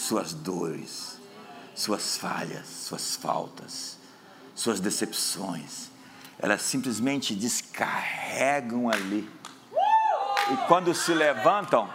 suas 0.00 0.32
dores, 0.32 1.20
suas 1.74 2.16
falhas, 2.16 2.66
suas 2.66 3.16
faltas, 3.16 3.98
suas 4.54 4.80
decepções. 4.80 5.90
Elas 6.38 6.62
simplesmente 6.62 7.34
descarregam 7.34 8.88
ali. 8.88 9.30
E 10.50 10.56
quando 10.66 10.94
se 10.94 11.12
levantam, 11.12 11.88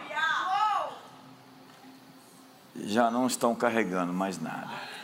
já 2.76 3.09
não 3.09 3.26
estão 3.26 3.55
carregando 3.55 4.13
mais 4.13 4.39
nada. 4.39 4.95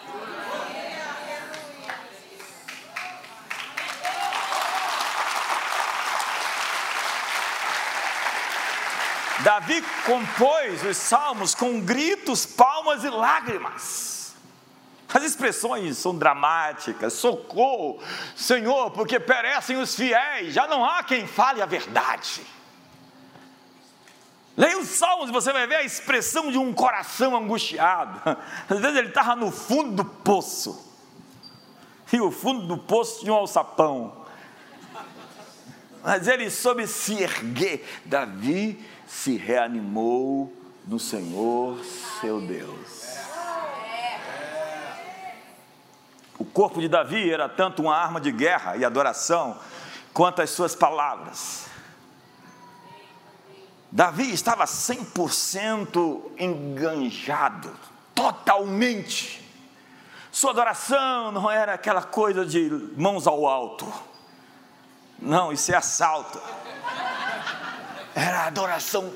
Davi 9.44 9.82
compôs 10.06 10.84
os 10.84 10.98
salmos 10.98 11.56
com 11.56 11.82
gritos, 11.82 12.46
palmas 12.46 13.04
e 13.04 13.10
lágrimas. 13.10 14.36
As 15.14 15.24
expressões 15.24 15.98
são 15.98 16.18
dramáticas, 16.18 17.14
socorro, 17.14 18.00
Senhor, 18.36 18.92
porque 18.92 19.20
perecem 19.20 19.78
os 19.78 19.94
fiéis, 19.94 20.54
já 20.54 20.68
não 20.68 20.86
há 20.86 21.04
quem 21.04 21.28
fale 21.28 21.62
a 21.62 21.66
verdade. 21.66 22.42
Leia 24.56 24.78
os 24.78 24.88
salmos 24.88 25.30
e 25.30 25.34
você 25.34 25.52
vai 25.52 25.68
ver 25.68 25.76
a 25.76 25.84
expressão 25.84 26.52
de 26.52 26.58
um 26.58 26.74
coração 26.74 27.36
angustiado. 27.36 28.22
Às 28.70 28.80
vezes 28.80 28.98
ele 28.98 29.10
estava 29.10 29.36
no 29.36 29.52
fundo 29.52 30.04
do 30.04 30.06
poço, 30.06 30.92
e 32.14 32.20
o 32.20 32.32
fundo 32.32 32.68
do 32.68 32.78
poço 32.78 33.22
tinha 33.22 33.34
um 33.34 33.38
alçapão. 33.38 34.26
Mas 36.04 36.28
ele 36.28 36.50
soube 36.50 36.88
se 36.88 37.22
erguer. 37.22 37.86
Davi 38.06 38.84
se 39.12 39.36
reanimou 39.36 40.51
no 40.88 40.97
Senhor 40.97 41.78
seu 42.20 42.39
Deus. 42.41 43.20
O 46.39 46.45
corpo 46.45 46.80
de 46.82 46.88
Davi 46.88 47.30
era 47.30 47.47
tanto 47.47 47.84
uma 47.84 47.95
arma 47.95 48.20
de 48.20 48.32
guerra 48.32 48.78
e 48.78 48.86
adoração, 48.86 49.59
quanto 50.12 50.41
as 50.41 50.49
suas 50.49 50.74
palavras. 50.74 51.68
Davi 53.91 54.32
estava 54.34 54.64
100% 54.64 56.32
enganjado, 56.39 57.72
totalmente. 58.16 59.45
Sua 60.32 60.51
adoração 60.51 61.32
não 61.32 61.51
era 61.51 61.74
aquela 61.74 62.01
coisa 62.01 62.43
de 62.45 62.70
mãos 62.97 63.28
ao 63.28 63.45
alto. 63.45 63.86
Não, 65.20 65.51
isso 65.51 65.72
é 65.72 65.76
assalto 65.76 66.41
era 68.16 68.45
adoração, 68.45 69.14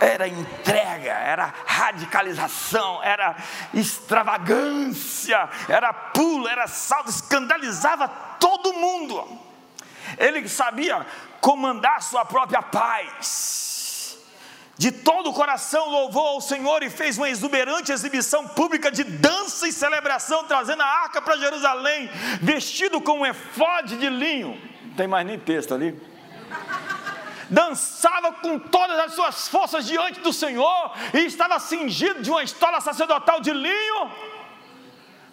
era 0.00 0.28
entrega, 0.28 1.12
era 1.12 1.52
radicalização, 1.66 3.02
era 3.02 3.36
extravagância, 3.74 5.48
era 5.68 5.92
pulo, 5.92 6.48
era 6.48 6.66
salto, 6.66 7.10
escandalizava 7.10 8.08
todo 8.38 8.72
mundo. 8.74 9.38
Ele 10.16 10.48
sabia 10.48 11.06
comandar 11.40 12.02
sua 12.02 12.24
própria 12.24 12.62
paz. 12.62 14.16
De 14.76 14.92
todo 14.92 15.30
o 15.30 15.34
coração 15.34 15.88
louvou 15.88 16.24
ao 16.24 16.40
Senhor 16.40 16.84
e 16.84 16.90
fez 16.90 17.18
uma 17.18 17.28
exuberante 17.28 17.90
exibição 17.90 18.46
pública 18.46 18.92
de 18.92 19.02
dança 19.02 19.66
e 19.66 19.72
celebração, 19.72 20.44
trazendo 20.44 20.82
a 20.82 20.86
arca 20.86 21.20
para 21.20 21.36
Jerusalém, 21.36 22.08
vestido 22.40 23.00
com 23.00 23.20
um 23.20 23.26
efode 23.26 23.96
de 23.96 24.08
linho. 24.08 24.56
Não 24.84 24.94
tem 24.94 25.08
mais 25.08 25.26
nem 25.26 25.38
texto 25.38 25.74
ali 25.74 26.00
dançava 27.48 28.32
com 28.32 28.58
todas 28.58 28.98
as 28.98 29.14
suas 29.14 29.48
forças 29.48 29.86
diante 29.86 30.20
do 30.20 30.32
Senhor 30.32 30.92
e 31.14 31.18
estava 31.18 31.58
cingido 31.58 32.22
de 32.22 32.30
uma 32.30 32.42
estola 32.42 32.80
sacerdotal 32.80 33.40
de 33.40 33.52
linho. 33.52 34.10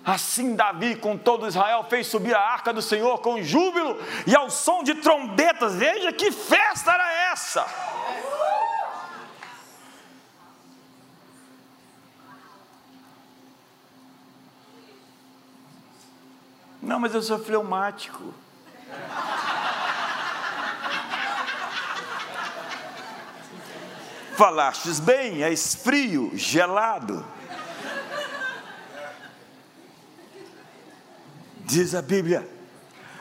Assim 0.03 0.55
Davi, 0.55 0.95
com 0.95 1.17
todo 1.17 1.47
Israel, 1.47 1.85
fez 1.89 2.05
subir 2.07 2.35
a 2.35 2.39
arca 2.39 2.71
do 2.71 2.81
Senhor 2.81 3.17
com 3.19 3.41
júbilo 3.41 3.99
e 4.27 4.35
ao 4.35 4.51
som 4.51 4.83
de 4.83 4.95
trombetas. 4.95 5.75
Veja 5.75 6.13
que 6.13 6.31
festa 6.31 6.91
era 6.91 7.31
essa! 7.31 7.65
Não, 16.85 16.99
mas 16.99 17.15
eu 17.15 17.21
sou 17.23 17.39
fleumático. 17.39 18.31
Falastes 24.35 24.99
bem, 24.99 25.43
és 25.43 25.75
frio, 25.75 26.31
gelado. 26.33 27.25
Diz 31.59 31.95
a 31.95 32.01
Bíblia: 32.01 32.47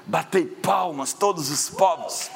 batei 0.06 0.44
palmas 0.44 1.12
todos 1.12 1.50
os 1.50 1.70
povos. 1.70 2.30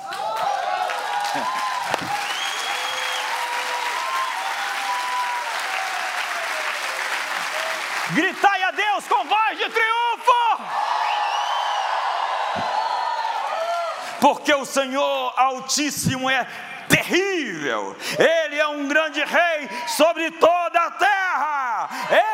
Gritai 8.14 8.62
a 8.62 8.70
Deus 8.70 9.04
com 9.06 9.24
voz 9.24 9.58
de 9.58 9.68
triunfo. 9.68 9.98
Porque 14.20 14.54
o 14.54 14.64
Senhor 14.64 15.34
Altíssimo 15.36 16.30
é 16.30 16.46
terrível. 17.08 17.96
Ele 18.18 18.58
é 18.58 18.68
um 18.68 18.86
grande 18.86 19.24
rei 19.24 19.68
sobre 19.88 20.30
toda 20.32 20.80
a 20.80 20.90
terra. 20.90 21.88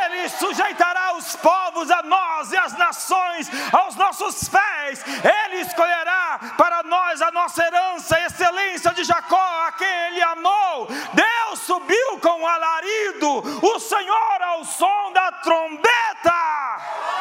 Ele 0.05 0.29
sujeitará 0.29 1.17
os 1.17 1.37
povos 1.37 1.91
a 1.91 2.03
nós 2.03 2.53
e 2.53 2.57
as 2.57 2.77
nações 2.77 3.51
aos 3.73 3.95
nossos 3.95 4.49
pés. 4.49 5.05
Ele 5.07 5.63
escolherá 5.63 6.41
para 6.57 6.83
nós 6.83 7.23
a 7.23 7.31
nossa 7.31 7.65
herança, 7.65 8.17
a 8.17 8.27
excelência 8.27 8.91
de 8.93 9.05
Jacó, 9.05 9.67
a 9.69 9.73
quem 9.73 9.89
ele 10.09 10.23
amou. 10.23 10.89
Deus 11.13 11.61
subiu 11.61 12.19
com 12.21 12.47
alarido, 12.47 13.43
o 13.63 13.79
Senhor 13.79 14.43
ao 14.43 14.65
som 14.65 15.13
da 15.13 15.33
trombeta. 15.33 17.14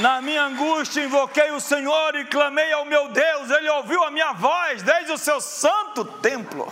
Na 0.00 0.22
minha 0.22 0.44
angústia 0.44 1.04
invoquei 1.04 1.50
o 1.50 1.60
Senhor 1.60 2.14
e 2.16 2.24
clamei 2.24 2.72
ao 2.72 2.84
meu 2.84 3.08
Deus, 3.08 3.50
Ele 3.50 3.68
ouviu 3.70 4.02
a 4.04 4.10
minha 4.10 4.32
voz 4.32 4.82
desde 4.82 5.12
o 5.12 5.18
seu 5.18 5.40
santo 5.40 6.04
templo. 6.04 6.66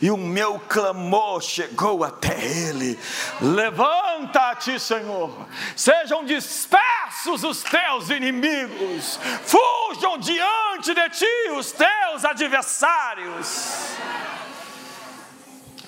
E 0.00 0.10
o 0.10 0.16
meu 0.16 0.58
clamor 0.58 1.40
chegou 1.40 2.04
até 2.04 2.44
Ele. 2.44 2.98
Levanta-te, 3.40 4.78
Senhor. 4.78 5.46
Sejam 5.74 6.24
dispersos 6.24 7.44
os 7.44 7.62
teus 7.62 8.10
inimigos. 8.10 9.18
Fujam 9.44 10.18
diante 10.18 10.92
de 10.94 11.08
ti 11.10 11.50
os 11.56 11.72
teus 11.72 12.24
adversários. 12.24 13.96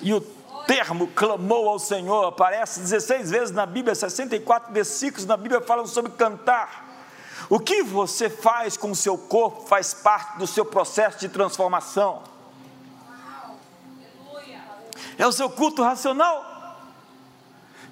E 0.01 0.13
o 0.13 0.36
termo 0.67 1.07
clamou 1.07 1.69
ao 1.69 1.79
Senhor 1.79 2.27
aparece 2.27 2.81
16 2.81 3.31
vezes 3.31 3.51
na 3.51 3.65
Bíblia, 3.65 3.95
64 3.95 4.73
versículos 4.73 5.25
na 5.25 5.37
Bíblia 5.37 5.61
falam 5.61 5.87
sobre 5.87 6.11
cantar. 6.11 6.85
O 7.49 7.59
que 7.59 7.81
você 7.81 8.29
faz 8.29 8.75
com 8.75 8.91
o 8.91 8.95
seu 8.95 9.17
corpo 9.17 9.65
faz 9.65 9.93
parte 9.93 10.37
do 10.37 10.45
seu 10.45 10.65
processo 10.65 11.17
de 11.19 11.29
transformação. 11.29 12.21
É 15.17 15.25
o 15.25 15.31
seu 15.31 15.49
culto 15.49 15.81
racional, 15.81 16.77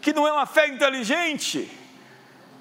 que 0.02 0.14
não 0.14 0.28
é 0.28 0.32
uma 0.32 0.46
fé 0.46 0.68
inteligente, 0.68 1.72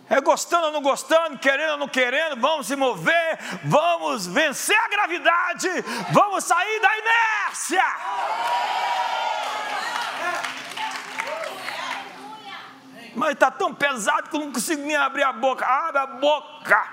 é 0.09 0.21
gostando 0.21 0.67
ou 0.67 0.73
não 0.73 0.81
gostando, 0.81 1.37
querendo 1.39 1.73
ou 1.73 1.79
não 1.79 1.89
querendo, 1.89 2.41
vamos 2.41 2.67
se 2.67 2.77
mover, 2.77 3.39
vamos 3.65 4.27
vencer 4.27 4.79
a 4.79 4.89
gravidade, 4.89 5.69
vamos 6.13 6.45
sair 6.45 6.81
da 6.81 6.99
inércia. 6.99 7.85
Mas 13.15 13.33
está 13.33 13.51
tão 13.51 13.75
pesado 13.75 14.29
que 14.29 14.37
eu 14.37 14.41
não 14.41 14.53
consigo 14.53 14.83
nem 14.83 14.97
abrir 14.97 15.23
a 15.23 15.33
boca. 15.33 15.65
Abre 15.67 15.99
a 15.99 16.07
boca. 16.07 16.89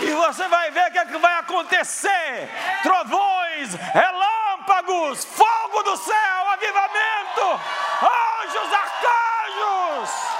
E 0.00 0.14
você 0.14 0.48
vai 0.48 0.70
ver 0.72 0.88
o 0.88 0.92
que, 0.92 0.98
é 0.98 1.06
que 1.06 1.18
vai 1.18 1.38
acontecer: 1.38 2.50
trovões, 2.82 3.74
relâmpagos, 3.74 5.24
fogo 5.24 5.82
do 5.84 5.96
céu, 5.96 6.50
avivamento, 6.52 7.60
anjos, 8.02 8.72
arcanjos. 8.72 10.31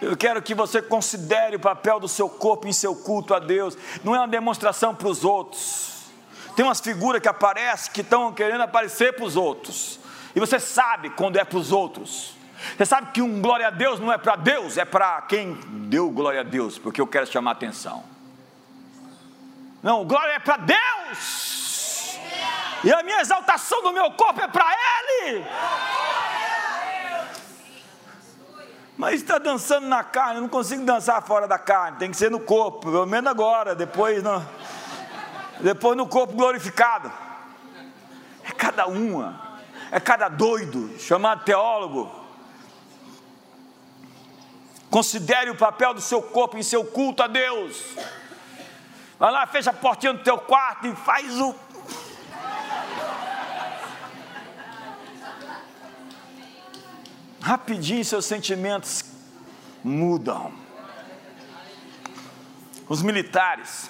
Eu 0.00 0.16
quero 0.16 0.42
que 0.42 0.54
você 0.54 0.82
considere 0.82 1.56
o 1.56 1.60
papel 1.60 1.98
do 1.98 2.08
seu 2.08 2.28
corpo 2.28 2.68
em 2.68 2.72
seu 2.72 2.94
culto 2.94 3.34
a 3.34 3.38
Deus. 3.38 3.76
Não 4.04 4.14
é 4.14 4.18
uma 4.18 4.28
demonstração 4.28 4.94
para 4.94 5.08
os 5.08 5.24
outros. 5.24 6.04
Tem 6.54 6.64
umas 6.64 6.80
figuras 6.80 7.20
que 7.20 7.28
aparecem 7.28 7.92
que 7.92 8.00
estão 8.00 8.32
querendo 8.32 8.62
aparecer 8.62 9.14
para 9.14 9.24
os 9.24 9.36
outros. 9.36 9.98
E 10.34 10.40
você 10.40 10.60
sabe 10.60 11.10
quando 11.10 11.36
é 11.36 11.44
para 11.44 11.58
os 11.58 11.72
outros. 11.72 12.34
Você 12.76 12.86
sabe 12.86 13.12
que 13.12 13.22
um 13.22 13.40
glória 13.40 13.68
a 13.68 13.70
Deus 13.70 14.00
não 14.00 14.12
é 14.12 14.18
para 14.18 14.36
Deus, 14.36 14.76
é 14.76 14.84
para 14.84 15.22
quem 15.22 15.54
deu 15.88 16.10
glória 16.10 16.40
a 16.40 16.42
Deus, 16.42 16.78
porque 16.78 17.00
eu 17.00 17.06
quero 17.06 17.26
chamar 17.26 17.52
atenção. 17.52 18.04
Não, 19.82 20.04
glória 20.04 20.32
é 20.32 20.38
para 20.38 20.56
Deus. 20.56 22.18
E 22.82 22.92
a 22.92 23.02
minha 23.02 23.20
exaltação 23.20 23.82
do 23.82 23.92
meu 23.92 24.10
corpo 24.12 24.40
é 24.40 24.48
para 24.48 24.66
Ele. 25.22 25.44
Mas 28.96 29.20
está 29.20 29.38
dançando 29.38 29.86
na 29.86 30.02
carne, 30.02 30.36
eu 30.36 30.42
não 30.42 30.48
consigo 30.48 30.84
dançar 30.84 31.22
fora 31.22 31.46
da 31.46 31.58
carne, 31.58 31.98
tem 31.98 32.10
que 32.10 32.16
ser 32.16 32.30
no 32.30 32.40
corpo, 32.40 32.90
pelo 32.90 33.04
menos 33.04 33.30
agora, 33.30 33.74
depois 33.74 34.22
no, 34.22 34.42
depois 35.60 35.96
no 35.96 36.06
corpo 36.06 36.34
glorificado. 36.34 37.12
É 38.42 38.52
cada 38.52 38.86
uma, 38.86 39.58
é 39.90 40.00
cada 40.00 40.28
doido, 40.28 40.98
chamado 40.98 41.44
teólogo. 41.44 42.10
Considere 44.90 45.50
o 45.50 45.56
papel 45.56 45.92
do 45.92 46.00
seu 46.00 46.22
corpo 46.22 46.56
em 46.56 46.62
seu 46.62 46.82
culto 46.82 47.22
a 47.22 47.26
Deus. 47.26 47.96
Vai 49.18 49.30
lá, 49.30 49.46
fecha 49.46 49.70
a 49.70 49.74
portinha 49.74 50.14
do 50.14 50.22
teu 50.22 50.38
quarto 50.38 50.86
e 50.86 50.96
faz 50.96 51.38
o 51.38 51.54
rapidinho 57.46 58.04
seus 58.04 58.24
sentimentos 58.24 59.04
mudam. 59.84 60.52
Os 62.88 63.02
militares 63.02 63.88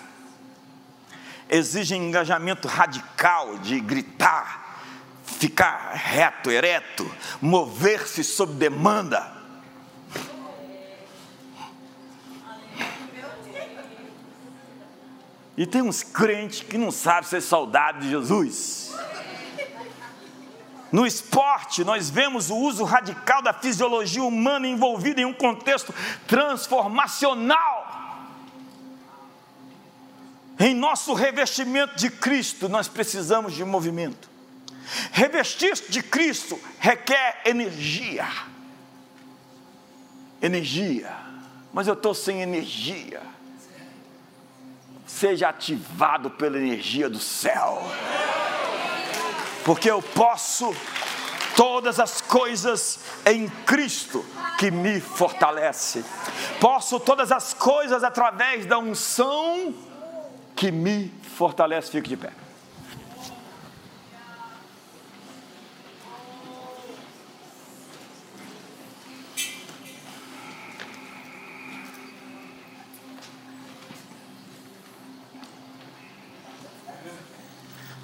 exigem 1.49 2.07
engajamento 2.07 2.69
radical 2.69 3.57
de 3.57 3.81
gritar, 3.81 4.83
ficar 5.25 5.93
reto, 5.95 6.51
ereto, 6.51 7.11
mover-se 7.41 8.23
sob 8.23 8.53
demanda. 8.57 9.35
E 15.57 15.65
tem 15.65 15.81
uns 15.81 16.03
crentes 16.03 16.61
que 16.61 16.77
não 16.77 16.91
sabem 16.91 17.31
ser 17.31 17.41
saudade 17.41 18.01
de 18.01 18.11
Jesus. 18.11 18.95
No 20.93 21.07
esporte, 21.07 21.82
nós 21.82 22.09
vemos 22.09 22.49
o 22.49 22.57
uso 22.57 22.84
radical 22.84 23.43
da 23.43 23.53
fisiologia 23.53 24.22
humana 24.22 24.68
envolvida 24.68 25.20
em 25.20 25.24
um 25.24 25.32
contexto 25.32 25.95
transformacional. 26.26 27.87
Em 30.59 30.74
nosso 30.74 31.12
revestimento 31.12 31.97
de 31.97 32.09
Cristo, 32.09 32.68
nós 32.68 32.89
precisamos 32.89 33.53
de 33.53 33.64
movimento. 33.64 34.30
Revestir-se 35.11 35.91
de 35.91 36.03
Cristo 36.03 36.59
requer 36.78 37.43
energia. 37.45 38.26
Energia. 40.41 41.12
Mas 41.72 41.89
eu 41.89 41.95
estou 41.95 42.14
sem 42.14 42.43
energia. 42.43 43.20
Seja 45.05 45.49
ativado 45.49 46.30
pela 46.30 46.57
energia 46.57 47.09
do 47.09 47.18
céu 47.18 47.82
porque 49.67 49.91
eu 49.91 50.01
posso 50.01 50.73
todas 51.57 51.99
as 51.99 52.21
coisas 52.21 53.01
em 53.27 53.49
Cristo 53.49 54.25
que 54.61 54.71
me 54.71 55.01
fortalece. 55.01 56.05
Posso 56.61 57.01
todas 57.01 57.33
as 57.33 57.53
coisas 57.53 58.05
através 58.05 58.64
da 58.64 58.79
unção 58.79 59.75
que 60.55 60.71
me 60.71 61.12
fortalece. 61.37 61.91
Fique 61.91 62.11
de 62.11 62.17
pé. 62.17 62.33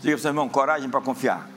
Diga 0.01 0.17
para 0.17 0.19
o 0.19 0.19
seu 0.19 0.31
irmão, 0.31 0.49
coragem 0.49 0.91
para 0.91 1.01
confiar. 1.01 1.52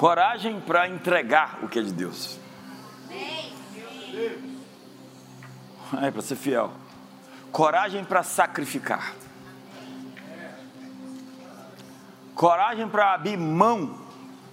Coragem 0.00 0.58
para 0.62 0.88
entregar 0.88 1.58
o 1.62 1.68
que 1.68 1.78
é 1.78 1.82
de 1.82 1.92
Deus. 1.92 2.38
É 6.00 6.10
para 6.10 6.22
ser 6.22 6.36
fiel. 6.36 6.72
Coragem 7.52 8.02
para 8.02 8.22
sacrificar. 8.22 9.14
Coragem 12.34 12.88
para 12.88 13.12
abrir 13.12 13.36
mão 13.36 14.00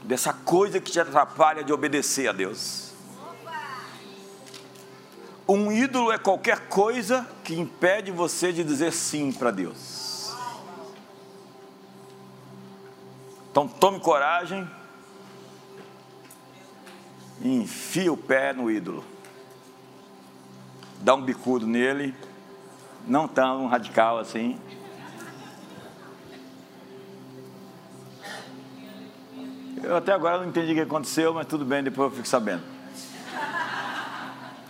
dessa 0.04 0.34
coisa 0.34 0.82
que 0.82 0.92
te 0.92 1.00
atrapalha 1.00 1.64
de 1.64 1.72
obedecer 1.72 2.28
a 2.28 2.34
Deus. 2.34 2.92
Um 5.48 5.72
ídolo 5.72 6.12
é 6.12 6.18
qualquer 6.18 6.68
coisa 6.68 7.26
que 7.44 7.58
impede 7.58 8.12
você 8.12 8.52
de 8.52 8.66
dizer 8.66 8.92
sim 8.92 9.32
para 9.32 9.50
Deus. 9.50 10.36
Então 13.50 13.66
tome 13.66 14.00
coragem 14.02 14.70
e 17.42 17.56
enfia 17.56 18.12
o 18.12 18.18
pé 18.18 18.52
no 18.52 18.70
ídolo. 18.70 19.06
Dá 21.00 21.16
um 21.16 21.22
bicudo 21.22 21.66
nele, 21.66 22.14
não 23.08 23.26
tão 23.26 23.68
radical 23.68 24.20
assim. 24.20 24.60
Eu 29.82 29.96
até 29.96 30.12
agora 30.12 30.40
não 30.40 30.50
entendi 30.50 30.74
o 30.74 30.76
que 30.76 30.82
aconteceu, 30.82 31.34
mas 31.34 31.48
tudo 31.48 31.64
bem, 31.64 31.82
depois 31.82 32.12
eu 32.12 32.16
fico 32.18 32.28
sabendo. 32.28 32.77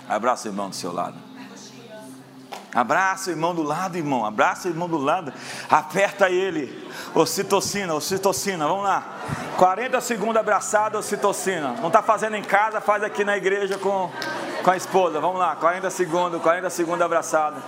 Abraça 0.08 0.48
o 0.48 0.52
irmão 0.52 0.70
do 0.70 0.76
seu 0.76 0.92
lado. 0.94 1.16
Abraça 2.74 3.30
o 3.30 3.34
irmão 3.34 3.56
do 3.56 3.64
lado, 3.64 3.98
irmão. 3.98 4.26
Abraça 4.26 4.68
o 4.68 4.72
irmão 4.72 4.88
do 4.88 4.98
lado. 4.98 5.34
Aperta 5.70 6.30
ele. 6.30 6.88
Ocitocina, 7.16 7.94
ocitocina. 7.94 8.68
Vamos 8.68 8.84
lá. 8.84 9.04
40 9.58 10.00
segundos 10.02 10.38
abraçado, 10.38 10.98
ocitocina. 10.98 11.74
Não 11.80 11.88
está 11.88 12.04
fazendo 12.04 12.36
em 12.36 12.44
casa, 12.44 12.80
faz 12.80 13.04
aqui 13.04 13.24
na 13.24 13.36
igreja 13.36 13.78
com, 13.78 14.12
com 14.64 14.72
a 14.72 14.78
esposa. 14.78 15.20
Vamos 15.20 15.40
lá. 15.40 15.56
40 15.56 15.90
segundos, 15.90 16.42
40 16.42 16.70
segundos 16.70 17.02
abraçado. 17.02 17.62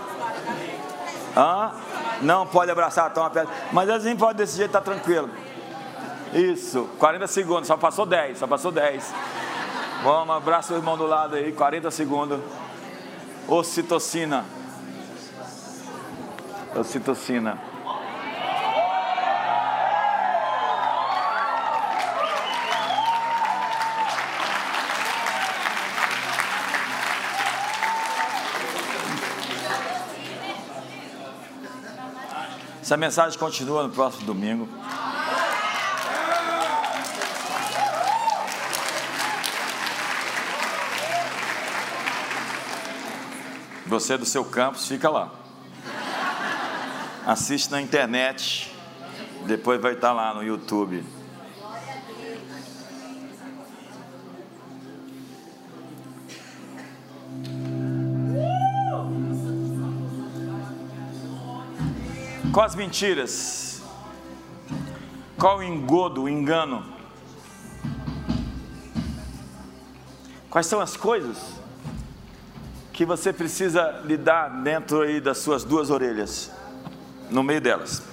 Hã? 1.35 1.71
Não 2.21 2.45
pode 2.45 2.69
abraçar, 2.69 3.11
toma 3.13 3.29
perto. 3.29 3.51
Mas 3.71 3.89
assim 3.89 4.15
pode 4.15 4.37
desse 4.37 4.57
jeito, 4.57 4.71
tá 4.71 4.81
tranquilo. 4.81 5.29
Isso, 6.33 6.87
40 6.99 7.25
segundos, 7.27 7.67
só 7.67 7.75
passou 7.75 8.05
10, 8.05 8.37
só 8.37 8.45
passou 8.45 8.71
10. 8.71 9.13
Vamos, 10.01 10.33
abraça 10.33 10.73
o 10.73 10.77
irmão 10.77 10.97
do 10.97 11.05
lado 11.05 11.35
aí, 11.35 11.51
40 11.51 11.91
segundos. 11.91 12.39
Ocitocina. 13.47 14.45
Ocitocina. 16.73 17.59
Essa 32.81 32.95
mensagem 32.95 33.37
continua 33.37 33.83
no 33.83 33.89
próximo 33.89 34.25
domingo. 34.25 34.67
Você 43.99 44.17
do 44.17 44.25
seu 44.25 44.45
campus, 44.45 44.87
fica 44.87 45.09
lá. 45.09 45.29
Assiste 47.27 47.69
na 47.69 47.81
internet. 47.81 48.73
Depois 49.45 49.81
vai 49.81 49.91
estar 49.91 50.13
lá 50.13 50.33
no 50.33 50.41
YouTube. 50.41 51.03
Qual 62.53 62.65
as 62.65 62.75
mentiras? 62.75 63.83
Qual 65.37 65.57
o 65.57 65.63
engodo, 65.63 66.23
o 66.23 66.29
engano? 66.29 66.85
Quais 70.49 70.67
são 70.67 70.79
as 70.79 70.95
coisas 70.95 71.59
que 72.99 73.05
você 73.05 73.31
precisa 73.31 74.01
lidar 74.03 74.61
dentro 74.61 74.99
aí 74.99 75.21
das 75.21 75.37
suas 75.37 75.63
duas 75.63 75.89
orelhas, 75.89 76.51
no 77.29 77.41
meio 77.41 77.61
delas? 77.61 78.03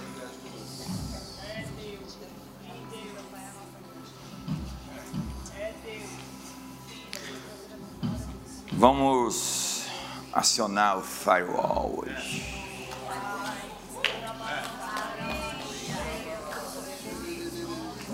Vamos 8.75 9.89
acionar 10.33 10.99
o 10.99 11.03
firewall 11.03 12.05
hoje. 12.05 12.65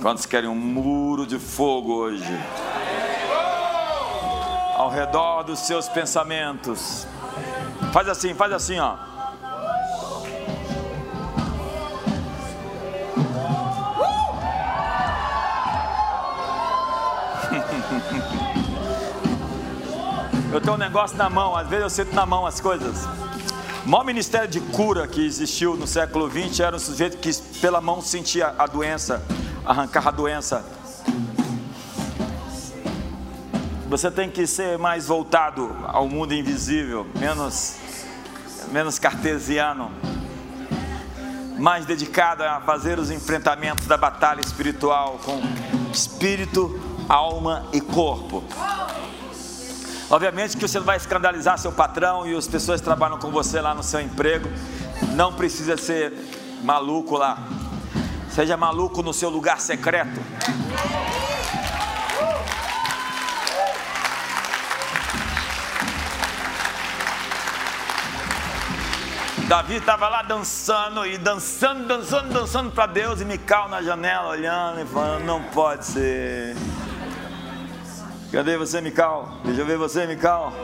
Quantos 0.00 0.24
querem 0.24 0.48
um 0.48 0.54
muro 0.54 1.26
de 1.26 1.38
fogo 1.38 1.92
hoje? 1.96 2.71
Redor 4.92 5.44
dos 5.44 5.60
seus 5.60 5.88
pensamentos. 5.88 7.06
Faz 7.92 8.08
assim, 8.08 8.34
faz 8.34 8.52
assim, 8.52 8.78
ó. 8.78 8.96
Eu 20.52 20.60
tenho 20.60 20.74
um 20.74 20.78
negócio 20.78 21.16
na 21.16 21.30
mão, 21.30 21.56
às 21.56 21.66
vezes 21.66 21.84
eu 21.84 21.88
sinto 21.88 22.14
na 22.14 22.26
mão 22.26 22.46
as 22.46 22.60
coisas. 22.60 23.06
O 23.86 23.88
maior 23.88 24.04
ministério 24.04 24.46
de 24.46 24.60
cura 24.60 25.08
que 25.08 25.24
existiu 25.24 25.76
no 25.76 25.86
século 25.86 26.30
XX 26.30 26.60
era 26.60 26.76
um 26.76 26.78
sujeito 26.78 27.16
que 27.16 27.34
pela 27.58 27.80
mão 27.80 28.02
sentia 28.02 28.54
a 28.58 28.66
doença 28.66 29.22
arrancar 29.64 30.08
a 30.08 30.10
doença. 30.10 30.62
Você 33.92 34.10
tem 34.10 34.30
que 34.30 34.46
ser 34.46 34.78
mais 34.78 35.08
voltado 35.08 35.70
ao 35.88 36.08
mundo 36.08 36.32
invisível, 36.32 37.06
menos, 37.14 37.76
menos 38.70 38.98
cartesiano, 38.98 39.92
mais 41.58 41.84
dedicado 41.84 42.42
a 42.42 42.62
fazer 42.62 42.98
os 42.98 43.10
enfrentamentos 43.10 43.86
da 43.86 43.98
batalha 43.98 44.40
espiritual 44.40 45.20
com 45.22 45.42
espírito, 45.92 46.80
alma 47.06 47.66
e 47.70 47.82
corpo. 47.82 48.42
Obviamente 50.08 50.56
que 50.56 50.66
você 50.66 50.80
vai 50.80 50.96
escandalizar 50.96 51.58
seu 51.58 51.70
patrão 51.70 52.26
e 52.26 52.34
as 52.34 52.48
pessoas 52.48 52.80
que 52.80 52.86
trabalham 52.86 53.18
com 53.18 53.30
você 53.30 53.60
lá 53.60 53.74
no 53.74 53.82
seu 53.82 54.00
emprego. 54.00 54.48
Não 55.14 55.34
precisa 55.34 55.76
ser 55.76 56.14
maluco 56.64 57.18
lá. 57.18 57.46
Seja 58.30 58.56
maluco 58.56 59.02
no 59.02 59.12
seu 59.12 59.28
lugar 59.28 59.60
secreto. 59.60 60.18
Davi 69.52 69.76
estava 69.76 70.08
lá 70.08 70.22
dançando 70.22 71.04
e 71.04 71.18
dançando, 71.18 71.86
dançando, 71.86 72.32
dançando 72.32 72.70
para 72.70 72.86
Deus 72.86 73.20
e 73.20 73.24
Mical 73.26 73.68
na 73.68 73.82
janela 73.82 74.30
olhando 74.30 74.80
e 74.80 74.86
falando: 74.86 75.26
Não 75.26 75.42
pode 75.42 75.84
ser. 75.84 76.56
Cadê 78.32 78.56
você, 78.56 78.80
Mical? 78.80 79.28
Deixa 79.44 79.60
eu 79.60 79.66
ver 79.66 79.76
você, 79.76 80.06
Mical. 80.06 80.54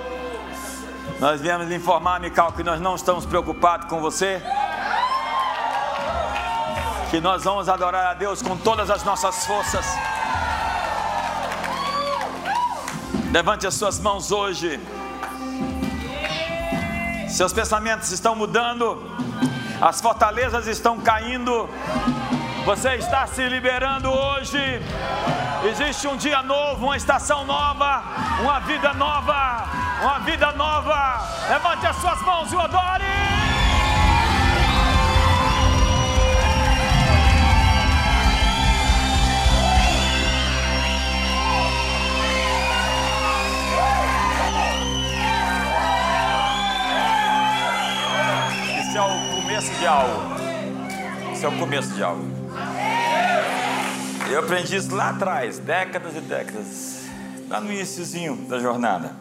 Nós 1.21 1.39
viemos 1.39 1.71
informar, 1.71 2.19
Mical, 2.19 2.51
que 2.53 2.63
nós 2.63 2.81
não 2.81 2.95
estamos 2.95 3.27
preocupados 3.27 3.91
com 3.91 4.01
você 4.01 4.43
que 7.11 7.21
nós 7.21 7.45
vamos 7.45 7.69
adorar 7.69 8.07
a 8.07 8.15
Deus 8.15 8.41
com 8.41 8.57
todas 8.57 8.89
as 8.89 9.05
nossas 9.05 9.45
forças. 9.45 9.85
Levante 13.31 13.67
as 13.67 13.75
suas 13.75 14.01
mãos 14.01 14.33
hoje. 14.33 14.81
Seus 17.29 17.53
pensamentos 17.53 18.11
estão 18.11 18.35
mudando, 18.35 18.99
as 19.81 20.01
fortalezas 20.01 20.67
estão 20.67 20.99
caindo. 20.99 21.69
Você 22.65 22.95
está 22.95 23.27
se 23.27 23.47
liberando 23.49 24.11
hoje. 24.11 24.59
Existe 25.65 26.09
um 26.09 26.17
dia 26.17 26.43
novo, 26.43 26.87
uma 26.87 26.97
estação 26.97 27.45
nova, 27.45 28.03
uma 28.41 28.61
vida 28.61 28.93
nova, 28.95 29.65
uma 30.03 30.19
vida 30.21 30.53
nova. 30.53 31.21
Levante 31.49 31.87
as 31.87 31.97
suas 31.97 32.21
mãos 32.23 32.53
e 32.53 32.57
adore. 32.57 33.38
Começo 49.59 49.75
de 49.81 49.87
algo. 49.87 51.33
Isso 51.33 51.45
é 51.45 51.49
o 51.49 51.59
começo 51.59 51.95
de 51.95 52.03
algo. 52.03 52.25
Eu 54.31 54.39
aprendi 54.39 54.77
isso 54.77 54.95
lá 54.95 55.11
atrás, 55.11 55.59
décadas 55.59 56.15
e 56.15 56.21
décadas, 56.21 57.01
lá 57.49 57.61
no 57.61 57.73
iníciozinho 57.73 58.37
da 58.49 58.61
jornada. 58.61 59.17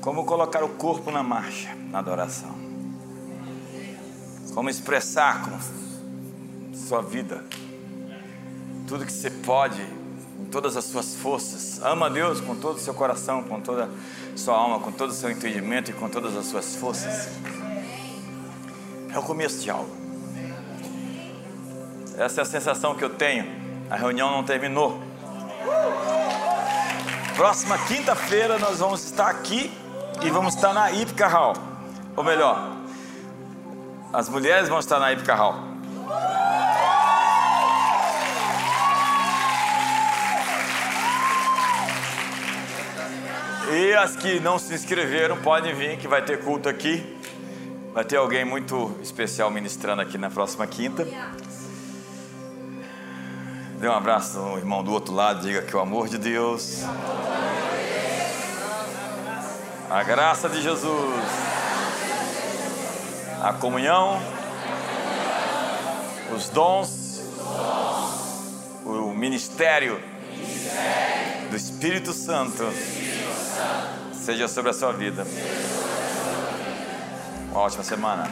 Como 0.00 0.24
colocar 0.24 0.64
o 0.64 0.70
corpo 0.70 1.12
na 1.12 1.22
marcha, 1.22 1.72
na 1.92 2.00
adoração. 2.00 2.52
Como 4.52 4.68
expressar 4.68 5.44
com 5.44 6.76
sua 6.76 7.00
vida 7.00 7.44
tudo 8.88 9.06
que 9.06 9.12
você 9.12 9.30
pode, 9.30 9.86
com 10.36 10.46
todas 10.46 10.76
as 10.76 10.84
suas 10.84 11.14
forças. 11.14 11.80
Ama 11.80 12.06
a 12.06 12.08
Deus 12.08 12.40
com 12.40 12.56
todo 12.56 12.76
o 12.76 12.80
seu 12.80 12.94
coração, 12.94 13.44
com 13.44 13.60
toda 13.60 13.84
a 13.84 14.36
sua 14.36 14.56
alma, 14.56 14.80
com 14.80 14.90
todo 14.90 15.10
o 15.10 15.14
seu 15.14 15.30
entendimento 15.30 15.92
e 15.92 15.94
com 15.94 16.08
todas 16.08 16.36
as 16.36 16.46
suas 16.46 16.74
forças. 16.74 17.28
É 19.12 19.18
o 19.18 19.22
começo 19.22 19.60
de 19.62 19.70
algo. 19.70 19.90
Essa 22.16 22.40
é 22.40 22.42
a 22.42 22.44
sensação 22.44 22.94
que 22.94 23.04
eu 23.04 23.10
tenho. 23.10 23.46
A 23.88 23.96
reunião 23.96 24.30
não 24.30 24.44
terminou. 24.44 25.00
Próxima 27.36 27.78
quinta-feira 27.78 28.58
nós 28.58 28.80
vamos 28.80 29.04
estar 29.04 29.28
aqui 29.28 29.72
e 30.22 30.30
vamos 30.30 30.54
estar 30.54 30.74
na 30.74 30.90
Ipcarral. 30.90 31.54
Ou 32.16 32.24
melhor, 32.24 32.76
as 34.12 34.28
mulheres 34.28 34.68
vão 34.68 34.80
estar 34.80 34.98
na 34.98 35.12
Ipcarral. 35.12 35.68
E 43.70 43.94
as 43.94 44.16
que 44.16 44.40
não 44.40 44.58
se 44.58 44.74
inscreveram 44.74 45.36
podem 45.36 45.74
vir, 45.74 45.98
que 45.98 46.08
vai 46.08 46.22
ter 46.22 46.42
culto 46.42 46.68
aqui. 46.68 47.17
Vai 47.92 48.04
ter 48.04 48.16
alguém 48.16 48.44
muito 48.44 48.96
especial 49.02 49.50
ministrando 49.50 50.02
aqui 50.02 50.16
na 50.18 50.30
próxima 50.30 50.66
quinta. 50.66 51.06
Dê 53.78 53.88
um 53.88 53.92
abraço 53.92 54.38
no 54.38 54.58
irmão 54.58 54.82
do 54.82 54.92
outro 54.92 55.14
lado, 55.14 55.42
diga 55.42 55.62
que 55.62 55.74
o 55.76 55.80
amor 55.80 56.08
de 56.08 56.18
Deus, 56.18 56.82
a 59.88 60.02
graça 60.02 60.48
de 60.48 60.60
Jesus, 60.60 61.24
a 63.42 63.52
comunhão, 63.52 64.20
os 66.34 66.48
dons, 66.48 67.22
o 68.84 69.14
ministério 69.14 70.00
do 71.50 71.56
Espírito 71.56 72.12
Santo 72.12 72.64
seja 74.12 74.48
sobre 74.48 74.70
a 74.70 74.74
sua 74.74 74.92
vida. 74.92 75.26
Uma 77.50 77.60
ótima 77.60 77.82
semana. 77.82 78.24